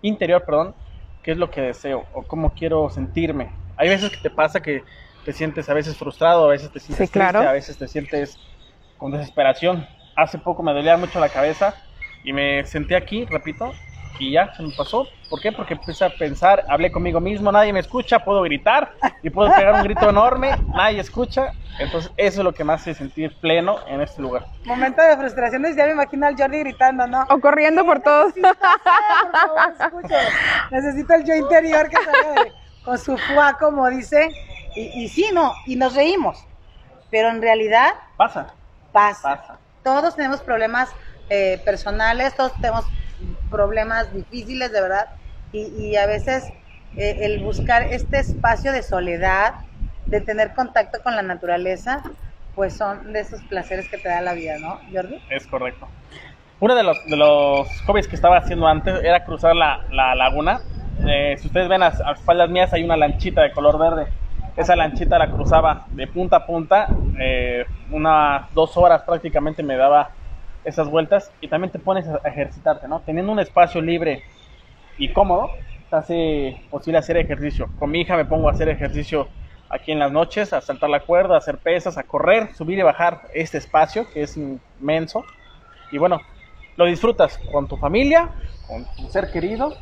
interior, 0.01 0.43
perdón, 0.45 0.75
qué 1.21 1.31
es 1.31 1.37
lo 1.37 1.49
que 1.51 1.61
deseo 1.61 2.07
o 2.13 2.25
cómo 2.27 2.53
quiero 2.53 2.89
sentirme. 2.89 3.53
Hay 3.77 3.89
veces 3.89 4.09
que 4.09 4.17
te 4.17 4.29
pasa 4.29 4.61
que 4.61 4.83
te 5.23 5.33
sientes 5.33 5.69
a 5.69 5.73
veces 5.73 5.97
frustrado, 5.97 6.45
a 6.45 6.49
veces 6.49 6.71
te 6.71 6.79
sientes 6.79 7.07
Sí, 7.07 7.07
claro. 7.07 7.39
triste, 7.39 7.45
a 7.45 7.51
veces 7.51 7.77
te 7.77 7.87
sientes 7.87 8.39
con 8.97 9.11
desesperación. 9.11 9.87
Hace 10.15 10.39
poco 10.39 10.63
me 10.63 10.73
dolía 10.73 10.97
mucho 10.97 11.19
la 11.19 11.29
cabeza 11.29 11.75
y 12.23 12.33
me 12.33 12.65
senté 12.65 12.95
aquí, 12.95 13.25
repito, 13.25 13.73
y 14.19 14.33
ya 14.33 14.53
se 14.53 14.61
me 14.63 14.71
pasó. 14.71 15.07
¿Por 15.29 15.39
qué? 15.41 15.51
Porque 15.51 15.73
empecé 15.73 16.05
a 16.05 16.09
pensar, 16.09 16.65
hablé 16.69 16.91
conmigo 16.91 17.19
mismo, 17.19 17.51
nadie 17.51 17.71
me 17.73 17.79
escucha, 17.79 18.19
puedo 18.19 18.41
gritar 18.43 18.91
y 19.23 19.29
puedo 19.29 19.53
pegar 19.55 19.75
un 19.75 19.83
grito 19.83 20.09
enorme, 20.09 20.55
nadie 20.73 20.99
escucha. 20.99 21.53
Entonces 21.79 22.11
eso 22.17 22.41
es 22.41 22.43
lo 22.43 22.53
que 22.53 22.63
me 22.63 22.73
hace 22.73 22.93
sentir 22.93 23.37
pleno 23.39 23.77
en 23.87 24.01
este 24.01 24.21
lugar. 24.21 24.45
Momento 24.65 25.01
de 25.01 25.15
frustración, 25.15 25.63
ya 25.75 25.85
me 25.85 25.91
imagino 25.91 26.27
al 26.27 26.35
Jordi 26.35 26.59
gritando, 26.59 27.07
¿no? 27.07 27.25
O 27.29 27.39
corriendo 27.39 27.85
por 27.85 28.01
todos. 28.01 28.33
Necesito 30.71 31.13
el 31.13 31.23
yo 31.25 31.35
interior 31.35 31.89
que 31.89 31.97
salga 31.97 32.43
de- 32.43 32.53
con 32.83 32.97
su 32.97 33.17
fuá, 33.17 33.53
como 33.59 33.87
dice. 33.89 34.29
Y, 34.75 35.03
y 35.03 35.07
sí, 35.09 35.29
no, 35.33 35.53
y 35.65 35.75
nos 35.75 35.95
reímos. 35.95 36.43
Pero 37.09 37.29
en 37.29 37.41
realidad 37.41 37.93
Pasa. 38.17 38.53
pasa. 38.91 39.57
Todos 39.83 40.15
tenemos 40.15 40.41
problemas 40.41 40.89
eh, 41.29 41.61
personales, 41.65 42.35
todos 42.35 42.53
tenemos 42.59 42.85
problemas 43.49 44.13
difíciles, 44.13 44.71
de 44.71 44.81
verdad. 44.81 45.07
Y, 45.51 45.65
y 45.79 45.95
a 45.95 46.05
veces 46.05 46.43
eh, 46.97 47.17
el 47.21 47.43
buscar 47.43 47.83
este 47.83 48.19
espacio 48.19 48.71
de 48.71 48.83
soledad, 48.83 49.55
de 50.05 50.21
tener 50.21 50.53
contacto 50.53 51.01
con 51.03 51.15
la 51.15 51.21
naturaleza, 51.21 52.01
pues 52.55 52.75
son 52.75 53.13
de 53.13 53.21
esos 53.21 53.41
placeres 53.43 53.87
que 53.87 53.97
te 53.97 54.09
da 54.09 54.21
la 54.21 54.33
vida, 54.33 54.57
¿no, 54.59 54.79
Jordi? 54.91 55.21
Es 55.29 55.47
correcto. 55.47 55.87
Uno 56.59 56.75
de 56.75 56.83
los, 56.83 57.05
de 57.05 57.15
los 57.15 57.81
hobbies 57.85 58.07
que 58.07 58.15
estaba 58.15 58.37
haciendo 58.37 58.67
antes 58.67 59.01
era 59.03 59.23
cruzar 59.23 59.55
la, 59.55 59.85
la 59.91 60.13
laguna. 60.15 60.59
Eh, 61.07 61.35
si 61.39 61.47
ustedes 61.47 61.69
ven 61.69 61.81
a, 61.83 61.87
a 61.87 62.11
espaldas 62.11 62.49
mías 62.49 62.73
hay 62.73 62.83
una 62.83 62.97
lanchita 62.97 63.41
de 63.43 63.51
color 63.53 63.77
verde. 63.79 64.11
Esa 64.57 64.75
lanchita 64.75 65.17
la 65.17 65.29
cruzaba 65.31 65.85
de 65.91 66.05
punta 66.07 66.37
a 66.37 66.45
punta. 66.45 66.89
eh, 67.17 67.65
unas 67.91 68.53
dos 68.53 68.75
horas 68.75 69.03
prácticamente 69.03 69.63
me 69.63 69.77
daba 69.77 70.09
esas 70.63 70.89
vueltas. 70.89 71.31
Y 71.41 71.47
también 71.47 71.71
te 71.71 71.79
pones 71.79 72.07
a 72.07 72.17
ejercitarte, 72.27 72.87
¿no? 72.87 73.01
Teniendo 73.01 73.31
un 73.31 73.39
espacio 73.39 73.81
libre 73.81 74.23
y 74.97 75.11
cómodo, 75.13 75.49
se 75.89 75.95
hace 75.95 76.61
posible 76.69 76.99
hacer 76.99 77.17
ejercicio. 77.17 77.69
Con 77.79 77.91
mi 77.91 78.01
hija 78.01 78.15
me 78.15 78.25
pongo 78.25 78.49
a 78.49 78.51
hacer 78.51 78.69
ejercicio 78.69 79.27
aquí 79.69 79.91
en 79.91 79.99
las 79.99 80.11
noches, 80.11 80.51
a 80.53 80.61
saltar 80.61 80.89
la 80.89 81.01
cuerda, 81.01 81.35
a 81.35 81.37
hacer 81.37 81.57
pesas, 81.57 81.97
a 81.97 82.03
correr, 82.03 82.53
subir 82.55 82.79
y 82.79 82.81
bajar 82.81 83.21
este 83.33 83.57
espacio 83.57 84.09
que 84.11 84.23
es 84.23 84.37
inmenso. 84.37 85.23
Y 85.91 85.97
bueno, 85.97 86.21
lo 86.75 86.85
disfrutas 86.85 87.39
con 87.51 87.67
tu 87.67 87.77
familia, 87.77 88.29
con 88.67 88.85
tu 88.95 89.11
ser 89.11 89.31
querido, 89.31 89.73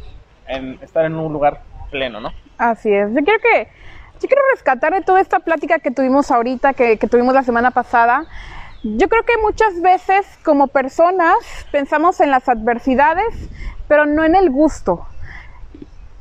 en 0.48 0.80
estar 0.82 1.06
en 1.06 1.16
un 1.16 1.32
lugar 1.32 1.62
pleno, 1.90 2.20
¿no? 2.20 2.32
Así 2.58 2.92
es. 2.92 3.10
Yo 3.14 3.24
quiero 3.24 3.40
que, 3.40 3.68
yo 4.22 4.28
quiero 4.28 4.42
rescatar 4.52 4.94
de 4.94 5.02
toda 5.02 5.22
esta 5.22 5.40
plática 5.40 5.80
que 5.80 5.92
tuvimos 5.92 6.32
ahorita, 6.32 6.74
que 6.74 6.98
tuvimos 6.98 7.34
la 7.34 7.44
semana 7.44 7.72
pasada. 7.72 8.26
Yo 8.84 9.10
creo 9.10 9.24
que 9.24 9.38
muchas 9.42 9.82
veces 9.82 10.26
como 10.44 10.68
personas 10.68 11.36
pensamos 11.72 12.20
en 12.20 12.32
las 12.32 12.48
adversidades, 12.48 13.50
pero 13.88 14.06
no 14.06 14.24
en 14.24 14.36
el 14.36 14.50
gusto 14.50 15.06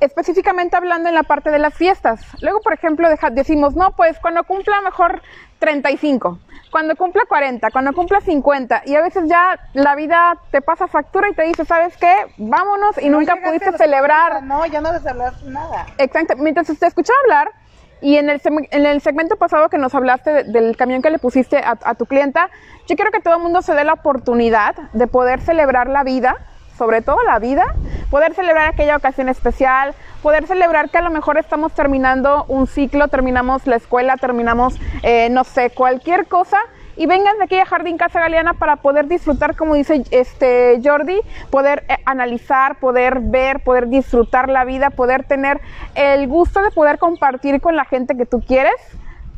específicamente 0.00 0.76
hablando 0.76 1.08
en 1.08 1.14
la 1.14 1.22
parte 1.22 1.50
de 1.50 1.58
las 1.58 1.74
fiestas. 1.74 2.20
Luego, 2.40 2.60
por 2.60 2.72
ejemplo, 2.72 3.08
decimos, 3.32 3.74
no, 3.74 3.92
pues 3.92 4.18
cuando 4.18 4.44
cumpla 4.44 4.80
mejor 4.82 5.22
35, 5.58 6.38
cuando 6.70 6.96
cumpla 6.96 7.24
40, 7.26 7.70
cuando 7.70 7.92
cumpla 7.94 8.20
50, 8.20 8.82
y 8.86 8.94
a 8.94 9.02
veces 9.02 9.28
ya 9.28 9.58
la 9.72 9.94
vida 9.94 10.38
te 10.50 10.60
pasa 10.60 10.86
factura 10.86 11.28
y 11.30 11.34
te 11.34 11.42
dice, 11.44 11.64
¿sabes 11.64 11.96
qué? 11.96 12.14
Vámonos 12.36 12.98
y 12.98 13.08
nunca 13.08 13.36
pudiste 13.36 13.72
celebrar. 13.76 14.42
No, 14.42 14.66
ya 14.66 14.80
no 14.80 14.92
celebraste 14.98 15.46
nada. 15.46 15.86
Exacto. 15.98 16.36
Mientras 16.36 16.66
te 16.66 16.86
escuchaba 16.86 17.18
hablar, 17.24 17.52
y 18.00 18.16
en 18.16 18.30
el, 18.30 18.40
en 18.44 18.86
el 18.86 19.00
segmento 19.00 19.36
pasado 19.36 19.68
que 19.68 19.78
nos 19.78 19.94
hablaste 19.94 20.44
del 20.44 20.76
camión 20.76 21.02
que 21.02 21.10
le 21.10 21.18
pusiste 21.18 21.58
a, 21.58 21.78
a 21.82 21.94
tu 21.94 22.06
clienta, 22.06 22.50
yo 22.86 22.96
quiero 22.96 23.10
que 23.10 23.20
todo 23.20 23.36
el 23.36 23.42
mundo 23.42 23.62
se 23.62 23.74
dé 23.74 23.84
la 23.84 23.94
oportunidad 23.94 24.74
de 24.92 25.06
poder 25.06 25.40
celebrar 25.40 25.88
la 25.88 26.04
vida 26.04 26.36
sobre 26.76 27.02
todo 27.02 27.22
la 27.24 27.38
vida, 27.38 27.64
poder 28.10 28.34
celebrar 28.34 28.68
aquella 28.68 28.96
ocasión 28.96 29.28
especial, 29.28 29.94
poder 30.22 30.46
celebrar 30.46 30.90
que 30.90 30.98
a 30.98 31.02
lo 31.02 31.10
mejor 31.10 31.38
estamos 31.38 31.72
terminando 31.72 32.44
un 32.48 32.66
ciclo, 32.66 33.08
terminamos 33.08 33.66
la 33.66 33.76
escuela, 33.76 34.16
terminamos, 34.16 34.76
eh, 35.02 35.28
no 35.30 35.44
sé, 35.44 35.70
cualquier 35.70 36.26
cosa. 36.26 36.58
Y 36.96 37.06
vengan 37.06 37.36
de 37.38 37.44
aquí 37.44 37.56
a 37.56 37.66
Jardín 37.66 37.98
Casa 37.98 38.20
Galeana 38.20 38.54
para 38.54 38.76
poder 38.76 39.06
disfrutar, 39.06 39.54
como 39.54 39.74
dice 39.74 40.02
este 40.10 40.80
Jordi, 40.82 41.20
poder 41.50 41.84
eh, 41.88 41.96
analizar, 42.06 42.78
poder 42.78 43.20
ver, 43.20 43.60
poder 43.60 43.88
disfrutar 43.88 44.48
la 44.48 44.64
vida, 44.64 44.88
poder 44.88 45.24
tener 45.24 45.60
el 45.94 46.26
gusto 46.26 46.62
de 46.62 46.70
poder 46.70 46.98
compartir 46.98 47.60
con 47.60 47.76
la 47.76 47.84
gente 47.84 48.16
que 48.16 48.24
tú 48.24 48.40
quieres. 48.40 48.74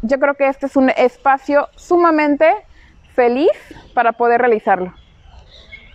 Yo 0.02 0.20
creo 0.20 0.34
que 0.34 0.46
este 0.46 0.66
es 0.66 0.76
un 0.76 0.90
espacio 0.90 1.68
sumamente 1.74 2.48
feliz 3.14 3.50
para 3.92 4.12
poder 4.12 4.40
realizarlo. 4.40 4.94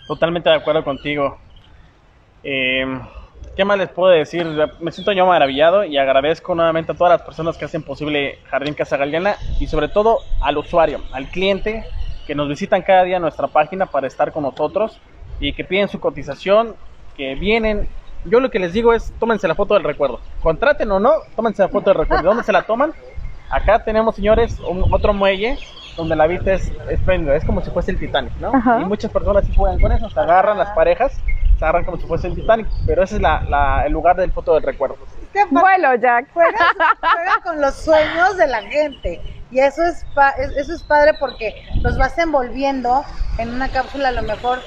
Totalmente 0.07 0.49
de 0.49 0.55
acuerdo 0.55 0.83
contigo. 0.83 1.37
Eh, 2.43 2.85
¿Qué 3.55 3.65
más 3.65 3.77
les 3.77 3.89
puedo 3.89 4.11
decir? 4.11 4.47
Me 4.79 4.91
siento 4.91 5.11
yo 5.11 5.27
maravillado 5.27 5.83
y 5.83 5.95
agradezco 5.97 6.55
nuevamente 6.55 6.91
a 6.91 6.95
todas 6.95 7.19
las 7.19 7.21
personas 7.21 7.55
que 7.55 7.65
hacen 7.65 7.83
posible 7.83 8.39
Jardín 8.45 8.73
Casa 8.73 8.97
Galeana 8.97 9.35
y 9.59 9.67
sobre 9.67 9.89
todo 9.89 10.17
al 10.41 10.57
usuario, 10.57 11.01
al 11.11 11.27
cliente 11.27 11.85
que 12.25 12.33
nos 12.33 12.49
visitan 12.49 12.81
cada 12.81 13.03
día 13.03 13.19
nuestra 13.19 13.47
página 13.47 13.85
para 13.85 14.07
estar 14.07 14.31
con 14.31 14.41
nosotros 14.41 14.99
y 15.39 15.53
que 15.53 15.63
piden 15.63 15.87
su 15.87 15.99
cotización, 15.99 16.75
que 17.15 17.35
vienen. 17.35 17.87
Yo 18.25 18.39
lo 18.39 18.49
que 18.49 18.57
les 18.57 18.73
digo 18.73 18.91
es, 18.91 19.13
tómense 19.19 19.47
la 19.47 19.53
foto 19.53 19.75
del 19.75 19.83
recuerdo. 19.83 20.19
Contraten 20.41 20.89
o 20.91 20.99
no, 20.99 21.11
tómense 21.35 21.61
la 21.61 21.69
foto 21.69 21.91
del 21.91 21.99
recuerdo. 21.99 22.29
¿Dónde 22.29 22.43
se 22.43 22.53
la 22.53 22.63
toman? 22.63 22.91
Acá 23.51 23.83
tenemos, 23.83 24.15
señores, 24.15 24.59
otro 24.89 25.13
muelle 25.13 25.59
donde 25.95 26.15
la 26.15 26.27
vista 26.27 26.53
es 26.53 26.71
espléndida, 26.89 27.35
es 27.35 27.45
como 27.45 27.61
si 27.61 27.69
fuese 27.71 27.91
el 27.91 27.99
Titanic, 27.99 28.33
¿no? 28.39 28.51
Y 28.81 28.85
muchas 28.85 29.11
personas 29.11 29.45
sí 29.45 29.53
juegan 29.55 29.79
con 29.79 29.91
eso, 29.91 30.09
se 30.09 30.19
agarran 30.19 30.57
las 30.57 30.69
parejas, 30.71 31.13
se 31.57 31.65
agarran 31.65 31.85
como 31.85 31.97
si 31.97 32.05
fuese 32.07 32.27
el 32.27 32.35
Titanic, 32.35 32.67
pero 32.85 33.03
ese 33.03 33.15
es 33.15 33.21
la, 33.21 33.83
el 33.85 33.93
lugar 33.93 34.15
del 34.15 34.31
foto 34.31 34.55
del 34.55 34.63
recuerdo. 34.63 34.97
Bueno, 35.49 35.95
Jack. 35.95 36.31
Juegan, 36.33 36.53
con 37.43 37.61
los 37.61 37.75
sueños 37.75 38.37
de 38.37 38.47
la 38.47 38.61
gente. 38.63 39.21
Y 39.51 39.59
eso 39.59 39.83
es, 39.83 40.05
eso 40.57 40.73
es 40.73 40.83
padre 40.83 41.13
porque 41.19 41.53
los 41.81 41.97
vas 41.97 42.17
envolviendo 42.17 43.03
en 43.37 43.49
una 43.49 43.69
cápsula 43.69 44.09
a 44.09 44.11
lo 44.11 44.23
mejor. 44.23 44.59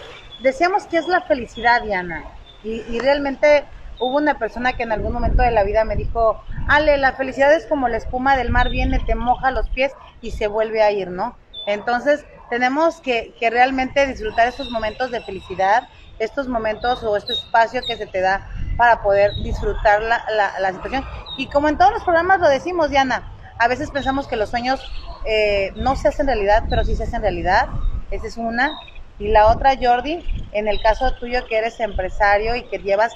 Decíamos 0.43 0.87
que 0.87 0.99
es 0.99 1.09
la 1.09 1.23
felicidad, 1.23 1.83
Diana. 1.83 2.23
Y, 2.63 2.83
y 2.89 3.01
realmente 3.01 3.65
hubo 3.99 4.17
una 4.17 4.39
persona 4.39 4.75
que 4.75 4.83
en 4.83 4.93
algún 4.93 5.13
momento 5.13 5.43
de 5.43 5.51
la 5.51 5.65
vida 5.65 5.85
me 5.85 5.97
dijo, 5.97 6.43
Ale, 6.69 6.99
la 6.99 7.13
felicidad 7.13 7.53
es 7.55 7.67
como 7.67 7.89
la 7.89 7.97
espuma 7.97 8.37
del 8.37 8.51
mar, 8.51 8.71
viene, 8.71 8.99
te 9.01 9.15
moja 9.15 9.51
los 9.51 9.69
pies 9.71 9.93
y 10.21 10.33
se 10.33 10.47
vuelve 10.47 10.83
a 10.83 10.91
ir, 10.91 11.11
¿no? 11.11 11.37
Entonces, 11.67 12.25
tenemos 12.51 13.01
que, 13.01 13.35
que 13.39 13.51
realmente 13.51 14.07
disfrutar 14.07 14.49
estos 14.49 14.71
momentos 14.71 15.11
de 15.11 15.21
felicidad, 15.21 15.89
estos 16.19 16.49
momentos 16.49 17.03
o 17.03 17.17
este 17.17 17.33
espacio 17.33 17.83
que 17.87 17.97
se 17.97 18.07
te 18.07 18.21
da 18.21 18.49
para 18.77 19.03
poder 19.03 19.33
disfrutar 19.43 20.03
la, 20.03 20.23
la, 20.59 20.73
situación. 20.73 21.05
Y 21.37 21.49
como 21.49 21.69
en 21.69 21.79
todos 21.79 21.93
los 21.93 22.05
programas 22.05 22.41
lo 22.41 22.49
decimos, 22.49 22.91
Diana, 22.91 23.33
a 23.59 23.69
veces 23.69 23.91
pensamos 23.91 24.27
que 24.27 24.37
los 24.37 24.51
sueños 24.51 24.81
eh, 25.27 25.73
no 25.77 25.97
se 25.97 26.09
hacen 26.09 26.27
realidad, 26.27 26.65
pero 26.69 26.85
sí 26.85 26.95
se 26.95 27.05
hacen 27.05 27.23
realidad. 27.23 27.69
Esa 28.11 28.27
es 28.27 28.37
una. 28.37 28.71
Y 29.19 29.29
la 29.29 29.49
otra, 29.49 29.75
Jordi, 29.81 30.23
en 30.53 30.69
el 30.69 30.81
caso 30.83 31.15
tuyo 31.15 31.47
que 31.47 31.57
eres 31.57 31.81
empresario 31.81 32.55
y 32.55 32.65
que 32.65 32.79
llevas 32.79 33.13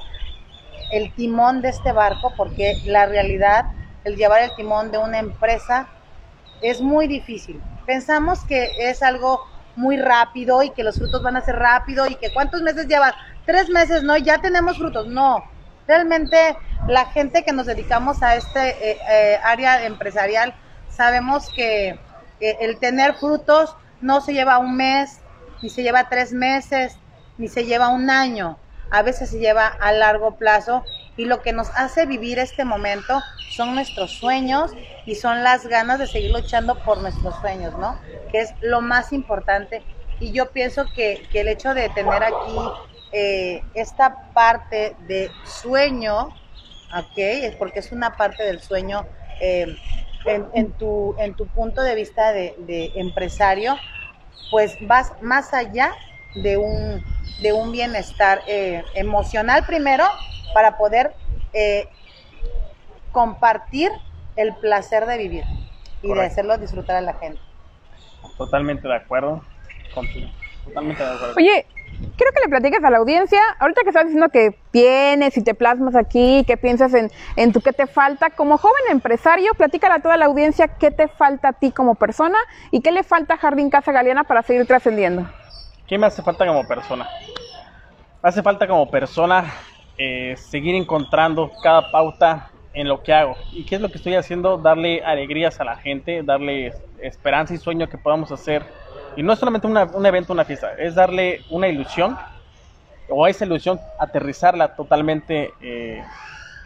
el 0.93 1.13
timón 1.15 1.63
de 1.63 1.71
este 1.71 1.93
barco, 1.93 2.33
porque 2.37 2.75
la 2.85 3.07
realidad, 3.07 3.67
el 4.05 4.17
llevar 4.17 4.43
el 4.43 4.55
timón 4.57 4.91
de 4.91 4.99
una 4.99 5.19
empresa 5.19 5.89
es 6.63 6.81
muy 6.81 7.07
difícil. 7.07 7.61
Pensamos 7.87 8.45
que 8.45 8.71
es 8.79 9.03
algo 9.03 9.41
muy 9.77 9.97
rápido 9.97 10.63
y 10.63 10.71
que 10.71 10.85
los 10.85 10.97
frutos 10.97 11.23
van 11.23 11.37
a 11.37 11.41
ser 11.41 11.57
rápido 11.57 12.07
y 12.07 12.15
que 12.17 12.33
cuántos 12.33 12.63
meses 12.63 12.87
llevas, 12.87 13.15
tres 13.47 13.69
meses, 13.71 14.03
no, 14.03 14.17
ya 14.17 14.39
tenemos 14.39 14.77
frutos, 14.79 15.07
no. 15.07 15.45
Realmente 15.87 16.57
la 16.87 17.07
gente 17.07 17.43
que 17.45 17.53
nos 17.53 17.67
dedicamos 17.67 18.23
a 18.23 18.37
este 18.37 18.91
eh, 18.91 18.99
eh, 19.11 19.39
área 19.43 19.85
empresarial 19.85 20.55
sabemos 20.89 21.49
que 21.51 21.99
el 22.41 22.79
tener 22.79 23.15
frutos 23.15 23.77
no 24.01 24.21
se 24.21 24.33
lleva 24.33 24.59
un 24.59 24.77
mes, 24.77 25.21
ni 25.63 25.69
se 25.69 25.83
lleva 25.83 26.09
tres 26.09 26.33
meses, 26.33 26.97
ni 27.39 27.49
se 27.49 27.65
lleva 27.65 27.89
un 27.89 28.09
año 28.09 28.59
a 28.91 29.03
veces 29.03 29.31
se 29.31 29.39
lleva 29.39 29.67
a 29.67 29.93
largo 29.93 30.37
plazo 30.37 30.85
y 31.17 31.25
lo 31.25 31.43
que 31.43 31.53
nos 31.53 31.71
hace 31.77 32.07
vivir 32.07 32.39
este 32.39 32.65
momento 32.65 33.21
son 33.51 33.75
nuestros 33.75 34.13
sueños 34.13 34.73
y 35.07 35.17
son 35.17 35.43
las 35.43 35.67
ganas 35.67 35.99
de 35.99 36.07
seguir 36.07 36.33
luchando 36.33 36.77
por 36.77 36.99
nuestros 36.99 37.35
sueños, 37.41 37.77
¿no? 37.79 37.99
Que 38.33 38.41
es 38.41 38.55
lo 38.61 38.81
más 38.81 39.13
importante. 39.13 39.83
Y 40.19 40.33
yo 40.33 40.51
pienso 40.53 40.87
que, 40.95 41.27
el 41.33 41.49
hecho 41.49 41.75
de 41.75 41.89
tener 41.91 42.23
aquí 42.23 42.59
eh, 43.13 43.63
esta 43.75 44.33
parte 44.33 44.97
de 45.07 45.31
sueño, 45.45 46.29
¿ok? 46.97 47.17
Es 47.17 47.57
porque 47.57 47.81
es 47.81 47.93
una 47.93 48.17
parte 48.17 48.45
del 48.45 48.61
sueño 48.61 49.07
eh, 49.41 49.67
en, 50.27 50.73
tu, 50.73 51.15
en 51.19 51.35
tu 51.35 51.47
punto 51.49 51.83
de 51.83 51.95
vista 51.95 52.33
de 52.33 52.93
empresario, 52.95 53.77
pues 54.51 54.77
vas 54.81 55.13
más 55.21 55.55
allá 55.55 55.93
de 56.35 56.57
un, 56.57 57.05
de 57.43 57.53
un 57.53 57.73
bienestar 57.73 58.41
eh, 58.47 58.83
emocional 58.95 59.65
primero 59.67 60.05
para 60.55 60.77
poder 60.77 61.15
eh, 61.53 61.89
compartir 63.13 63.91
el 64.37 64.55
placer 64.57 65.07
de 65.07 65.19
vivir 65.19 65.45
y 66.03 66.13
de 66.13 66.25
hacerlo 66.25 66.57
disfrutar 66.59 66.97
a 66.97 67.01
la 67.01 67.15
gente. 67.15 67.41
Totalmente 68.37 68.87
de 68.89 68.95
acuerdo 68.95 69.43
contigo. 69.95 70.29
Totalmente 70.65 71.03
de 71.03 71.11
acuerdo. 71.11 71.35
Oye, 71.37 71.67
quiero 72.17 72.33
que 72.33 72.41
le 72.43 72.49
platiques 72.49 72.83
a 72.83 72.91
la 72.91 72.99
audiencia, 72.99 73.41
ahorita 73.59 73.83
que 73.83 73.89
estás 73.89 74.05
diciendo 74.05 74.29
que 74.29 74.59
vienes 74.73 75.37
y 75.37 75.43
te 75.43 75.55
plasmas 75.55 75.97
aquí, 75.97 76.45
que 76.47 76.57
piensas 76.57 76.95
en, 76.95 77.11
en 77.37 77.53
tu 77.53 77.61
qué 77.61 77.73
te 77.73 77.87
falta, 77.87 78.31
como 78.31 78.57
joven 78.57 78.83
empresario, 78.91 79.53
platícale 79.55 79.95
a 79.95 80.01
toda 80.01 80.17
la 80.17 80.27
audiencia 80.27 80.69
qué 80.69 80.91
te 80.91 81.09
falta 81.09 81.49
a 81.49 81.53
ti 81.53 81.73
como 81.73 81.97
persona 81.97 82.39
y 82.71 82.81
qué 82.81 82.93
le 82.93 83.03
falta 83.03 83.35
a 83.35 83.39
Jardín 83.39 83.69
Casa 83.69 83.93
Galeana 83.93 84.25
para 84.25 84.43
seguir 84.43 84.67
trascendiendo. 84.67 85.29
¿Qué 85.91 85.99
me 85.99 86.07
hace 86.07 86.23
falta 86.23 86.47
como 86.47 86.69
persona? 86.69 87.09
Me 88.23 88.29
hace 88.29 88.45
falta 88.45 88.69
como 88.69 88.89
persona 88.89 89.53
eh, 89.99 90.37
seguir 90.37 90.77
encontrando 90.77 91.51
cada 91.65 91.91
pauta 91.91 92.49
en 92.73 92.87
lo 92.87 93.03
que 93.03 93.13
hago. 93.13 93.35
¿Y 93.51 93.65
qué 93.65 93.75
es 93.75 93.81
lo 93.81 93.89
que 93.89 93.97
estoy 93.97 94.15
haciendo? 94.15 94.57
Darle 94.57 95.03
alegrías 95.03 95.59
a 95.59 95.65
la 95.65 95.75
gente, 95.75 96.23
darle 96.23 96.73
esperanza 97.03 97.55
y 97.55 97.59
sueño 97.59 97.89
que 97.89 97.99
podamos 97.99 98.31
hacer. 98.31 98.65
Y 99.17 99.25
no 99.25 99.33
es 99.33 99.41
solamente 99.41 99.67
un 99.67 100.07
evento, 100.07 100.33
una 100.33 100.45
fiesta, 100.45 100.75
es 100.79 100.95
darle 100.95 101.41
una 101.51 101.67
ilusión 101.67 102.17
o 103.09 103.27
esa 103.27 103.45
ilusión 103.45 103.81
aterrizarla 103.99 104.77
totalmente 104.77 105.51
eh, 105.61 106.05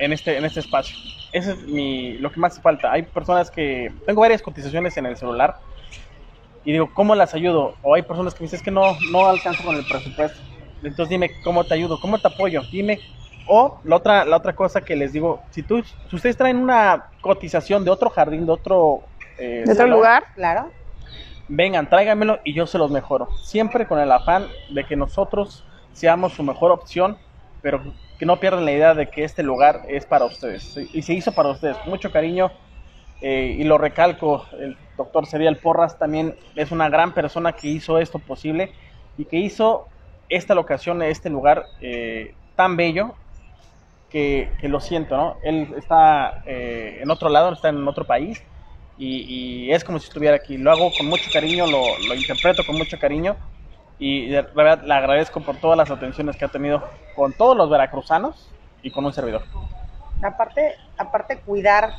en, 0.01 0.13
este, 0.13 0.37
en 0.37 0.45
este 0.45 0.61
espacio. 0.61 0.99
Eso 1.33 1.53
es 1.53 1.63
mi, 1.63 2.19
lo 2.19 2.31
que 2.31 2.41
más 2.41 2.61
falta. 2.61 2.93
Hay 2.93 3.05
personas 3.05 3.51
que... 3.51 3.91
Tengo 4.05 4.21
varias 4.21 4.43
cotizaciones 4.43 4.95
en 4.99 5.07
el 5.07 5.17
celular 5.17 5.57
y 6.65 6.73
digo, 6.73 6.91
¿cómo 6.95 7.15
las 7.15 7.35
ayudo? 7.35 7.75
O 7.83 7.95
hay 7.95 8.03
personas 8.03 8.35
que 8.35 8.41
me 8.41 8.45
dicen, 8.47 8.59
es 8.59 8.63
que 8.63 8.71
no, 8.71 8.99
no 9.11 9.27
alcanzo 9.27 9.63
con 9.63 9.77
el 9.77 9.85
presupuesto. 9.85 10.41
Entonces 10.83 11.09
dime, 11.09 11.31
¿cómo 11.43 11.65
te 11.65 11.75
ayudo? 11.75 12.01
¿Cómo 12.01 12.19
te 12.19 12.29
apoyo? 12.29 12.63
Dime. 12.71 13.01
O 13.47 13.79
la 13.85 13.97
otra, 13.97 14.25
la 14.25 14.37
otra 14.37 14.55
cosa 14.55 14.81
que 14.81 14.97
les 14.97 15.13
digo, 15.13 15.43
si, 15.51 15.63
tú, 15.63 15.83
si 15.83 16.17
ustedes 16.17 16.37
traen 16.37 16.57
una 16.57 17.07
cotización 17.21 17.85
de 17.85 17.91
otro 17.91 18.09
jardín, 18.09 18.47
de 18.47 18.53
otro... 18.53 19.03
Eh, 19.39 19.65
¿De 19.67 19.73
otro 19.73 19.87
lugar? 19.87 20.25
Claro. 20.35 20.71
Vengan, 21.49 21.89
tráiganmelo 21.89 22.41
y 22.45 22.55
yo 22.55 22.67
se 22.67 22.79
los 22.79 22.91
mejoro. 22.91 23.29
Siempre 23.43 23.87
con 23.87 23.99
el 23.99 24.11
afán 24.11 24.47
de 24.71 24.85
que 24.85 24.97
nosotros 24.97 25.65
seamos 25.93 26.33
su 26.33 26.43
mejor 26.43 26.71
opción, 26.71 27.19
pero 27.61 27.83
que 28.19 28.25
no 28.25 28.41
pierdan 28.41 28.65
la 28.65 28.73
idea 28.73 28.95
de 28.95 29.11
que 29.11 29.25
este 29.25 29.43
lugar 29.43 29.83
es 29.89 30.07
para 30.07 30.25
ustedes 30.25 30.79
y 30.93 31.03
se 31.03 31.13
hizo 31.13 31.33
para 31.33 31.51
ustedes. 31.51 31.77
Mucho 31.87 32.11
cariño 32.11 32.51
eh, 33.27 33.57
y 33.59 33.65
lo 33.65 33.79
recalco, 33.79 34.45
el 34.61 34.77
doctor 34.99 35.25
Serial 35.25 35.57
Porras 35.57 35.99
también 35.99 36.37
es 36.57 36.71
una 36.73 36.91
gran 36.91 37.15
persona 37.15 37.55
que 37.55 37.69
hizo 37.69 37.99
esto 37.99 38.19
posible 38.19 38.75
y 39.17 39.25
que 39.25 39.39
hizo 39.39 39.89
esta 40.29 40.55
locación, 40.55 41.01
este 41.03 41.31
lugar 41.31 41.65
eh, 41.81 42.35
tan 42.55 42.77
bello 42.77 43.15
que, 44.11 44.51
lo 44.65 44.79
siento, 44.79 45.17
¿no? 45.17 45.37
Él 45.43 45.73
está 45.75 46.43
eh, 46.45 46.99
en 47.01 47.11
otro 47.11 47.31
lado, 47.31 47.55
está 47.55 47.71
en 47.71 47.89
otro 47.89 48.05
país 48.05 48.45
y, 48.99 49.71
es 49.71 49.85
como 49.85 49.99
si 49.99 50.09
estuviera 50.09 50.37
aquí. 50.37 50.59
Lo 50.59 50.71
hago 50.71 50.91
con 50.95 51.07
mucho 51.07 51.31
cariño, 51.33 51.67
lo, 51.67 51.81
lo 52.07 52.15
interpreto 52.15 52.63
con 52.67 52.77
mucho 52.77 52.99
cariño 52.99 53.37
y 53.99 54.29
de 54.29 54.43
verdad 54.43 54.83
le 54.85 54.93
agradezco 54.93 55.41
por 55.41 55.57
todas 55.57 55.79
las 55.79 55.91
atenciones 55.91 56.37
que 56.37 56.45
ha 56.45 56.49
tenido 56.49 56.87
con 57.17 57.33
todos 57.33 57.57
los 57.57 57.71
veracruzanos 57.71 58.51
y 58.83 58.91
con 58.91 59.07
un 59.07 59.15
servidor. 59.15 59.45
Aparte, 60.23 60.75
aparte 60.99 61.39
cuidar 61.39 61.95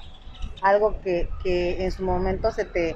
algo 0.62 1.00
que, 1.02 1.30
que 1.44 1.84
en 1.84 1.92
su 1.92 2.04
momento 2.04 2.52
se 2.52 2.66
te 2.66 2.96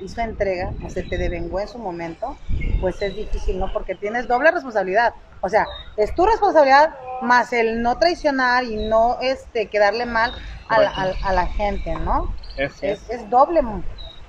hizo 0.00 0.20
entrega 0.20 0.72
o 0.84 0.90
se 0.90 1.02
te 1.02 1.18
devengó 1.18 1.60
en 1.60 1.68
su 1.68 1.78
momento, 1.78 2.36
pues 2.80 3.00
es 3.02 3.14
difícil, 3.14 3.58
¿no? 3.58 3.72
Porque 3.72 3.94
tienes 3.94 4.26
doble 4.26 4.50
responsabilidad. 4.50 5.14
O 5.40 5.48
sea, 5.48 5.66
es 5.96 6.14
tu 6.14 6.26
responsabilidad 6.26 6.94
más 7.22 7.52
el 7.52 7.82
no 7.82 7.98
traicionar 7.98 8.64
y 8.64 8.76
no 8.76 9.18
este 9.20 9.68
quedarle 9.68 10.06
mal 10.06 10.32
a 10.68 10.80
la, 10.80 11.14
a, 11.22 11.32
la 11.32 11.46
gente, 11.46 11.94
¿no? 11.94 12.34
Es, 12.56 12.82
es, 12.82 13.30
doble, 13.30 13.60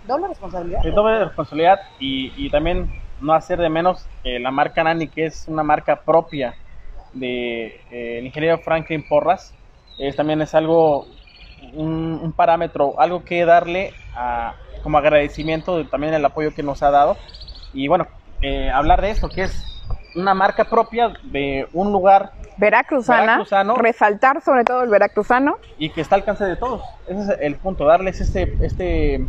doble 0.06 0.28
responsabilidad. 0.28 0.86
Es 0.86 0.94
doble 0.94 1.26
responsabilidad 1.26 1.80
y, 2.00 2.34
y 2.36 2.50
también 2.50 2.92
no 3.22 3.34
hacer 3.34 3.60
de 3.60 3.70
menos 3.70 4.08
eh, 4.24 4.40
la 4.40 4.52
marca 4.52 4.84
Nani, 4.84 5.08
que 5.08 5.26
es 5.26 5.48
una 5.48 5.64
marca 5.64 6.02
propia 6.02 6.56
de 7.14 7.82
eh, 7.92 8.22
ingeniero 8.24 8.58
Franklin 8.60 9.08
Porras. 9.08 9.54
también 10.16 10.42
es 10.42 10.54
algo, 10.54 11.08
un, 11.74 12.34
parámetro, 12.36 13.00
algo 13.00 13.24
que 13.24 13.46
darle 13.46 13.94
a, 14.16 14.56
como 14.84 14.98
agradecimiento 14.98 15.78
de, 15.78 15.86
también 15.86 16.14
el 16.14 16.26
apoyo 16.26 16.54
que 16.54 16.64
nos 16.64 16.84
ha 16.84 16.92
dado. 16.92 17.18
Y 17.74 17.88
bueno, 17.88 18.08
eh, 18.42 18.70
hablar 18.70 19.02
de 19.02 19.12
esto, 19.12 19.30
que 19.30 19.44
es 19.44 19.76
una 20.16 20.34
marca 20.34 20.66
propia 20.66 21.14
de 21.24 21.68
un 21.74 21.92
lugar 21.92 22.32
veracruzana, 22.58 23.44
resaltar 23.76 24.42
sobre 24.42 24.64
todo 24.64 24.84
el 24.84 24.90
veracruzano. 24.90 25.58
Y 25.78 25.90
que 25.90 26.02
está 26.02 26.16
al 26.16 26.22
alcance 26.22 26.46
de 26.46 26.56
todos. 26.56 26.82
Ese 27.08 27.22
es 27.22 27.40
el 27.42 27.56
punto, 27.56 27.86
darles 27.86 28.22
este, 28.22 28.56
este 28.66 29.26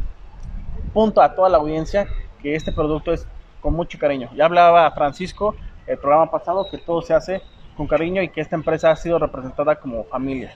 punto 0.93 1.21
a 1.21 1.35
toda 1.35 1.49
la 1.49 1.59
audiencia 1.59 2.07
que 2.41 2.55
este 2.55 2.73
producto 2.73 3.13
es 3.13 3.27
con 3.61 3.75
mucho 3.75 3.99
cariño. 3.99 4.31
Ya 4.35 4.45
hablaba 4.45 4.91
Francisco 4.93 5.57
el 5.87 5.99
programa 5.99 6.31
pasado 6.31 6.69
que 6.71 6.79
todo 6.79 7.03
se 7.03 7.15
hace 7.15 7.43
con 7.77 7.87
cariño 7.87 8.23
y 8.23 8.29
que 8.29 8.41
esta 8.41 8.57
empresa 8.57 8.91
ha 8.91 8.97
sido 8.97 9.19
representada 9.19 9.77
como 9.77 10.05
familia. 10.05 10.55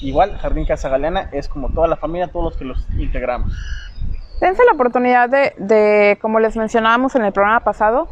Igual, 0.00 0.36
Jardín 0.38 0.64
Casa 0.64 0.88
Galeana 0.88 1.28
es 1.32 1.48
como 1.48 1.70
toda 1.70 1.88
la 1.88 1.96
familia, 1.96 2.28
todos 2.28 2.44
los 2.44 2.56
que 2.56 2.64
los 2.64 2.86
integramos. 2.98 3.52
Dense 4.40 4.64
la 4.64 4.72
oportunidad 4.72 5.28
de, 5.28 5.54
de, 5.58 6.18
como 6.20 6.38
les 6.38 6.56
mencionábamos 6.56 7.16
en 7.16 7.24
el 7.24 7.32
programa 7.32 7.60
pasado, 7.60 8.08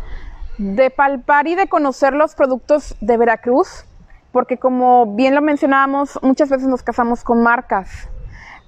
de 0.59 0.91
palpar 0.91 1.47
y 1.47 1.55
de 1.55 1.69
conocer 1.69 2.13
los 2.13 2.35
productos 2.35 2.97
de 3.01 3.17
Veracruz, 3.17 3.85
porque 4.33 4.59
como 4.59 5.15
bien 5.15 5.35
lo 5.35 5.43
mencionábamos, 5.43 6.19
muchas 6.23 6.49
veces 6.49 6.67
nos 6.67 6.83
casamos 6.83 7.23
con 7.23 7.43
marcas 7.43 8.09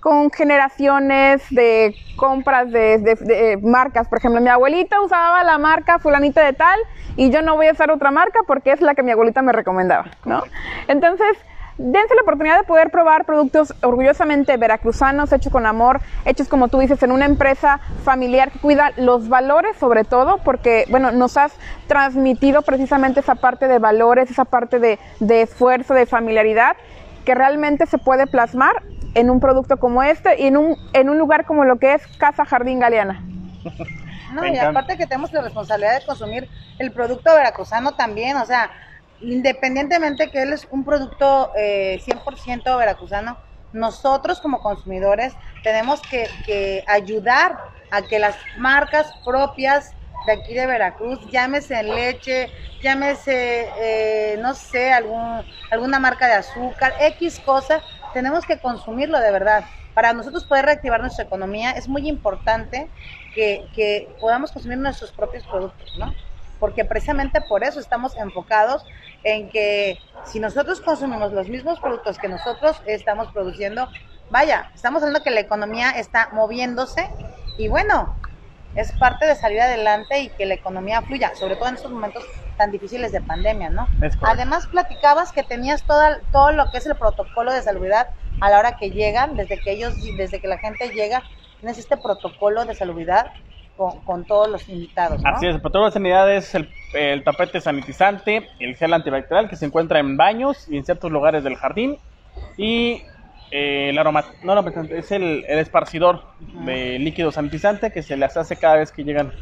con 0.00 0.30
generaciones 0.30 1.42
de 1.50 1.94
compras 2.16 2.70
de, 2.70 3.58
marcas. 3.62 4.08
Por 4.08 4.18
ejemplo, 4.18 4.40
mi 4.40 4.48
abuelita 4.48 5.00
usaba 5.00 5.42
la 5.44 5.58
marca 5.58 5.98
fulanita 5.98 6.44
de 6.44 6.52
tal 6.52 6.78
y 7.16 7.30
yo 7.30 7.42
no 7.42 7.56
voy 7.56 7.66
a 7.66 7.72
usar 7.72 7.90
otra 7.90 8.10
marca 8.10 8.40
porque 8.46 8.72
es 8.72 8.80
la 8.80 8.94
que 8.94 9.02
mi 9.02 9.10
abuelita 9.10 9.42
me 9.42 9.52
recomendaba, 9.52 10.06
¿no? 10.24 10.42
Entonces, 10.86 11.36
dense 11.78 12.14
la 12.14 12.22
oportunidad 12.22 12.58
de 12.58 12.64
poder 12.64 12.90
probar 12.90 13.24
productos 13.24 13.74
orgullosamente 13.82 14.56
veracruzanos, 14.56 15.32
hechos 15.32 15.52
con 15.52 15.64
amor, 15.64 16.00
hechos 16.24 16.48
como 16.48 16.68
tú 16.68 16.80
dices, 16.80 17.02
en 17.02 17.12
una 17.12 17.24
empresa 17.24 17.80
familiar 18.04 18.50
que 18.50 18.58
cuida 18.58 18.92
los 18.96 19.28
valores 19.28 19.76
sobre 19.76 20.04
todo, 20.04 20.38
porque, 20.38 20.84
bueno, 20.90 21.12
nos 21.12 21.36
has 21.36 21.52
transmitido 21.86 22.62
precisamente 22.62 23.20
esa 23.20 23.36
parte 23.36 23.68
de 23.68 23.78
valores, 23.78 24.30
esa 24.30 24.44
parte 24.44 24.78
de, 24.80 24.98
de 25.20 25.42
esfuerzo, 25.42 25.94
de 25.94 26.06
familiaridad 26.06 26.76
que 27.24 27.34
realmente 27.34 27.86
se 27.86 27.98
puede 27.98 28.26
plasmar 28.26 28.82
en 29.14 29.30
un 29.30 29.40
producto 29.40 29.78
como 29.78 30.02
este 30.02 30.40
y 30.40 30.46
en 30.46 30.56
un, 30.56 30.76
en 30.92 31.08
un 31.08 31.18
lugar 31.18 31.46
como 31.46 31.64
lo 31.64 31.78
que 31.78 31.94
es 31.94 32.06
Casa 32.18 32.44
Jardín 32.44 32.80
Galeana. 32.80 33.22
No, 34.30 34.46
y 34.46 34.58
aparte 34.58 34.98
que 34.98 35.06
tenemos 35.06 35.32
la 35.32 35.40
responsabilidad 35.40 35.98
de 35.98 36.04
consumir 36.04 36.50
el 36.78 36.92
producto 36.92 37.34
veracruzano 37.34 37.92
también, 37.92 38.36
o 38.36 38.44
sea, 38.44 38.70
independientemente 39.20 40.30
que 40.30 40.42
él 40.42 40.52
es 40.52 40.66
un 40.70 40.84
producto 40.84 41.52
eh, 41.56 42.00
100% 42.04 42.78
veracruzano, 42.78 43.38
nosotros 43.72 44.40
como 44.40 44.60
consumidores 44.60 45.34
tenemos 45.62 46.00
que, 46.02 46.26
que, 46.46 46.84
ayudar 46.86 47.58
a 47.90 48.02
que 48.02 48.18
las 48.18 48.36
marcas 48.56 49.12
propias 49.24 49.94
de 50.26 50.32
aquí 50.32 50.54
de 50.54 50.66
Veracruz, 50.66 51.18
llámese 51.30 51.82
leche, 51.82 52.50
llámese, 52.82 53.68
eh, 53.78 54.36
no 54.40 54.54
sé, 54.54 54.92
algún, 54.92 55.44
alguna 55.70 55.98
marca 55.98 56.26
de 56.26 56.34
azúcar, 56.34 56.94
X 57.00 57.40
cosa, 57.40 57.82
tenemos 58.12 58.44
que 58.44 58.58
consumirlo 58.58 59.20
de 59.20 59.30
verdad. 59.30 59.64
Para 59.94 60.12
nosotros 60.12 60.44
poder 60.44 60.66
reactivar 60.66 61.00
nuestra 61.00 61.24
economía 61.24 61.72
es 61.72 61.88
muy 61.88 62.08
importante 62.08 62.88
que, 63.34 64.08
podamos 64.20 64.52
consumir 64.52 64.78
nuestros 64.78 65.12
propios 65.12 65.44
productos, 65.44 65.96
¿no? 65.98 66.14
Porque 66.60 66.84
precisamente 66.84 67.40
por 67.40 67.64
eso 67.64 67.80
estamos 67.80 68.16
enfocados 68.16 68.84
en 69.24 69.48
que 69.50 69.98
si 70.24 70.40
nosotros 70.40 70.80
consumimos 70.80 71.32
los 71.32 71.48
mismos 71.48 71.78
productos 71.80 72.18
que 72.18 72.28
nosotros 72.28 72.82
estamos 72.86 73.30
produciendo, 73.32 73.88
vaya, 74.30 74.70
estamos 74.74 75.02
hablando 75.02 75.22
que 75.22 75.30
la 75.30 75.40
economía 75.40 75.90
está 75.90 76.28
moviéndose 76.32 77.08
y 77.56 77.68
bueno, 77.68 78.16
es 78.74 78.92
parte 78.92 79.26
de 79.26 79.34
salir 79.34 79.60
adelante 79.60 80.20
y 80.20 80.28
que 80.30 80.46
la 80.46 80.54
economía 80.54 81.02
fluya, 81.02 81.34
sobre 81.34 81.56
todo 81.56 81.68
en 81.68 81.74
estos 81.76 81.90
momentos 81.90 82.24
tan 82.56 82.70
difíciles 82.70 83.12
de 83.12 83.20
pandemia, 83.20 83.70
¿no? 83.70 83.88
Además, 84.22 84.66
platicabas 84.66 85.32
que 85.32 85.42
tenías 85.42 85.82
toda, 85.84 86.20
todo 86.32 86.52
lo 86.52 86.70
que 86.70 86.78
es 86.78 86.86
el 86.86 86.96
protocolo 86.96 87.52
de 87.52 87.62
salubridad 87.62 88.08
a 88.40 88.50
la 88.50 88.58
hora 88.58 88.76
que 88.76 88.90
llegan, 88.90 89.36
desde 89.36 89.58
que 89.58 89.72
ellos, 89.72 89.94
desde 90.16 90.40
que 90.40 90.48
la 90.48 90.58
gente 90.58 90.90
llega, 90.90 91.22
tienes 91.60 91.78
este 91.78 91.96
protocolo 91.96 92.64
de 92.66 92.74
salubridad 92.74 93.32
con, 93.78 94.24
todos 94.24 94.48
los 94.48 94.68
invitados. 94.68 95.22
¿no? 95.22 95.30
Así 95.30 95.46
es, 95.46 95.54
el 95.54 95.60
protocolo 95.60 95.86
de 95.86 95.92
sanidad 95.92 96.30
es 96.34 96.54
el, 96.54 96.68
el, 96.92 97.24
tapete 97.24 97.60
sanitizante, 97.60 98.48
el 98.58 98.76
gel 98.76 98.92
antibacterial 98.92 99.48
que 99.48 99.56
se 99.56 99.64
encuentra 99.64 100.00
en 100.00 100.16
baños 100.16 100.68
y 100.68 100.76
en 100.76 100.84
ciertos 100.84 101.10
lugares 101.10 101.44
del 101.44 101.56
jardín 101.56 101.96
y 102.56 103.02
eh, 103.50 103.90
el 103.90 103.98
aroma, 103.98 104.24
no, 104.42 104.58
es 104.90 105.12
el, 105.12 105.44
el 105.48 105.58
esparcidor 105.58 106.22
de 106.66 106.98
líquido 106.98 107.32
sanitizante 107.32 107.90
que 107.90 108.02
se 108.02 108.16
les 108.16 108.36
hace 108.36 108.56
cada 108.56 108.76
vez 108.76 108.92
que 108.92 109.04
llegan 109.04 109.32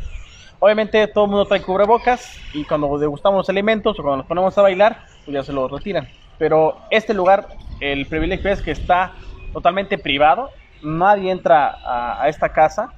Obviamente 0.59 1.07
todo 1.09 1.25
el 1.25 1.31
mundo 1.31 1.45
trae 1.45 1.61
cubrebocas 1.61 2.41
y 2.55 2.65
cuando 2.65 2.97
degustamos 2.99 3.39
los 3.39 3.49
alimentos 3.51 3.99
o 3.99 4.03
cuando 4.03 4.19
nos 4.19 4.27
ponemos 4.27 4.57
a 4.57 4.63
bailar, 4.63 5.05
pues 5.25 5.35
ya 5.35 5.43
se 5.43 5.53
los 5.53 5.71
retiran. 5.71 6.09
Pero 6.39 6.79
este 6.91 7.13
lugar, 7.13 7.49
el 7.81 8.07
privilegio 8.07 8.51
es 8.51 8.63
que 8.63 8.71
está 8.71 9.13
totalmente 9.53 9.99
privado, 9.99 10.51
nadie 10.83 11.31
entra 11.31 11.77
a, 11.85 12.29
esta 12.29 12.53
casa 12.53 12.93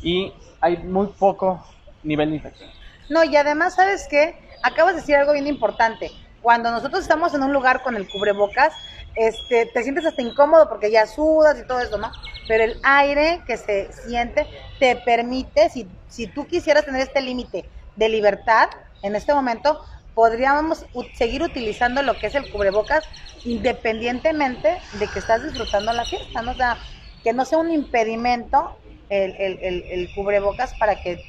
y 0.00 0.32
hay 0.60 0.78
muy 0.78 1.08
poco 1.08 1.64
nivel 2.02 2.30
de 2.30 2.36
infección. 2.36 2.70
No, 3.08 3.24
y 3.24 3.36
además, 3.36 3.74
¿sabes 3.74 4.06
qué? 4.08 4.36
Acabas 4.62 4.94
de 4.94 5.00
decir 5.00 5.16
algo 5.16 5.32
bien 5.32 5.46
importante. 5.46 6.10
Cuando 6.42 6.70
nosotros 6.70 7.02
estamos 7.02 7.34
en 7.34 7.42
un 7.42 7.52
lugar 7.52 7.82
con 7.82 7.96
el 7.96 8.08
cubrebocas, 8.08 8.72
este, 9.14 9.66
te 9.66 9.82
sientes 9.82 10.04
hasta 10.04 10.22
incómodo 10.22 10.68
porque 10.68 10.90
ya 10.90 11.06
sudas 11.06 11.58
y 11.58 11.66
todo 11.66 11.80
eso, 11.80 11.98
¿no? 11.98 12.10
Pero 12.46 12.64
el 12.64 12.78
aire 12.82 13.42
que 13.46 13.56
se 13.56 13.90
siente 13.92 14.46
te 14.78 14.96
permite, 14.96 15.70
si, 15.70 15.88
si 16.08 16.26
tú 16.26 16.46
quisieras 16.46 16.84
tener 16.84 17.00
este 17.00 17.20
límite 17.20 17.68
de 17.96 18.08
libertad 18.08 18.68
en 19.02 19.16
este 19.16 19.34
momento, 19.34 19.80
podríamos 20.14 20.86
seguir 21.14 21.42
utilizando 21.42 22.02
lo 22.02 22.14
que 22.18 22.28
es 22.28 22.34
el 22.34 22.50
cubrebocas 22.50 23.04
independientemente 23.44 24.78
de 24.98 25.06
que 25.08 25.18
estás 25.18 25.42
disfrutando 25.42 25.92
la 25.92 26.04
fiesta, 26.04 26.42
¿no? 26.42 26.54
Sea, 26.54 26.76
que 27.22 27.32
no 27.32 27.44
sea 27.44 27.58
un 27.58 27.70
impedimento 27.70 28.76
el, 29.10 29.34
el, 29.38 29.84
el, 29.90 30.14
cubrebocas 30.14 30.74
para 30.74 31.00
que, 31.00 31.22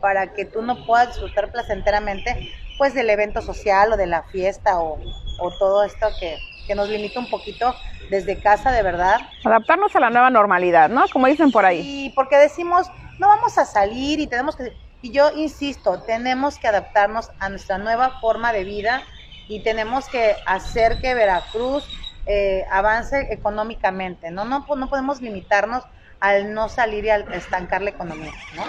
para 0.00 0.32
que 0.32 0.44
tú 0.44 0.62
no 0.62 0.86
puedas 0.86 1.08
disfrutar 1.08 1.50
placenteramente 1.52 2.50
pues 2.78 2.94
del 2.94 3.10
evento 3.10 3.42
social 3.42 3.92
o 3.92 3.96
de 3.96 4.06
la 4.06 4.22
fiesta 4.24 4.78
o, 4.80 4.98
o 5.40 5.50
todo 5.58 5.82
esto 5.82 6.08
que, 6.20 6.38
que 6.66 6.74
nos 6.74 6.88
limita 6.88 7.18
un 7.18 7.28
poquito 7.28 7.74
desde 8.10 8.40
casa, 8.40 8.70
de 8.70 8.82
verdad. 8.82 9.20
Adaptarnos 9.44 9.94
a 9.96 10.00
la 10.00 10.10
nueva 10.10 10.30
normalidad, 10.30 10.88
¿no? 10.88 11.04
Como 11.12 11.26
dicen 11.26 11.50
por 11.50 11.64
ahí. 11.64 11.80
Y 11.84 12.10
porque 12.10 12.36
decimos, 12.36 12.86
no 13.18 13.28
vamos 13.28 13.58
a 13.58 13.64
salir 13.64 14.20
y 14.20 14.26
tenemos 14.26 14.56
que... 14.56 14.72
Y 15.00 15.10
yo 15.12 15.30
insisto, 15.36 16.02
tenemos 16.02 16.58
que 16.58 16.68
adaptarnos 16.68 17.30
a 17.38 17.48
nuestra 17.48 17.78
nueva 17.78 18.18
forma 18.20 18.52
de 18.52 18.64
vida 18.64 19.02
y 19.48 19.62
tenemos 19.62 20.08
que 20.08 20.34
hacer 20.46 21.00
que 21.00 21.14
Veracruz 21.14 21.88
eh, 22.26 22.64
avance 22.70 23.28
económicamente, 23.30 24.30
¿no? 24.30 24.44
¿no? 24.44 24.66
No 24.76 24.88
podemos 24.88 25.20
limitarnos 25.20 25.84
al 26.20 26.54
no 26.54 26.68
salir 26.68 27.04
y 27.04 27.10
al 27.10 27.32
estancar 27.32 27.82
la 27.82 27.90
economía, 27.90 28.32
¿no? 28.56 28.62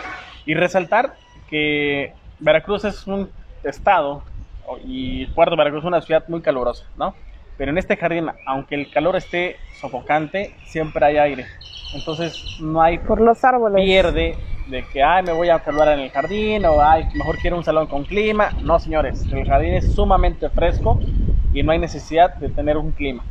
Y 0.45 0.53
resaltar 0.53 1.15
que 1.49 2.13
Veracruz 2.39 2.85
es 2.85 3.07
un 3.07 3.29
estado 3.63 4.23
y 4.83 5.25
Puerto 5.27 5.55
Veracruz 5.57 5.83
es 5.83 5.87
una 5.87 6.01
ciudad 6.01 6.23
muy 6.27 6.41
calurosa, 6.41 6.85
¿no? 6.97 7.15
Pero 7.57 7.71
en 7.71 7.77
este 7.77 7.97
jardín, 7.97 8.29
aunque 8.45 8.75
el 8.75 8.89
calor 8.91 9.15
esté 9.15 9.57
sofocante, 9.81 10.55
siempre 10.65 11.05
hay 11.05 11.17
aire. 11.17 11.45
Entonces 11.93 12.57
no 12.61 12.81
hay 12.81 12.99
por 12.99 13.19
los 13.19 13.43
árboles 13.43 13.83
pierde 13.83 14.37
de 14.67 14.83
que 14.93 15.03
ay 15.03 15.23
me 15.23 15.33
voy 15.33 15.49
a 15.49 15.59
calmar 15.59 15.87
en 15.89 15.99
el 15.99 16.11
jardín 16.11 16.63
o 16.65 16.79
ay 16.81 17.09
mejor 17.15 17.37
quiero 17.39 17.57
un 17.57 17.63
salón 17.63 17.87
con 17.87 18.05
clima. 18.05 18.51
No 18.61 18.79
señores, 18.79 19.25
el 19.31 19.45
jardín 19.47 19.73
es 19.73 19.93
sumamente 19.93 20.49
fresco 20.49 20.99
y 21.51 21.63
no 21.63 21.71
hay 21.71 21.79
necesidad 21.79 22.35
de 22.35 22.49
tener 22.49 22.77
un 22.77 22.91
clima. 22.91 23.23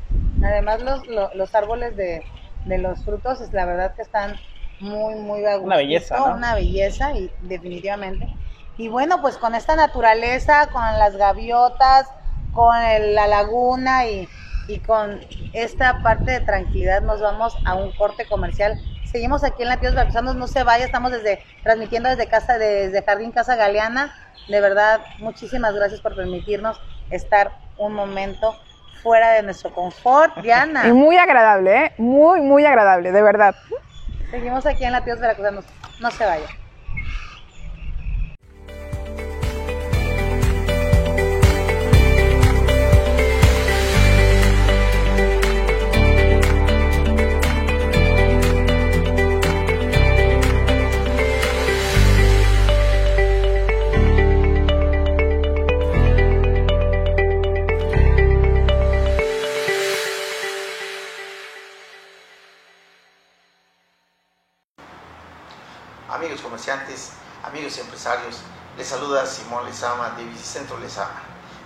Además 0.44 0.82
los, 0.82 1.06
los, 1.06 1.34
los 1.34 1.54
árboles 1.54 1.96
de, 1.96 2.22
de, 2.68 2.78
los 2.78 3.04
frutos, 3.04 3.40
es 3.40 3.52
la 3.52 3.64
verdad 3.64 3.94
que 3.94 4.02
están 4.02 4.38
muy, 4.80 5.16
muy 5.16 5.42
Una 5.44 5.76
belleza, 5.76 6.18
¿no? 6.18 6.34
Una 6.34 6.54
belleza, 6.54 7.12
y 7.12 7.30
definitivamente. 7.42 8.28
Y 8.76 8.88
bueno, 8.88 9.20
pues 9.20 9.36
con 9.36 9.54
esta 9.54 9.74
naturaleza, 9.74 10.68
con 10.68 10.82
las 10.82 11.16
gaviotas, 11.16 12.06
con 12.52 12.76
el, 12.76 13.14
la 13.14 13.26
laguna 13.26 14.06
y, 14.06 14.28
y 14.68 14.78
con 14.78 15.20
esta 15.52 16.02
parte 16.02 16.30
de 16.30 16.40
tranquilidad 16.40 17.02
nos 17.02 17.20
vamos 17.20 17.56
a 17.64 17.74
un 17.74 17.90
corte 17.92 18.26
comercial. 18.26 18.78
Seguimos 19.04 19.42
aquí 19.42 19.62
en 19.62 19.68
Latidos 19.68 19.94
Veracruzanos, 19.94 20.36
no 20.36 20.46
se 20.46 20.62
vaya, 20.62 20.84
estamos 20.84 21.10
desde 21.10 21.42
transmitiendo 21.62 22.08
desde 22.10 22.26
casa 22.26 22.58
desde 22.58 23.02
Jardín 23.02 23.32
Casa 23.32 23.56
Galeana. 23.56 24.14
De 24.48 24.60
verdad, 24.60 25.00
muchísimas 25.18 25.74
gracias 25.74 26.00
por 26.00 26.14
permitirnos 26.14 26.78
estar 27.10 27.52
un 27.78 27.94
momento 27.94 28.54
fuera 29.02 29.32
de 29.32 29.42
nuestro 29.42 29.72
confort, 29.72 30.36
Diana. 30.38 30.86
Y 30.86 30.92
muy 30.92 31.16
agradable, 31.16 31.84
¿eh? 31.84 31.92
Muy, 31.98 32.40
muy 32.40 32.64
agradable, 32.64 33.12
de 33.12 33.22
verdad. 33.22 33.54
Seguimos 34.30 34.66
aquí 34.66 34.84
en 34.84 34.92
Latidos 34.92 35.20
Veracruzanos, 35.20 35.64
no 36.00 36.10
se 36.10 36.26
vaya. 36.26 36.46
Comerciantes, 66.68 67.12
amigos 67.44 67.78
empresarios, 67.78 68.40
les 68.76 68.86
saluda 68.86 69.24
Simón 69.24 69.64
Lezama 69.64 70.10
de 70.10 70.24
Bicicentro 70.24 70.78
Lezama. 70.78 71.22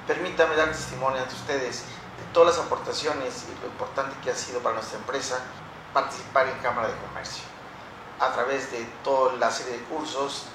Permítame 0.07 0.55
dar 0.55 0.68
testimonio 0.68 1.20
ante 1.20 1.34
ustedes 1.34 1.80
de 1.80 2.32
todas 2.32 2.57
las 2.57 2.66
aportaciones 2.66 3.46
y 3.50 3.61
lo 3.61 3.66
importante 3.66 4.14
que 4.22 4.30
ha 4.30 4.36
sido 4.36 4.61
para 4.61 4.76
nuestra 4.76 5.00
empresa 5.00 5.40
participar 5.92 6.46
en 6.48 6.57
Cámara 6.59 6.86
de 6.86 6.94
Comercio. 7.09 7.42
A 8.20 8.32
través 8.32 8.70
de 8.70 8.84
toda 9.03 9.32
la 9.38 9.50
serie 9.50 9.78
de 9.78 9.84
cursos 9.86 10.46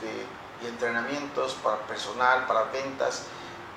y 0.62 0.66
entrenamientos 0.66 1.56
para 1.56 1.80
personal, 1.80 2.48
para 2.48 2.64
ventas, 2.72 3.24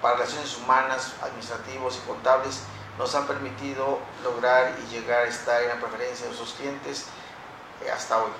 para 0.01 0.19
relaciones 0.19 0.57
humanas, 0.57 1.15
administrativos 1.21 1.97
y 1.97 2.07
contables, 2.07 2.61
nos 2.97 3.13
han 3.17 3.27
permitido 3.27 3.99
lograr 4.23 4.77
y 4.79 4.95
llegar 4.95 5.25
a 5.25 5.29
estar 5.29 5.63
en 5.65 5.71
la 5.71 5.81
preferencia 5.81 6.27
de 6.27 6.33
nuestros 6.33 6.53
clientes 6.53 7.07
eh, 7.85 7.91
hasta 7.91 8.23
hoy 8.23 8.31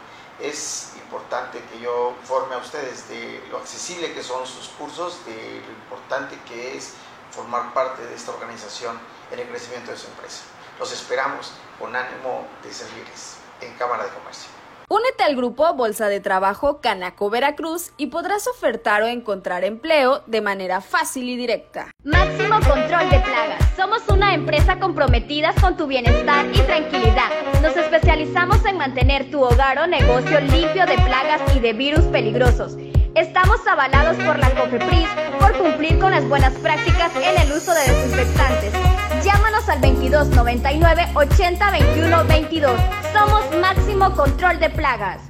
es 0.43 0.93
importante 0.97 1.61
que 1.71 1.81
yo 1.81 2.15
informe 2.21 2.55
a 2.55 2.59
ustedes 2.59 3.09
de 3.09 3.45
lo 3.51 3.59
accesible 3.59 4.13
que 4.13 4.23
son 4.23 4.47
sus 4.47 4.69
cursos, 4.69 5.25
de 5.27 5.63
lo 5.67 5.73
importante 5.73 6.39
que 6.47 6.77
es 6.77 6.95
formar 7.31 7.73
parte 7.75 8.05
de 8.05 8.15
esta 8.15 8.33
organización 8.33 8.99
en 9.31 9.39
el 9.39 9.49
crecimiento 9.49 9.91
de 9.91 9.97
su 9.97 10.07
empresa. 10.09 10.43
Los 10.79 10.93
esperamos 10.93 11.53
con 11.79 11.95
ánimo 11.95 12.47
de 12.63 12.73
servirles 12.73 13.37
en 13.61 13.75
Cámara 13.75 14.05
de 14.05 14.11
Comercio. 14.11 14.60
Únete 14.93 15.23
al 15.23 15.37
grupo 15.37 15.73
Bolsa 15.75 16.09
de 16.09 16.19
Trabajo 16.19 16.81
Canaco 16.81 17.31
Veracruz 17.31 17.93
y 17.97 18.09
podrás 18.09 18.49
ofertar 18.49 19.05
o 19.05 19.07
encontrar 19.07 19.63
empleo 19.63 20.25
de 20.27 20.41
manera 20.41 20.81
fácil 20.81 21.29
y 21.29 21.37
directa. 21.37 21.93
Máximo 22.03 22.57
control 22.57 23.09
de 23.09 23.21
plagas. 23.21 23.77
Somos 23.77 24.03
una 24.09 24.35
empresa 24.35 24.81
comprometida 24.81 25.55
con 25.61 25.77
tu 25.77 25.87
bienestar 25.87 26.45
y 26.53 26.59
tranquilidad. 26.63 27.31
Nos 27.63 27.77
especializamos 27.77 28.65
en 28.67 28.79
mantener 28.79 29.31
tu 29.31 29.41
hogar 29.45 29.79
o 29.79 29.87
negocio 29.87 30.41
limpio 30.41 30.85
de 30.87 30.97
plagas 30.97 31.41
y 31.55 31.61
de 31.61 31.73
virus 31.73 32.05
peligrosos. 32.07 32.77
Estamos 33.15 33.65
avalados 33.69 34.17
por 34.17 34.41
la 34.41 34.51
COFEPRIS 34.51 35.09
por 35.39 35.57
cumplir 35.57 36.01
con 36.01 36.11
las 36.11 36.29
buenas 36.29 36.55
prácticas 36.55 37.13
en 37.15 37.41
el 37.41 37.53
uso 37.53 37.73
de 37.73 37.81
desinfectantes. 37.83 38.90
Llámanos 39.25 39.69
al 39.69 39.81
2299 39.83 41.09
80 41.15 41.71
21 41.71 42.25
22. 42.25 42.81
Somos 43.13 43.45
Máximo 43.61 44.15
Control 44.15 44.59
de 44.59 44.71
Plagas. 44.71 45.30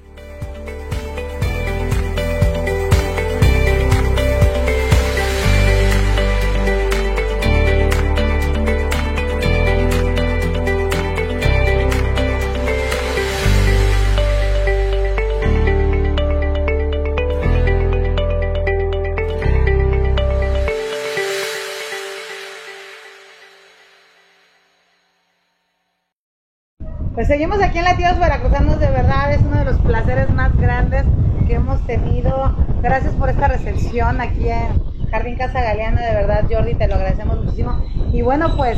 Pues 27.21 27.27
seguimos 27.27 27.61
aquí 27.61 27.77
en 27.77 27.83
Latidos 27.83 28.17
Veracruzanos, 28.17 28.79
de 28.79 28.89
verdad 28.89 29.31
es 29.31 29.41
uno 29.41 29.59
de 29.59 29.65
los 29.65 29.77
placeres 29.81 30.31
más 30.31 30.57
grandes 30.57 31.03
que 31.45 31.53
hemos 31.53 31.79
tenido. 31.85 32.55
Gracias 32.81 33.13
por 33.13 33.29
esta 33.29 33.47
recepción 33.47 34.19
aquí 34.19 34.49
en 34.49 34.81
Jardín 35.11 35.35
Casa 35.35 35.61
Galeana, 35.61 36.01
de 36.01 36.13
verdad 36.15 36.45
Jordi, 36.49 36.73
te 36.75 36.87
lo 36.87 36.95
agradecemos 36.95 37.43
muchísimo. 37.43 37.75
Y 38.13 38.21
bueno, 38.21 38.55
pues 38.55 38.77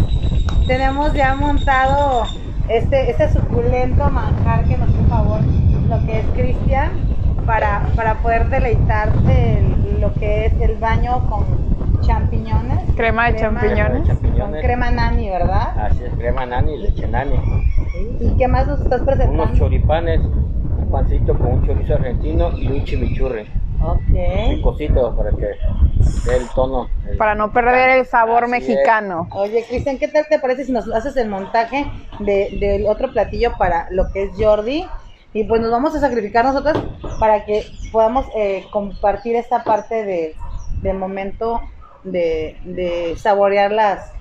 tenemos 0.68 1.14
ya 1.14 1.36
montado 1.36 2.24
este, 2.68 3.12
este 3.12 3.32
suculento 3.32 4.10
manjar 4.10 4.66
que 4.66 4.78
nos 4.78 4.90
hizo 4.90 5.04
favor 5.10 5.40
lo 5.90 6.06
que 6.06 6.20
es 6.20 6.26
Cristian 6.34 6.90
para, 7.46 7.84
para 7.96 8.16
poder 8.16 8.50
deleitarte 8.50 9.60
el- 9.60 10.02
lo 10.02 10.14
que 10.16 10.46
es 10.48 10.54
el 10.62 10.78
baño 10.78 11.30
con 11.30 11.46
champiñones. 12.02 12.80
Crema 12.96 13.30
de 13.32 13.40
champiñones. 13.40 14.08
Con 14.20 14.52
crema 14.62 14.92
nani, 14.92 15.30
¿verdad? 15.30 15.78
Así 15.80 16.04
es, 16.04 16.14
crema 16.18 16.46
nani, 16.46 16.78
leche 16.78 17.08
nani. 17.08 17.36
¿Y 18.20 18.36
qué 18.38 18.48
más 18.48 18.68
nos 18.68 18.82
estás 18.82 19.02
presentando? 19.02 19.44
Unos 19.44 19.58
choripanes, 19.58 20.20
un 20.22 20.90
pancito 20.92 21.38
con 21.38 21.52
un 21.54 21.66
chorizo 21.66 21.94
argentino 21.96 22.58
y 22.58 22.68
un 22.72 22.84
chimichurri. 22.84 23.46
Ok. 23.84 25.14
Para 25.18 25.32
que 25.32 25.52
dé 26.26 26.38
el 26.38 26.48
tono. 26.50 26.90
el- 27.10 27.18
Para 27.18 27.36
no 27.36 27.52
perder 27.52 28.00
el 28.00 28.06
sabor 28.06 28.46
Así 28.46 28.54
es. 28.56 28.62
mexicano. 28.62 29.28
Oye, 29.32 29.66
Cristian, 29.68 29.98
¿qué 29.98 30.08
tal 30.08 30.26
te 30.30 30.40
parece 30.40 30.66
si 30.66 30.72
nos 30.72 30.88
haces 30.94 31.16
el 31.18 31.28
montaje 31.30 31.86
de- 32.20 32.58
del 32.60 32.88
otro 32.88 33.12
platillo 33.12 33.54
para 33.58 33.88
lo 33.92 34.10
que 34.12 34.24
es 34.24 34.32
Jordi? 34.38 34.88
Y 35.34 35.44
pues 35.46 35.62
nos 35.62 35.72
vamos 35.72 35.96
a 35.96 36.00
sacrificar 36.00 36.46
nosotros 36.46 36.78
para 37.20 37.44
que 37.46 37.66
podamos 37.92 38.26
eh, 38.36 38.66
compartir 38.72 39.36
esta 39.36 39.64
parte 39.64 40.06
de, 40.06 40.36
del 40.82 40.98
momento 40.98 41.60
de, 42.04 42.58
de 42.64 43.16
saborear 43.18 43.72
las 43.72 44.12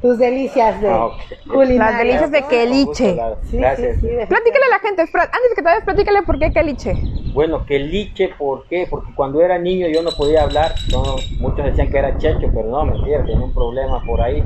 tus 0.00 0.18
delicias 0.18 0.80
de 0.80 0.88
Ah, 0.88 1.10
culinarias. 1.50 2.20
Las 2.20 2.30
delicias 2.30 2.30
de 2.30 2.46
quelliche. 2.48 3.20
Sí, 3.42 3.56
Gracias. 3.58 3.96
sí, 4.00 4.08
sí, 4.08 4.14
de- 4.14 4.26
Platícale 4.26 4.64
a 4.64 4.70
la 4.70 4.78
gente, 4.78 5.02
antes 5.02 5.48
que 5.50 5.54
te 5.56 5.62
vayas, 5.62 5.84
platícale 5.84 6.22
por 6.22 6.38
qué 6.38 6.52
quelliche. 6.52 6.94
Bueno, 7.32 7.64
que 7.64 7.78
liche, 7.78 8.28
¿por 8.36 8.66
qué? 8.66 8.86
Porque 8.88 9.12
cuando 9.14 9.40
era 9.40 9.58
niño 9.58 9.86
yo 9.88 10.02
no 10.02 10.10
podía 10.10 10.42
hablar, 10.42 10.74
no, 10.90 11.16
muchos 11.38 11.64
decían 11.64 11.88
que 11.90 11.98
era 11.98 12.16
checho, 12.18 12.50
pero 12.54 12.68
no, 12.68 12.84
mentira, 12.84 13.24
tenía 13.24 13.44
un 13.44 13.52
problema 13.54 14.04
por 14.04 14.20
ahí. 14.20 14.42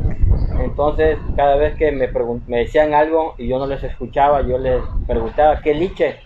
Entonces, 0.61 1.19
cada 1.37 1.57
vez 1.57 1.75
que 1.77 1.93
me, 1.93 2.09
me 2.47 2.59
decían 2.59 2.93
algo 2.95 3.35
y 3.39 3.49
yo 3.49 3.59
no 3.59 3.67
les 3.67 3.83
escuchaba, 3.83 4.43
yo 4.43 4.59
les 4.59 4.83
preguntaba, 5.07 5.61
¿qué 5.63 5.75
liche? 5.75 6.21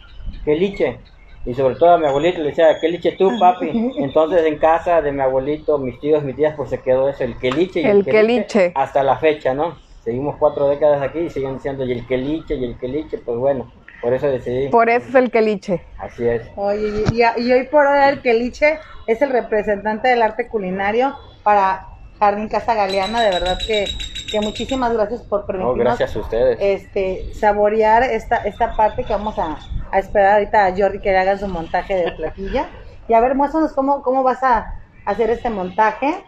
¿Qué 1.48 1.52
liche? 1.52 1.52
Y 1.52 1.54
sobre 1.54 1.74
todo 1.76 1.90
a 1.90 1.98
mi 1.98 2.06
abuelito 2.06 2.38
le 2.38 2.50
decía, 2.50 2.78
¿qué 2.80 2.88
liche 2.88 3.12
tú, 3.12 3.30
papi? 3.38 3.70
Entonces, 3.98 4.44
en 4.46 4.58
casa 4.58 5.00
de 5.02 5.12
mi 5.12 5.20
abuelito, 5.20 5.78
mis 5.78 5.98
tíos, 6.00 6.22
mis 6.22 6.36
tías, 6.36 6.54
pues 6.56 6.70
se 6.70 6.80
quedó 6.80 7.08
eso, 7.08 7.24
el 7.24 7.38
que 7.38 7.50
liche 7.50 7.80
y 7.80 7.86
El 7.86 8.04
que 8.04 8.10
quelliche. 8.12 8.72
hasta 8.74 9.02
la 9.02 9.16
fecha, 9.18 9.54
¿no? 9.54 9.78
seguimos 10.00 10.36
cuatro 10.38 10.68
décadas 10.68 11.02
aquí 11.02 11.18
y 11.18 11.28
siguen 11.30 11.54
diciendo 11.56 11.84
y 11.84 11.92
el 11.92 12.06
quelliche 12.06 12.54
y 12.54 12.64
el 12.64 12.78
quelliche, 12.78 13.18
pues 13.18 13.36
bueno, 13.36 13.70
por 14.00 14.14
eso 14.14 14.26
decidí. 14.28 14.68
Por 14.68 14.88
eso 14.88 15.08
es 15.08 15.14
el 15.16 15.30
quelliche. 15.30 15.84
Así 15.98 16.26
es. 16.26 16.48
Oye, 16.56 16.88
y, 17.12 17.22
y- 17.22 17.42
y 17.46 17.52
hoy 17.52 17.64
por 17.70 17.86
hoy 17.86 17.98
el 18.08 18.22
Quelliche 18.22 18.78
es 19.06 19.20
el 19.20 19.30
representante 19.30 20.08
del 20.08 20.22
arte 20.22 20.48
culinario 20.48 21.16
para 21.42 21.86
Jardín 22.18 22.48
Casa 22.48 22.74
Galeana. 22.74 23.20
De 23.22 23.30
verdad 23.30 23.58
que, 23.66 23.86
que 24.30 24.40
muchísimas 24.40 24.92
gracias 24.92 25.22
por 25.22 25.40
No, 25.40 25.46
permitirnos 25.46 25.78
gracias 25.84 26.16
a 26.16 26.18
ustedes. 26.20 26.58
este, 26.60 27.32
saborear 27.34 28.02
esta, 28.02 28.36
esta 28.38 28.74
parte 28.76 29.04
que 29.04 29.12
vamos 29.12 29.38
a, 29.38 29.58
a 29.90 29.98
esperar 29.98 30.34
ahorita 30.34 30.66
a 30.66 30.76
Jordi 30.76 31.00
que 31.00 31.10
le 31.10 31.18
haga 31.18 31.36
su 31.38 31.48
montaje 31.48 31.94
de 31.94 32.12
platilla. 32.12 32.68
Y 33.08 33.14
a 33.14 33.20
ver, 33.20 33.34
muéstranos 33.34 33.72
cómo, 33.72 34.02
cómo 34.02 34.22
vas 34.22 34.42
a 34.42 34.74
hacer 35.06 35.30
este 35.30 35.48
montaje. 35.50 36.22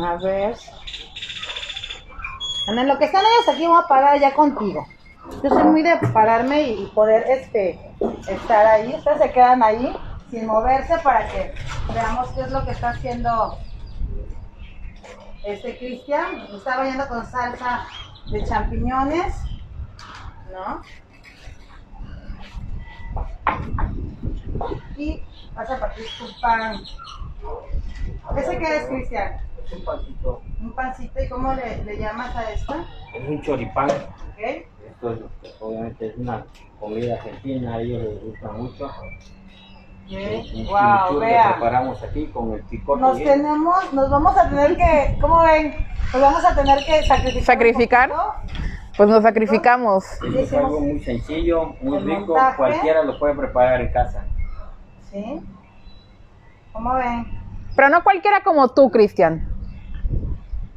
A 0.00 0.16
ver. 0.16 0.54
En 2.68 2.86
lo 2.88 2.98
que 2.98 3.06
están 3.06 3.22
ellos 3.24 3.48
aquí, 3.54 3.66
vamos 3.66 3.84
a 3.84 3.88
parar 3.88 4.20
ya 4.20 4.32
contigo. 4.34 4.86
Yo 5.42 5.50
soy 5.50 5.64
muy 5.64 5.82
de 5.82 5.96
pararme 6.12 6.62
y, 6.62 6.82
y 6.82 6.86
poder 6.94 7.24
este, 7.28 7.78
estar 8.28 8.66
ahí. 8.66 8.94
Ustedes 8.96 9.18
se 9.18 9.30
quedan 9.30 9.62
ahí 9.62 9.92
sin 10.30 10.46
moverse 10.46 10.96
para 10.98 11.26
que 11.28 11.52
veamos 11.92 12.28
qué 12.30 12.42
es 12.42 12.50
lo 12.50 12.64
que 12.64 12.70
está 12.70 12.90
haciendo 12.90 13.58
este 15.44 15.76
Cristian. 15.78 16.40
Está 16.54 16.78
bañando 16.78 17.08
con 17.08 17.26
salsa 17.26 17.86
de 18.30 18.44
champiñones. 18.44 19.34
¿No? 20.52 20.82
Y 24.96 25.22
vas 25.54 25.70
a 25.70 25.80
partir 25.80 26.04
tu 26.18 26.40
pan. 26.40 26.80
¿Ese 28.36 28.58
qué 28.58 28.76
es, 28.76 28.86
Cristian? 28.86 29.32
Es 29.64 29.72
un 29.72 29.84
pancito, 29.84 30.42
Un 30.60 30.72
pancito. 30.72 31.22
¿Y 31.22 31.28
cómo 31.28 31.54
le, 31.54 31.84
le 31.84 31.98
llamas 31.98 32.34
a 32.36 32.52
esto? 32.52 32.74
es 33.14 33.28
un 33.28 33.42
choripán. 33.42 33.90
¿Ok? 33.90 34.66
Esto 34.86 35.12
es, 35.12 35.20
obviamente 35.60 36.06
es 36.08 36.16
una 36.18 36.44
comida 36.78 37.14
argentina, 37.14 37.74
a 37.74 37.80
ellos 37.80 38.02
les 38.02 38.22
gusta 38.22 38.48
mucho. 38.52 38.90
Un 40.10 40.16
Wow, 40.16 40.42
chimichurri 40.44 41.20
que 41.20 41.26
vea. 41.26 41.50
preparamos 41.52 42.02
aquí 42.02 42.26
con 42.26 42.52
el 42.54 42.62
picote. 42.62 43.00
Nos 43.00 43.16
bien. 43.18 43.28
tenemos, 43.42 43.92
nos 43.92 44.10
vamos 44.10 44.36
a 44.36 44.48
tener 44.48 44.76
que, 44.76 45.16
¿cómo 45.20 45.42
ven? 45.42 45.74
Nos 46.12 46.20
vamos 46.22 46.44
a 46.44 46.54
tener 46.54 46.84
que 46.84 47.02
sacrificar. 47.04 47.44
¿Sacrificar? 47.44 48.10
Pues 48.96 49.08
nos 49.08 49.22
sacrificamos. 49.22 50.04
Es 50.36 50.52
algo 50.52 50.80
muy 50.80 50.98
sencillo, 51.00 51.74
muy 51.80 51.98
El 51.98 52.04
rico, 52.06 52.26
montaje. 52.26 52.56
cualquiera 52.56 53.02
lo 53.04 53.18
puede 53.18 53.34
preparar 53.34 53.80
en 53.80 53.92
casa. 53.92 54.24
¿Sí? 55.10 55.40
¿Cómo 56.72 56.94
ven? 56.94 57.26
Pero 57.76 57.88
no 57.88 58.02
cualquiera 58.02 58.42
como 58.42 58.68
tú, 58.68 58.90
Cristian. 58.90 59.46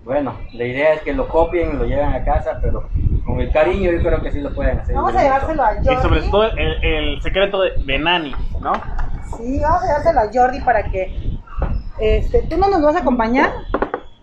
Bueno, 0.05 0.35
la 0.53 0.65
idea 0.65 0.93
es 0.93 1.01
que 1.01 1.13
lo 1.13 1.27
copien, 1.27 1.77
lo 1.79 1.85
lleven 1.85 2.13
a 2.13 2.23
casa, 2.23 2.59
pero 2.61 2.87
con 3.25 3.39
el 3.39 3.51
cariño 3.51 3.89
yo 3.91 4.01
creo 4.03 4.21
que 4.21 4.31
sí 4.31 4.41
lo 4.41 4.53
pueden 4.53 4.79
hacer. 4.79 4.93
Vamos 4.95 5.15
a 5.15 5.23
llevárselo 5.23 5.63
a 5.63 5.75
Y 5.81 5.85
sobre 5.85 6.19
Jordi. 6.19 6.29
todo 6.31 6.43
el, 6.51 6.83
el 6.83 7.21
secreto 7.21 7.61
de, 7.61 7.71
de 7.85 7.99
Nani, 7.99 8.35
¿no? 8.61 8.73
Sí, 9.37 9.59
vamos 9.59 9.83
a 9.83 9.85
llevárselo 9.87 10.19
a 10.19 10.29
Jordi 10.33 10.61
para 10.61 10.83
que. 10.83 11.39
Este, 11.99 12.41
¿Tú 12.43 12.57
no 12.57 12.69
nos 12.69 12.81
vas 12.81 12.95
a 12.95 12.99
acompañar? 12.99 13.51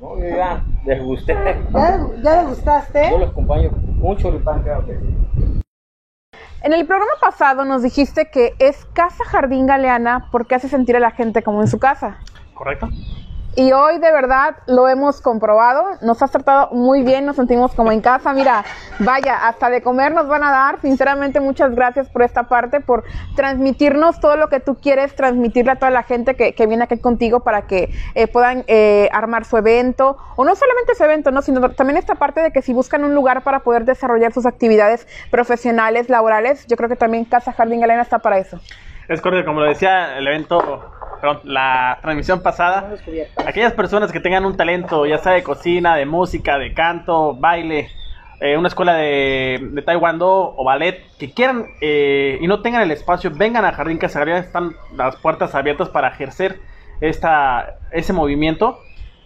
No, 0.01 0.19
yo 0.19 0.29
ya 0.29 0.65
les 0.85 1.03
gusté. 1.03 1.35
¿Ya, 1.73 1.99
ya 2.23 2.43
le 2.43 2.49
gustaste? 2.49 3.11
Yo 3.11 3.19
los 3.19 3.31
acompaño 3.31 3.71
un 4.01 4.17
choripán, 4.17 4.63
creo 4.63 4.85
que 4.87 4.99
sí. 4.99 5.61
En 6.63 6.75
el 6.75 6.87
programa 6.87 7.13
pasado 7.21 7.65
nos 7.65 7.83
dijiste 7.83 8.31
que 8.31 8.55
es 8.59 8.85
Casa 8.93 9.25
Jardín 9.25 9.67
Galeana 9.67 10.29
porque 10.31 10.55
hace 10.55 10.69
sentir 10.69 10.95
a 10.97 11.01
la 11.01 11.11
gente 11.11 11.43
como 11.43 11.63
en 11.63 11.69
su 11.69 11.79
casa. 11.79 12.19
¿Correcto? 12.55 12.89
Y 13.57 13.73
hoy 13.73 13.99
de 13.99 14.13
verdad 14.13 14.57
lo 14.67 14.89
hemos 14.89 15.21
comprobado, 15.21 15.99
nos 16.03 16.23
has 16.23 16.31
tratado 16.31 16.69
muy 16.71 17.03
bien, 17.03 17.27
nos 17.27 17.35
sentimos 17.35 17.75
como 17.75 17.91
en 17.91 18.01
casa. 18.01 18.33
Mira, 18.33 18.65
vaya, 19.01 19.49
hasta 19.49 19.71
de 19.71 19.83
comer 19.83 20.15
nos 20.15 20.29
van 20.29 20.45
a 20.45 20.51
dar. 20.53 20.81
Sinceramente, 20.81 21.41
muchas 21.41 21.75
gracias 21.75 22.09
por 22.09 22.23
esta 22.23 22.45
parte, 22.45 22.81
por 22.81 23.03
transmitirnos 23.35 24.21
todo 24.21 24.37
lo 24.37 24.49
que 24.49 24.61
tú 24.61 24.77
quieres 24.77 25.17
transmitirle 25.17 25.73
a 25.73 25.77
toda 25.77 25.91
la 25.91 26.05
gente 26.05 26.37
que, 26.37 26.55
que 26.55 26.67
viene 26.67 26.85
aquí 26.85 26.99
contigo 26.99 27.41
para 27.41 27.63
que 27.63 27.93
eh, 28.15 28.29
puedan 28.29 28.63
eh, 28.69 29.09
armar 29.13 29.45
su 29.45 29.57
evento. 29.57 30.17
O 30.37 30.45
no 30.45 30.55
solamente 30.55 30.95
su 30.95 31.03
evento, 31.03 31.33
no, 31.33 31.43
sino 31.43 31.71
también 31.71 31.97
esta 31.97 32.15
parte 32.15 32.41
de 32.41 32.53
que 32.53 32.63
si 32.63 32.73
buscan 32.73 33.03
un 33.03 33.17
lugar 33.17 33.43
para 33.43 33.61
poder 33.61 33.85
desarrollar 33.85 34.33
sus 34.33 34.47
actividades 34.47 35.09
profesionales, 35.33 36.09
laborales, 36.09 36.67
yo 36.69 36.77
creo 36.77 36.89
que 36.89 36.97
también 36.97 37.25
Casa 37.25 37.53
Jardín 37.53 37.81
Galena 37.81 38.03
está 38.03 38.21
para 38.21 38.39
eso. 38.39 38.61
Es 39.09 39.21
correcto, 39.21 39.47
como 39.47 39.61
lo 39.61 39.67
decía 39.67 40.17
el 40.17 40.29
evento, 40.29 40.93
perdón, 41.21 41.41
la 41.45 41.99
transmisión 42.03 42.43
pasada, 42.43 42.95
aquellas 43.47 43.73
personas 43.73 44.13
que 44.13 44.21
tengan 44.21 44.45
un 44.45 44.57
talento, 44.57 45.07
ya 45.07 45.19
sea 45.19 45.33
de 45.33 45.43
cocina, 45.43 45.97
de 45.97 46.07
música, 46.07 46.59
de 46.59 46.73
canto, 46.73 47.35
baile, 47.35 47.89
eh, 48.41 48.57
una 48.57 48.69
escuela 48.69 48.95
de, 48.95 49.69
de 49.73 49.83
taekwondo 49.83 50.55
o 50.57 50.65
ballet, 50.65 51.05
que 51.19 51.33
quieran 51.33 51.67
eh, 51.81 52.39
y 52.41 52.47
no 52.47 52.63
tengan 52.63 52.83
el 52.83 52.91
espacio, 52.91 53.31
vengan 53.31 53.65
a 53.65 53.73
Jardín 53.73 53.99
Casagrera, 53.99 54.39
están 54.39 54.73
las 54.97 55.17
puertas 55.17 55.55
abiertas 55.55 55.91
para 55.91 56.09
ejercer 56.09 56.59
esta, 57.01 57.77
ese 57.93 58.13
movimiento 58.13 58.81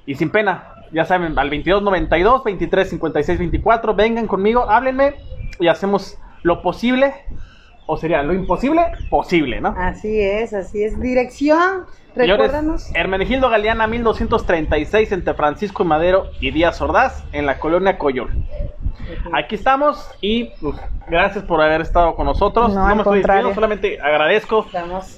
y 0.07 0.17
sin 0.17 0.31
pena. 0.31 0.71
Ya 0.93 1.05
saben, 1.05 1.39
al 1.39 1.51
2292, 1.51 2.45
23 2.45 2.91
56 2.91 3.39
24, 3.39 3.95
vengan 3.95 4.27
conmigo, 4.27 4.69
háblenme 4.69 5.15
y 5.59 5.69
hacemos 5.69 6.19
lo 6.43 6.63
posible 6.63 7.15
o 7.87 7.97
sería 7.97 8.23
lo 8.23 8.33
imposible 8.33 8.83
posible, 9.11 9.61
¿no? 9.61 9.75
Así 9.77 10.21
es, 10.21 10.55
así 10.55 10.83
es. 10.83 11.01
Dirección, 11.01 11.85
recuérdanos. 12.15 12.91
Hermenegildo 12.95 13.51
Galeana 13.51 13.87
1236 13.87 15.13
entre 15.13 15.35
Francisco 15.35 15.83
y 15.83 15.87
Madero 15.87 16.27
y 16.41 16.51
Díaz 16.51 16.81
Ordaz 16.81 17.25
en 17.33 17.47
la 17.47 17.59
colonia 17.59 17.99
Coyol. 17.99 18.31
Aquí 19.33 19.55
estamos 19.55 20.11
y 20.21 20.45
pues, 20.61 20.77
gracias 21.09 21.45
por 21.45 21.61
haber 21.61 21.83
estado 21.83 22.15
con 22.15 22.27
nosotros. 22.27 22.75
No, 22.75 22.87
me 22.87 23.03
estoy 23.03 23.19
despidiendo, 23.19 23.55
solamente 23.55 24.01
agradezco 24.01 24.67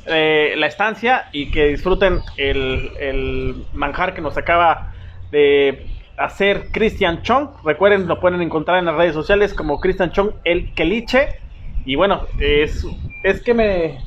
eh, 0.06 0.54
la 0.56 0.66
estancia 0.66 1.26
y 1.32 1.50
que 1.50 1.68
disfruten 1.68 2.20
el, 2.36 2.90
el 2.98 3.64
manjar 3.72 4.14
que 4.14 4.20
nos 4.20 4.36
acaba 4.36 4.92
de 5.30 5.86
hacer 6.16 6.68
Christian 6.72 7.22
Chong. 7.22 7.48
Recuerden, 7.64 8.08
lo 8.08 8.20
pueden 8.20 8.42
encontrar 8.42 8.78
en 8.78 8.86
las 8.86 8.96
redes 8.96 9.14
sociales 9.14 9.54
como 9.54 9.80
Christian 9.80 10.10
Chong 10.10 10.30
el 10.44 10.72
Keliche. 10.74 11.40
Y 11.86 11.94
bueno, 11.94 12.22
es, 12.40 12.84
es 13.22 13.40
que 13.40 13.54
me... 13.54 13.98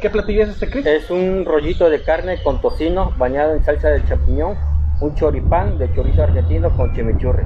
¿Qué 0.00 0.08
platillo 0.10 0.42
es 0.44 0.48
este, 0.48 0.70
Chris? 0.70 0.86
Es 0.86 1.10
un 1.10 1.44
rollito 1.44 1.90
de 1.90 2.02
carne 2.02 2.42
con 2.42 2.60
tocino 2.60 3.12
bañado 3.18 3.54
en 3.54 3.62
salsa 3.64 3.88
de 3.90 4.02
champiñón, 4.06 4.56
un 5.00 5.14
choripán 5.14 5.76
de 5.76 5.92
chorizo 5.94 6.22
argentino 6.22 6.74
con 6.74 6.94
chimichurri. 6.94 7.44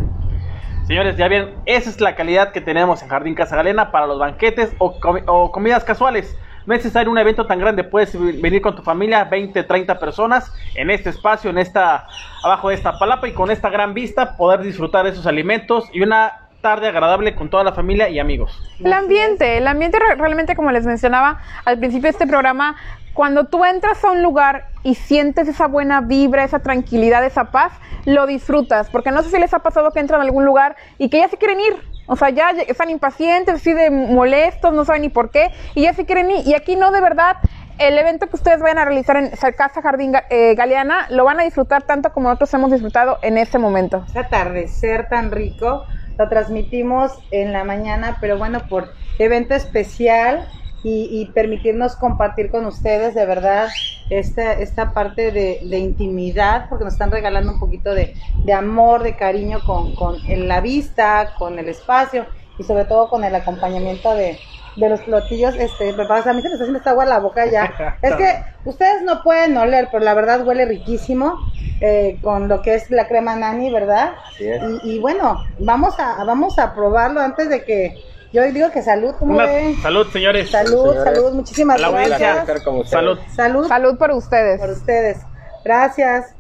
Señores, 0.87 1.17
ya 1.17 1.29
bien, 1.29 1.55
esa 1.67 1.91
es 1.91 2.01
la 2.01 2.15
calidad 2.15 2.53
que 2.53 2.61
tenemos 2.61 3.03
en 3.03 3.09
Jardín 3.09 3.35
Casa 3.35 3.57
Galena 3.57 3.91
para 3.91 4.07
los 4.07 4.19
banquetes 4.19 4.75
o, 4.79 5.01
comi- 5.01 5.25
o 5.27 5.51
comidas 5.51 5.83
casuales. 5.83 6.37
No 6.67 6.75
es 6.75 6.81
necesario 6.81 7.11
un 7.11 7.19
evento 7.19 7.47
tan 7.47 7.59
grande, 7.59 7.83
puedes 7.83 8.17
venir 8.41 8.63
con 8.63 8.77
tu 8.77 8.83
familia, 8.83 9.25
20, 9.25 9.65
30 9.65 9.99
personas, 9.99 10.53
en 10.77 10.91
este 10.91 11.11
espacio, 11.11 11.51
en 11.51 11.59
esta, 11.59 12.07
abajo 12.45 12.69
de 12.69 12.77
esta 12.77 12.99
palapa 13.01 13.27
y 13.27 13.33
con 13.33 13.51
esta 13.51 13.69
gran 13.69 13.95
vista 13.95 14.37
poder 14.37 14.61
disfrutar 14.61 15.05
de 15.05 15.11
esos 15.11 15.27
alimentos 15.27 15.89
y 15.93 16.03
una 16.03 16.42
tarde 16.63 16.89
agradable 16.89 17.35
con 17.35 17.51
toda 17.51 17.65
la 17.65 17.73
familia 17.73 18.09
y 18.09 18.19
amigos. 18.19 18.59
El 18.83 18.93
ambiente, 18.93 19.59
el 19.59 19.67
ambiente 19.67 19.99
re- 19.99 20.15
realmente 20.15 20.57
como 20.57 20.71
les 20.73 20.87
mencionaba 20.87 21.39
al 21.67 21.79
principio 21.79 22.05
de 22.05 22.11
este 22.11 22.27
programa, 22.27 22.77
cuando 23.13 23.45
tú 23.45 23.63
entras 23.67 24.03
a 24.05 24.11
un 24.11 24.23
lugar 24.23 24.65
y 24.83 24.95
sientes 24.95 25.47
esa 25.49 25.67
buena 25.67 26.01
vibra, 26.01 26.45
esa 26.45 26.61
tranquilidad, 26.61 27.23
esa 27.25 27.51
paz, 27.51 27.73
lo 28.07 28.27
disfrutas, 28.27 28.89
porque 28.89 29.11
no 29.11 29.23
sé 29.23 29.29
si 29.31 29.39
les 29.39 29.53
ha 29.53 29.59
pasado 29.59 29.91
que 29.93 30.01
entran 30.01 30.21
a 30.21 30.25
algún 30.25 30.47
lugar 30.47 30.77
y 30.97 31.11
que 31.11 31.19
ya 31.19 31.29
se 31.29 31.37
quieren 31.37 31.61
ir, 31.61 31.77
o 32.07 32.17
sea, 32.17 32.31
ya 32.31 32.51
están 32.53 32.89
impacientes, 32.91 33.57
así 33.57 33.73
de 33.75 33.91
molestos, 33.91 34.73
no 34.73 34.85
saben 34.87 35.03
ni 35.03 35.09
por 35.11 35.31
qué, 35.31 35.51
y 35.75 35.83
ya 35.83 35.93
se 35.93 36.07
quieren 36.07 36.31
ir, 36.31 36.47
y 36.47 36.55
aquí 36.55 36.75
no 36.75 36.91
de 36.91 37.01
verdad, 37.03 37.37
el 37.79 37.99
evento 37.99 38.29
que 38.29 38.37
ustedes 38.37 38.61
vayan 38.61 38.79
a 38.79 38.85
realizar 38.85 39.17
en 39.17 39.37
Sa- 39.37 39.53
Casa 39.53 39.83
Jardín 39.83 40.15
eh, 40.31 40.55
Galeana, 40.55 41.07
lo 41.11 41.25
van 41.25 41.39
a 41.41 41.43
disfrutar 41.43 41.83
tanto 41.83 42.13
como 42.13 42.29
nosotros 42.29 42.53
hemos 42.55 42.71
disfrutado 42.71 43.19
en 43.23 43.37
este 43.39 43.59
momento. 43.59 44.05
Ese 44.09 44.19
atardecer 44.21 45.09
tan 45.09 45.31
rico 45.31 45.85
lo 46.19 46.29
transmitimos 46.29 47.13
en 47.31 47.53
la 47.53 47.65
mañana, 47.65 48.19
pero 48.21 48.39
bueno, 48.39 48.61
por 48.69 48.93
evento 49.19 49.55
especial 49.55 50.49
y, 50.83 51.09
y 51.11 51.33
permitirnos 51.33 51.97
compartir 51.97 52.51
con 52.51 52.67
ustedes 52.67 53.15
de 53.15 53.27
verdad 53.27 53.69
esta, 54.11 54.53
esta 54.53 54.93
parte 54.93 55.33
de, 55.33 55.61
de 55.63 55.79
intimidad, 55.79 56.67
porque 56.69 56.85
nos 56.85 56.95
están 56.95 57.11
regalando 57.11 57.53
un 57.53 57.61
poquito 57.61 57.95
de, 57.95 58.15
de 58.45 58.53
amor, 58.53 59.03
de 59.03 59.17
cariño 59.17 59.61
con, 59.65 59.95
con 59.95 60.17
en 60.27 60.49
la 60.49 60.61
vista, 60.61 61.35
con 61.39 61.59
el 61.59 61.69
espacio 61.69 62.27
y 62.59 62.65
sobre 62.65 62.85
todo 62.85 63.09
con 63.09 63.25
el 63.25 63.35
acompañamiento 63.35 64.15
de, 64.15 64.39
de 64.77 64.89
los 64.89 65.01
platillos 65.03 65.55
este, 65.57 65.93
preparados. 65.93 66.27
A 66.27 66.33
mí 66.33 66.43
se 66.43 66.49
me 66.49 66.55
está 66.55 66.65
haciendo 66.65 66.79
esta 66.79 66.91
agua 66.91 67.05
en 67.05 67.11
la 67.11 67.19
boca 67.19 67.47
ya. 67.47 67.97
Es 68.03 68.15
que 68.15 68.43
ustedes 68.65 69.03
no 69.03 69.23
pueden 69.23 69.57
oler, 69.57 69.89
pero 69.93 70.05
la 70.05 70.15
verdad 70.15 70.47
huele 70.47 70.65
riquísimo 70.65 71.39
eh, 71.81 72.19
con 72.23 72.49
lo 72.49 72.63
que 72.63 72.75
es 72.75 72.91
la 72.91 73.07
crema 73.09 73.35
nani, 73.37 73.71
¿verdad? 73.71 74.13
Así 74.33 74.49
es. 74.49 74.63
Y, 74.85 74.93
y 74.97 74.99
bueno, 75.01 75.43
vamos 75.59 75.99
a, 75.99 76.25
vamos 76.25 76.59
a 76.59 76.75
probarlo 76.75 77.21
antes 77.21 77.49
de 77.49 77.65
que 77.65 77.95
yo 78.33 78.43
digo 78.51 78.71
que 78.71 78.81
salud, 78.81 79.15
¿cómo 79.19 79.35
Una- 79.35 79.45
ven? 79.47 79.77
salud, 79.83 80.07
señores. 80.11 80.51
Salud, 80.51 80.95
salud, 81.05 81.35
muchísimas 81.35 81.79
la 81.81 81.91
gracias. 81.91 82.47
salud. 82.89 83.19
Salud. 83.35 83.67
Salud 83.69 83.99
por 83.99 84.11
ustedes. 84.13 84.59
Por 84.59 84.71
ustedes. 84.71 85.19
Gracias. 85.65 86.35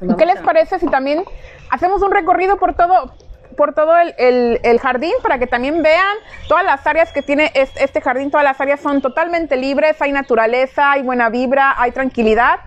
¿Y 0.00 0.14
qué 0.16 0.26
les 0.26 0.38
parece 0.40 0.78
si 0.78 0.86
también 0.86 1.24
hacemos 1.70 2.02
un 2.02 2.12
recorrido 2.12 2.58
por 2.58 2.74
todo, 2.74 3.14
por 3.56 3.74
todo 3.74 3.96
el, 3.98 4.14
el- 4.18 4.60
el 4.62 4.78
jardín 4.78 5.12
para 5.22 5.38
que 5.38 5.46
también 5.46 5.82
vean 5.82 6.16
todas 6.48 6.64
las 6.64 6.86
áreas 6.86 7.12
que 7.12 7.22
tiene 7.22 7.50
es- 7.54 7.76
este 7.76 8.00
jardín? 8.00 8.30
Todas 8.30 8.44
las 8.44 8.60
áreas 8.60 8.80
son 8.80 9.00
totalmente 9.00 9.56
libres, 9.56 10.00
hay 10.00 10.12
naturaleza, 10.12 10.92
hay 10.92 11.02
buena 11.02 11.28
vibra, 11.30 11.74
hay 11.76 11.90
tranquilidad, 11.92 12.60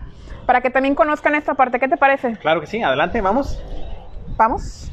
para 0.45 0.61
que 0.61 0.69
también 0.69 0.95
conozcan 0.95 1.35
esta 1.35 1.53
parte. 1.53 1.79
¿Qué 1.79 1.87
te 1.87 1.97
parece? 1.97 2.35
Claro 2.37 2.59
que 2.61 2.67
sí, 2.67 2.81
adelante, 2.81 3.21
vamos. 3.21 3.61
¿Vamos? 4.37 4.89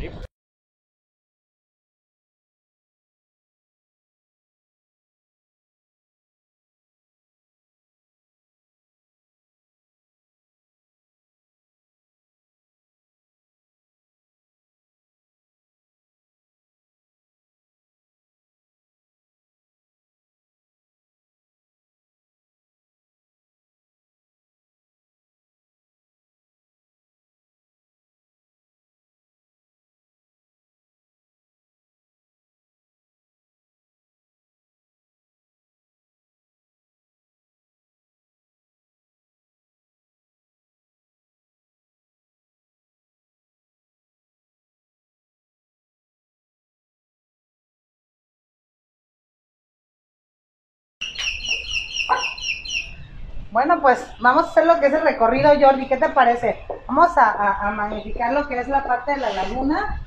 Bueno, 53.56 53.80
pues 53.80 54.06
vamos 54.18 54.44
a 54.44 54.50
hacer 54.50 54.66
lo 54.66 54.78
que 54.78 54.88
es 54.88 54.92
el 54.92 55.00
recorrido, 55.00 55.48
Jordi. 55.58 55.88
¿Qué 55.88 55.96
te 55.96 56.10
parece? 56.10 56.60
Vamos 56.86 57.16
a, 57.16 57.30
a- 57.30 57.66
a 57.66 57.70
magnificar 57.70 58.34
lo 58.34 58.46
que 58.46 58.60
es 58.60 58.68
la 58.68 58.84
parte 58.84 59.12
de 59.12 59.16
la 59.16 59.32
laguna. 59.32 60.02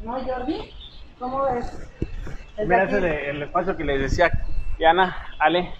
¿No, 0.00 0.14
Jordi? 0.14 0.68
¿Cómo 1.16 1.44
ves? 1.44 1.92
Mira, 2.58 2.82
ese 2.82 3.00
de- 3.00 3.30
el 3.30 3.42
espacio 3.44 3.76
que 3.76 3.84
les 3.84 4.00
decía 4.00 4.32
Diana, 4.78 5.16
Ale. 5.38 5.72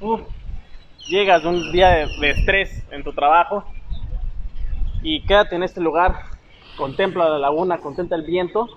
Uf, 0.00 0.22
llegas 1.06 1.42
de 1.42 1.48
un 1.50 1.70
día 1.70 1.90
de, 1.90 2.06
de 2.18 2.30
estrés 2.30 2.82
en 2.90 3.04
tu 3.04 3.12
trabajo 3.12 3.70
y 5.02 5.26
quédate 5.26 5.56
en 5.56 5.64
este 5.64 5.82
lugar. 5.82 6.16
Contempla 6.78 7.28
la 7.28 7.38
laguna, 7.38 7.76
contempla 7.76 8.16
el 8.16 8.22
viento, 8.24 8.70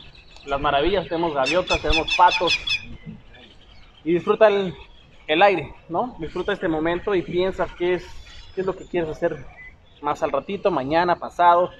las 0.46 0.60
maravillas. 0.60 1.08
Tenemos 1.08 1.34
gaviotas, 1.34 1.82
tenemos 1.82 2.14
patos 2.18 2.54
y 4.04 4.12
disfruta 4.12 4.50
el, 4.50 4.76
el 5.28 5.42
aire, 5.42 5.74
¿no? 5.90 6.16
Disfruta 6.20 6.54
este 6.54 6.68
momento 6.68 7.16
y 7.16 7.22
piensa 7.22 7.68
qué 7.78 7.96
es, 7.96 8.06
qué 8.54 8.62
es 8.62 8.68
lo 8.68 8.76
que 8.76 8.86
quieres 8.86 9.10
hacer 9.10 9.46
más 10.02 10.22
al 10.24 10.32
ratito, 10.32 10.72
mañana, 10.72 11.16
pasado, 11.16 11.72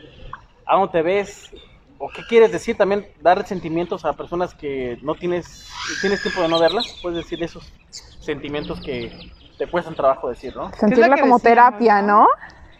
a 0.66 0.76
dónde 0.76 0.92
te 0.92 1.02
ves 1.02 1.52
o 1.98 2.10
qué 2.10 2.24
quieres 2.28 2.52
decir 2.52 2.76
también, 2.76 3.08
dar 3.22 3.46
sentimientos 3.46 4.04
a 4.04 4.14
personas 4.14 4.54
que 4.54 4.98
no 5.02 5.16
tienes, 5.16 5.70
tienes 6.02 6.22
tiempo 6.22 6.42
de 6.42 6.50
no 6.50 6.60
verlas, 6.60 7.00
puedes 7.02 7.18
decir 7.18 7.42
esos 7.44 7.72
sentimientos 8.20 8.82
que 8.82 9.32
te 9.58 9.68
cuestan 9.68 9.96
trabajo 9.96 10.30
decir, 10.30 10.56
¿no? 10.56 10.72
Sentirla 10.74 11.06
como 11.08 11.38
decíamos, 11.38 11.42
terapia, 11.42 12.02
¿no? 12.02 12.28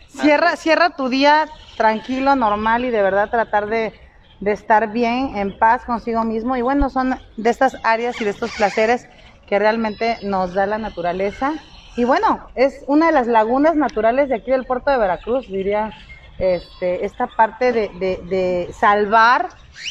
Cierra, 0.08 0.56
cierra 0.56 0.90
tu 0.92 1.10
día 1.10 1.48
tranquilo, 1.78 2.36
normal 2.36 2.86
y 2.86 2.90
de 2.90 3.02
verdad 3.02 3.30
tratar 3.30 3.68
de, 3.68 3.94
de 4.40 4.52
estar 4.52 4.92
bien, 4.92 5.38
en 5.38 5.58
paz 5.58 5.86
consigo 5.86 6.24
mismo. 6.24 6.56
Y 6.56 6.62
bueno, 6.62 6.90
son 6.90 7.20
de 7.38 7.50
estas 7.50 7.78
áreas 7.84 8.20
y 8.20 8.24
de 8.26 8.32
estos 8.32 8.52
placeres 8.52 9.08
que 9.46 9.60
realmente 9.60 10.20
nos 10.22 10.54
da 10.54 10.66
la 10.66 10.78
naturaleza. 10.78 11.54
Y 11.96 12.04
bueno, 12.04 12.50
es 12.56 12.84
una 12.88 13.08
de 13.08 13.12
las 13.14 13.28
lagunas 13.28 13.76
naturales 13.76 14.30
de 14.30 14.36
aquí 14.36 14.52
del 14.52 14.66
puerto 14.66 14.92
de 14.92 14.98
Veracruz, 14.98 15.48
diría 15.50 15.94
este, 16.38 17.06
esta 17.06 17.28
parte 17.28 17.72
de, 17.72 17.90
de- 18.00 18.20
de 18.26 18.74
salvar 18.74 19.50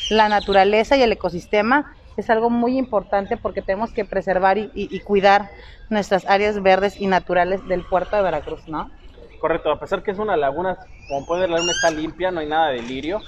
la 0.08 0.28
naturaleza 0.28 0.96
y 0.96 1.02
el 1.02 1.12
ecosistema 1.12 1.96
es 2.16 2.30
algo 2.30 2.50
muy 2.50 2.78
importante 2.78 3.36
porque 3.36 3.62
tenemos 3.62 3.92
que 3.92 4.04
preservar 4.04 4.58
y, 4.58 4.70
y- 4.74 5.00
cuidar 5.00 5.50
nuestras 5.88 6.24
áreas 6.26 6.62
verdes 6.62 6.96
y 7.00 7.06
naturales 7.06 7.66
del 7.68 7.84
puerto 7.84 8.16
de 8.16 8.22
Veracruz, 8.22 8.68
¿no? 8.68 8.90
Correcto, 9.40 9.70
a 9.70 9.78
pesar 9.80 10.02
que 10.02 10.10
es 10.12 10.18
una 10.18 10.36
laguna, 10.36 10.78
como 11.08 11.26
pueden 11.26 11.42
ver, 11.42 11.50
la 11.50 11.56
laguna 11.56 11.72
está 11.72 11.90
limpia, 11.90 12.30
no 12.30 12.40
hay 12.40 12.46
nada 12.46 12.68
de 12.68 12.82
lirio. 12.82 13.22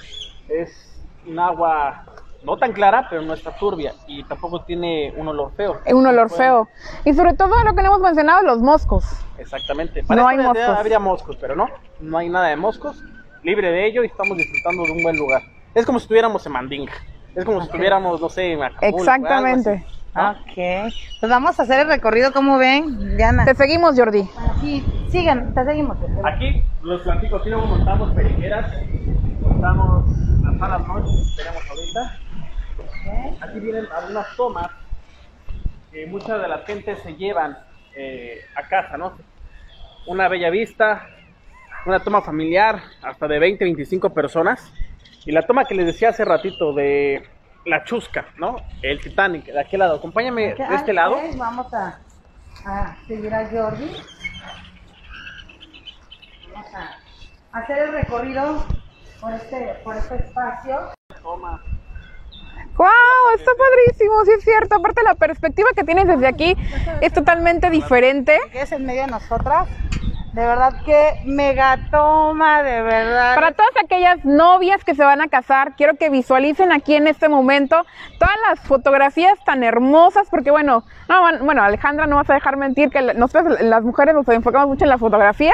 Es 0.47 1.05
un 1.25 1.37
agua 1.39 2.05
no 2.43 2.57
tan 2.57 2.73
clara, 2.73 3.07
pero 3.09 3.21
no 3.21 3.33
está 3.33 3.51
turbia 3.57 3.93
y 4.07 4.23
tampoco 4.23 4.61
tiene 4.61 5.13
un 5.17 5.27
olor 5.27 5.51
feo. 5.55 5.79
Un 5.93 6.05
olor 6.07 6.29
feo. 6.29 6.67
Y 7.03 7.13
sobre 7.13 7.33
todo 7.33 7.63
lo 7.63 7.75
que 7.75 7.81
le 7.81 7.87
hemos 7.87 7.99
mencionado, 7.99 8.43
los 8.43 8.61
moscos. 8.61 9.05
Exactamente. 9.37 10.01
No 10.03 10.07
Para 10.07 10.27
hay 10.29 10.37
esto 10.37 10.53
ya 10.53 10.59
moscos. 10.59 10.79
Habría 10.79 10.99
moscos, 10.99 11.37
pero 11.39 11.55
no, 11.55 11.67
no 11.99 12.17
hay 12.17 12.29
nada 12.29 12.47
de 12.47 12.55
moscos. 12.55 13.03
Libre 13.43 13.71
de 13.71 13.87
ello 13.87 14.03
y 14.03 14.07
estamos 14.07 14.37
disfrutando 14.37 14.83
de 14.83 14.91
un 14.91 15.03
buen 15.03 15.17
lugar. 15.17 15.41
Es 15.73 15.85
como 15.85 15.99
si 15.99 16.03
estuviéramos 16.03 16.45
en 16.45 16.51
Mandinga. 16.51 16.93
Es 17.35 17.45
como 17.45 17.59
si 17.59 17.67
estuviéramos, 17.67 18.19
no 18.19 18.29
sé, 18.29 18.53
en 18.53 18.63
Acapulco, 18.63 18.97
Exactamente. 18.97 19.85
así. 19.85 19.97
Ok. 20.17 20.91
Pues 21.19 21.29
vamos 21.29 21.59
a 21.59 21.63
hacer 21.63 21.81
el 21.81 21.87
recorrido, 21.87 22.33
como 22.33 22.57
ven, 22.57 23.15
Diana. 23.15 23.45
Te 23.45 23.53
seguimos, 23.53 23.95
Jordi. 23.95 24.27
Aquí, 24.55 24.83
sigan, 25.09 25.53
te 25.53 25.63
seguimos. 25.63 25.97
Aquí 26.23 26.63
los 26.81 27.07
aquí 27.07 27.27
luego 27.49 27.67
montamos 27.67 28.11
periqueras, 28.15 28.71
montamos 29.41 30.05
las 30.43 30.57
salas 30.57 30.87
noches 30.87 31.35
que 31.35 31.43
tenemos 31.43 31.63
ahorita. 31.69 32.26
Aquí 33.41 33.59
vienen 33.59 33.87
algunas 33.91 34.35
tomas 34.35 34.67
que 35.91 36.05
muchas 36.07 36.41
de 36.41 36.47
las 36.47 36.65
gentes 36.65 36.99
se 37.01 37.15
llevan 37.15 37.57
eh, 37.95 38.41
a 38.55 38.67
casa, 38.67 38.97
¿no? 38.97 39.17
Una 40.05 40.27
bella 40.27 40.49
vista, 40.49 41.07
una 41.85 41.99
toma 41.99 42.21
familiar, 42.21 42.81
hasta 43.01 43.27
de 43.27 43.39
20, 43.39 43.63
25 43.63 44.13
personas. 44.13 44.71
Y 45.25 45.31
la 45.31 45.41
toma 45.41 45.65
que 45.65 45.75
les 45.75 45.85
decía 45.85 46.09
hace 46.09 46.23
ratito 46.23 46.73
de 46.73 47.27
la 47.65 47.83
chusca, 47.83 48.27
¿no? 48.37 48.57
El 48.81 49.01
Titanic, 49.01 49.45
de 49.45 49.59
aquel 49.59 49.79
lado. 49.79 49.97
Acompáñame 49.97 50.55
de 50.55 50.75
este 50.75 50.93
lado. 50.93 51.15
Ok, 51.15 51.37
Vamos 51.37 51.73
a, 51.73 51.99
a 52.65 52.95
seguir 53.07 53.33
a 53.33 53.45
Jordi. 53.49 53.91
Vamos 56.53 56.73
a 56.73 57.59
hacer 57.59 57.77
el 57.79 57.91
recorrido 57.93 58.65
por 59.19 59.33
este, 59.33 59.75
por 59.83 59.95
este 59.97 60.15
espacio. 60.15 60.91
Toma. 61.21 61.61
¡Wow! 62.77 62.87
Está 63.35 63.51
padrísimo, 63.57 64.23
sí 64.25 64.31
es 64.37 64.43
cierto. 64.43 64.75
Aparte 64.75 65.01
la 65.03 65.15
perspectiva 65.15 65.69
que 65.75 65.83
tienes 65.83 66.07
desde 66.07 66.27
aquí 66.27 66.55
es 67.01 67.11
totalmente 67.13 67.69
diferente. 67.69 68.39
Es 68.53 68.71
en 68.71 68.85
medio 68.85 69.01
de 69.01 69.07
nosotras. 69.07 69.67
De 70.33 70.45
verdad 70.45 70.73
que 70.85 71.13
megatoma, 71.25 72.61
de 72.61 72.83
verdad. 72.83 73.33
Para 73.33 73.53
todas 73.53 73.71
aquellas 73.83 74.23
novias 74.23 74.83
que 74.83 74.93
se 74.93 75.03
van 75.03 75.19
a 75.21 75.29
casar, 75.29 75.75
quiero 75.75 75.95
que 75.95 76.09
visualicen 76.11 76.71
aquí 76.71 76.93
en 76.93 77.07
este 77.07 77.27
momento 77.27 77.83
todas 78.19 78.35
las 78.47 78.59
fotografías 78.59 79.39
tan 79.45 79.63
hermosas, 79.63 80.27
porque 80.29 80.51
bueno, 80.51 80.83
no, 81.09 81.43
bueno, 81.43 81.63
Alejandra, 81.63 82.05
no 82.05 82.17
vas 82.17 82.29
a 82.29 82.35
dejar 82.35 82.55
mentir 82.55 82.91
que 82.91 83.01
nosotros 83.15 83.59
las 83.61 83.83
mujeres 83.83 84.13
nos 84.13 84.27
enfocamos 84.27 84.67
mucho 84.67 84.83
en 84.85 84.89
la 84.89 84.99
fotografía. 84.99 85.53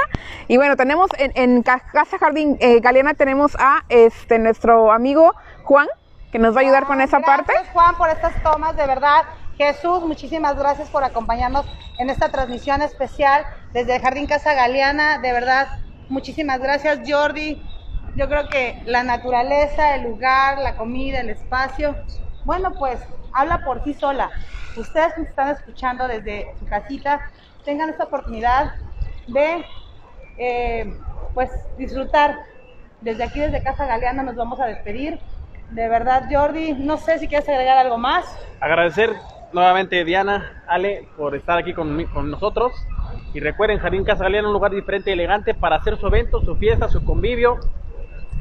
Y 0.50 0.58
bueno, 0.58 0.76
tenemos 0.76 1.10
en, 1.18 1.32
en 1.36 1.64
Ca- 1.64 1.84
Casa 1.94 2.18
Jardín 2.18 2.58
eh, 2.60 2.82
Galeana 2.82 3.14
tenemos 3.14 3.56
a 3.60 3.84
este 3.88 4.38
nuestro 4.38 4.92
amigo 4.92 5.34
Juan, 5.64 5.88
que 6.34 6.40
nos 6.40 6.56
va 6.56 6.62
a 6.62 6.64
ayudar 6.64 6.88
con 6.88 7.00
esa 7.00 7.20
parte. 7.20 7.54
Gracias, 7.54 7.72
Juan, 7.74 7.96
por 7.96 8.10
estas 8.10 8.34
tomas, 8.42 8.76
de 8.76 8.88
verdad. 8.88 9.22
Jesús, 9.56 10.02
muchísimas 10.02 10.58
gracias 10.58 10.90
por 10.90 11.04
acompañarnos 11.04 11.64
en 12.00 12.10
esta 12.10 12.30
transmisión 12.30 12.82
especial 12.82 13.46
desde 13.72 13.98
el 13.98 14.02
Jardín 14.02 14.26
Casa 14.26 14.56
Galeana. 14.56 15.20
De 15.20 15.32
verdad, 15.32 15.68
muchísimas 16.10 16.60
gracias, 16.60 17.02
Jordi. 17.08 17.62
Yo 18.16 18.28
creo 18.28 18.50
que 18.50 18.82
la 18.86 19.04
naturaleza, 19.04 19.94
el 19.94 20.06
lugar, 20.06 20.58
la 20.58 20.76
comida, 20.76 21.20
el 21.20 21.30
espacio, 21.30 21.96
bueno, 22.46 22.74
pues 22.80 23.00
habla 23.32 23.64
por 23.64 23.84
sí 23.84 23.94
sola. 23.94 24.32
Ustedes 24.76 25.14
que 25.14 25.22
nos 25.22 25.30
están 25.30 25.50
escuchando 25.50 26.08
desde 26.08 26.48
su 26.58 26.66
casita, 26.66 27.22
tengan 27.64 27.92
esta 27.92 28.06
oportunidad 28.06 28.74
de, 29.28 29.64
eh, 30.40 31.00
pues, 31.36 31.52
disfrutar. 31.78 32.40
Desde 33.02 33.24
aquí, 33.24 33.40
desde 33.40 33.62
Casa 33.62 33.86
Galeana, 33.86 34.24
nos 34.24 34.36
vamos 34.36 34.60
a 34.60 34.66
despedir. 34.66 35.20
De 35.74 35.90
verdad, 35.90 36.26
Jordi, 36.32 36.74
no 36.74 36.98
sé 36.98 37.18
si 37.18 37.28
quieres 37.28 37.50
agregar 37.50 37.80
algo 37.80 37.98
más. 37.98 38.26
Agradecer 38.60 39.10
nuevamente 39.54 40.06
Diana, 40.06 40.62
Ale, 40.68 41.08
por 41.18 41.36
estar 41.36 41.58
aquí 41.58 41.74
con, 41.74 42.04
con 42.14 42.30
nosotros. 42.30 42.72
Y 43.34 43.40
recuerden, 43.40 43.80
Jardín 43.80 44.04
Casa 44.04 44.24
Galeana, 44.24 44.50
un 44.50 44.54
lugar 44.54 44.72
diferente 44.72 45.10
y 45.10 45.14
elegante 45.14 45.56
para 45.56 45.78
hacer 45.78 45.98
su 45.98 46.06
evento, 46.06 46.42
su 46.42 46.56
fiesta, 46.58 46.90
su 46.90 47.04
convivio. 47.04 47.58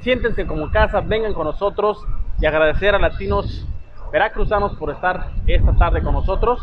Siéntense 0.02 0.46
como 0.46 0.64
en 0.64 0.70
casa, 0.72 1.00
vengan 1.00 1.32
con 1.32 1.46
nosotros 1.46 2.04
y 2.38 2.44
agradecer 2.44 2.94
a 2.94 2.98
latinos 2.98 3.66
veracruzanos 4.12 4.76
por 4.76 4.90
estar 4.90 5.30
esta 5.46 5.72
tarde 5.78 6.02
con 6.02 6.12
nosotros. 6.12 6.60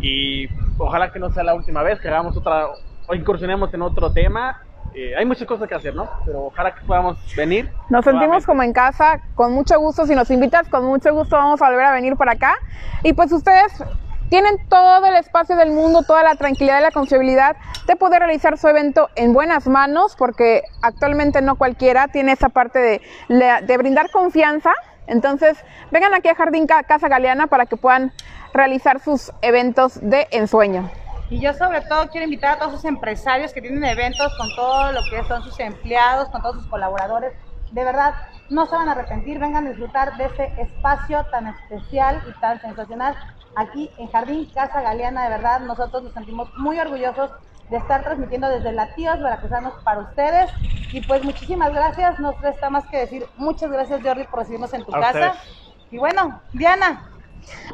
Y 0.00 0.48
ojalá 0.78 1.12
que 1.12 1.18
no 1.18 1.30
sea 1.30 1.44
la 1.44 1.54
última 1.54 1.82
vez 1.82 2.00
que 2.00 2.08
hagamos 2.08 2.34
otra 2.38 2.68
o 3.06 3.14
incursionemos 3.14 3.74
en 3.74 3.82
otro 3.82 4.12
tema 4.12 4.62
eh, 4.94 5.14
hay 5.16 5.24
muchas 5.24 5.46
cosas 5.46 5.68
que 5.68 5.74
hacer, 5.74 5.94
¿no? 5.94 6.08
Pero 6.24 6.46
ojalá 6.46 6.74
que 6.74 6.80
podamos 6.86 7.18
venir. 7.36 7.70
Nos 7.88 8.04
sentimos 8.04 8.44
como 8.46 8.62
en 8.62 8.72
casa, 8.72 9.20
con 9.34 9.52
mucho 9.52 9.78
gusto. 9.78 10.06
Si 10.06 10.14
nos 10.14 10.30
invitas, 10.30 10.68
con 10.68 10.84
mucho 10.84 11.12
gusto 11.14 11.36
vamos 11.36 11.60
a 11.62 11.68
volver 11.68 11.84
a 11.84 11.92
venir 11.92 12.16
para 12.16 12.32
acá. 12.32 12.56
Y 13.02 13.12
pues 13.12 13.30
ustedes 13.32 13.72
tienen 14.28 14.56
todo 14.68 15.06
el 15.06 15.16
espacio 15.16 15.56
del 15.56 15.70
mundo, 15.70 16.02
toda 16.02 16.22
la 16.22 16.34
tranquilidad 16.34 16.80
y 16.80 16.82
la 16.82 16.90
confiabilidad 16.90 17.56
de 17.86 17.96
poder 17.96 18.20
realizar 18.20 18.58
su 18.58 18.68
evento 18.68 19.08
en 19.16 19.32
buenas 19.32 19.66
manos, 19.66 20.16
porque 20.16 20.64
actualmente 20.82 21.40
no 21.42 21.56
cualquiera 21.56 22.08
tiene 22.08 22.32
esa 22.32 22.48
parte 22.48 22.78
de, 22.78 23.00
de 23.28 23.76
brindar 23.78 24.10
confianza. 24.10 24.72
Entonces, 25.06 25.56
vengan 25.90 26.12
aquí 26.12 26.28
a 26.28 26.34
Jardín 26.34 26.66
Casa 26.66 27.08
Galeana 27.08 27.46
para 27.46 27.64
que 27.66 27.76
puedan 27.76 28.12
realizar 28.52 29.00
sus 29.00 29.32
eventos 29.40 29.98
de 30.02 30.28
ensueño. 30.30 30.90
Y 31.30 31.40
yo 31.40 31.52
sobre 31.52 31.82
todo 31.82 32.08
quiero 32.08 32.24
invitar 32.24 32.52
a 32.52 32.58
todos 32.58 32.72
esos 32.74 32.84
empresarios 32.86 33.52
que 33.52 33.60
tienen 33.60 33.84
eventos 33.84 34.32
con 34.36 34.54
todo 34.54 34.92
lo 34.92 35.00
que 35.10 35.22
son 35.24 35.42
sus 35.42 35.58
empleados, 35.60 36.28
con 36.30 36.40
todos 36.40 36.56
sus 36.56 36.66
colaboradores. 36.66 37.32
De 37.70 37.84
verdad, 37.84 38.14
no 38.48 38.64
se 38.66 38.74
van 38.74 38.88
a 38.88 38.92
arrepentir, 38.92 39.38
vengan 39.38 39.66
a 39.66 39.70
disfrutar 39.70 40.16
de 40.16 40.24
ese 40.24 40.52
espacio 40.56 41.24
tan 41.30 41.48
especial 41.48 42.22
y 42.26 42.40
tan 42.40 42.60
sensacional 42.62 43.14
aquí 43.56 43.90
en 43.98 44.08
Jardín 44.08 44.46
Casa 44.54 44.80
Galeana. 44.80 45.24
De 45.24 45.28
verdad, 45.28 45.60
nosotros 45.60 46.02
nos 46.02 46.14
sentimos 46.14 46.48
muy 46.56 46.78
orgullosos 46.80 47.30
de 47.68 47.76
estar 47.76 48.02
transmitiendo 48.02 48.48
desde 48.48 48.72
Latidos 48.72 49.20
Veracruzanos 49.20 49.74
para 49.84 50.00
ustedes. 50.00 50.50
Y 50.92 51.02
pues 51.02 51.22
muchísimas 51.22 51.74
gracias, 51.74 52.18
no 52.18 52.32
resta 52.40 52.70
más 52.70 52.86
que 52.86 52.98
decir 52.98 53.26
muchas 53.36 53.70
gracias 53.70 54.00
Jordi 54.02 54.24
por 54.24 54.38
recibirnos 54.38 54.72
en 54.72 54.84
tu 54.86 54.92
casa. 54.92 55.34
Y 55.90 55.98
bueno, 55.98 56.40
Diana, 56.54 57.10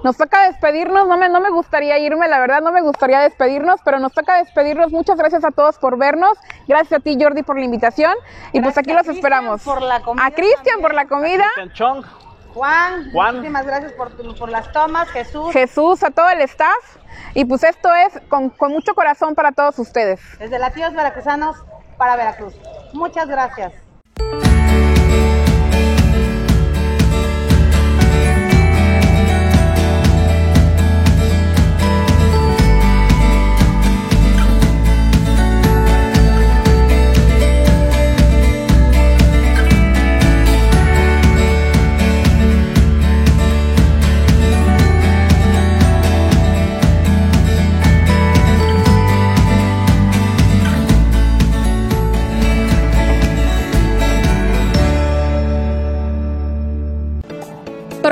nos 0.03 0.17
toca 0.17 0.47
despedirnos, 0.47 1.07
no 1.09 1.17
me, 1.17 1.29
no 1.29 1.41
me 1.41 1.51
gustaría 1.51 1.99
irme, 1.99 2.29
la 2.29 2.39
verdad 2.39 2.61
no 2.61 2.73
me 2.73 2.83
gustaría 2.83 3.21
despedirnos, 3.21 3.81
pero 3.85 3.99
nos 3.99 4.13
toca 4.13 4.37
despedirnos. 4.37 4.93
Muchas 4.93 5.17
gracias 5.17 5.45
a 5.45 5.51
todos 5.51 5.79
por 5.79 5.99
vernos. 5.99 6.39
Gracias 6.69 7.01
a 7.01 7.03
ti, 7.03 7.17
Jordi, 7.21 7.43
por 7.43 7.59
la 7.59 7.65
invitación. 7.65 8.15
Y 8.53 8.61
pues 8.61 8.77
aquí 8.79 8.93
los 8.93 9.09
esperamos. 9.09 9.63
Por 9.63 9.83
la 9.83 10.01
comida 10.01 10.27
a 10.27 10.31
Cristian 10.31 10.81
por 10.81 10.95
la 10.95 11.07
comida. 11.07 11.45
Juan, 12.55 13.11
muchísimas 13.13 13.67
gracias 13.67 13.93
por, 13.95 14.13
por, 14.39 14.49
las 14.49 14.71
tomas, 14.73 15.09
Jesús. 15.09 15.53
Jesús, 15.53 16.05
a 16.05 16.11
todo 16.11 16.29
el 16.31 16.41
staff. 16.43 16.97
Y 17.35 17.45
pues 17.45 17.65
esto 17.65 17.93
es 17.93 18.21
con, 18.29 18.51
con 18.51 18.71
mucho 18.71 18.95
corazón 18.95 19.35
para 19.35 19.51
todos 19.51 19.79
ustedes. 19.81 20.21
Desde 20.39 20.61
Latidos 20.61 20.95
Veracruzanos 20.95 21.57
para 21.97 22.15
Veracruz. 22.15 22.55
Muchas 22.93 23.27
gracias. 23.27 23.84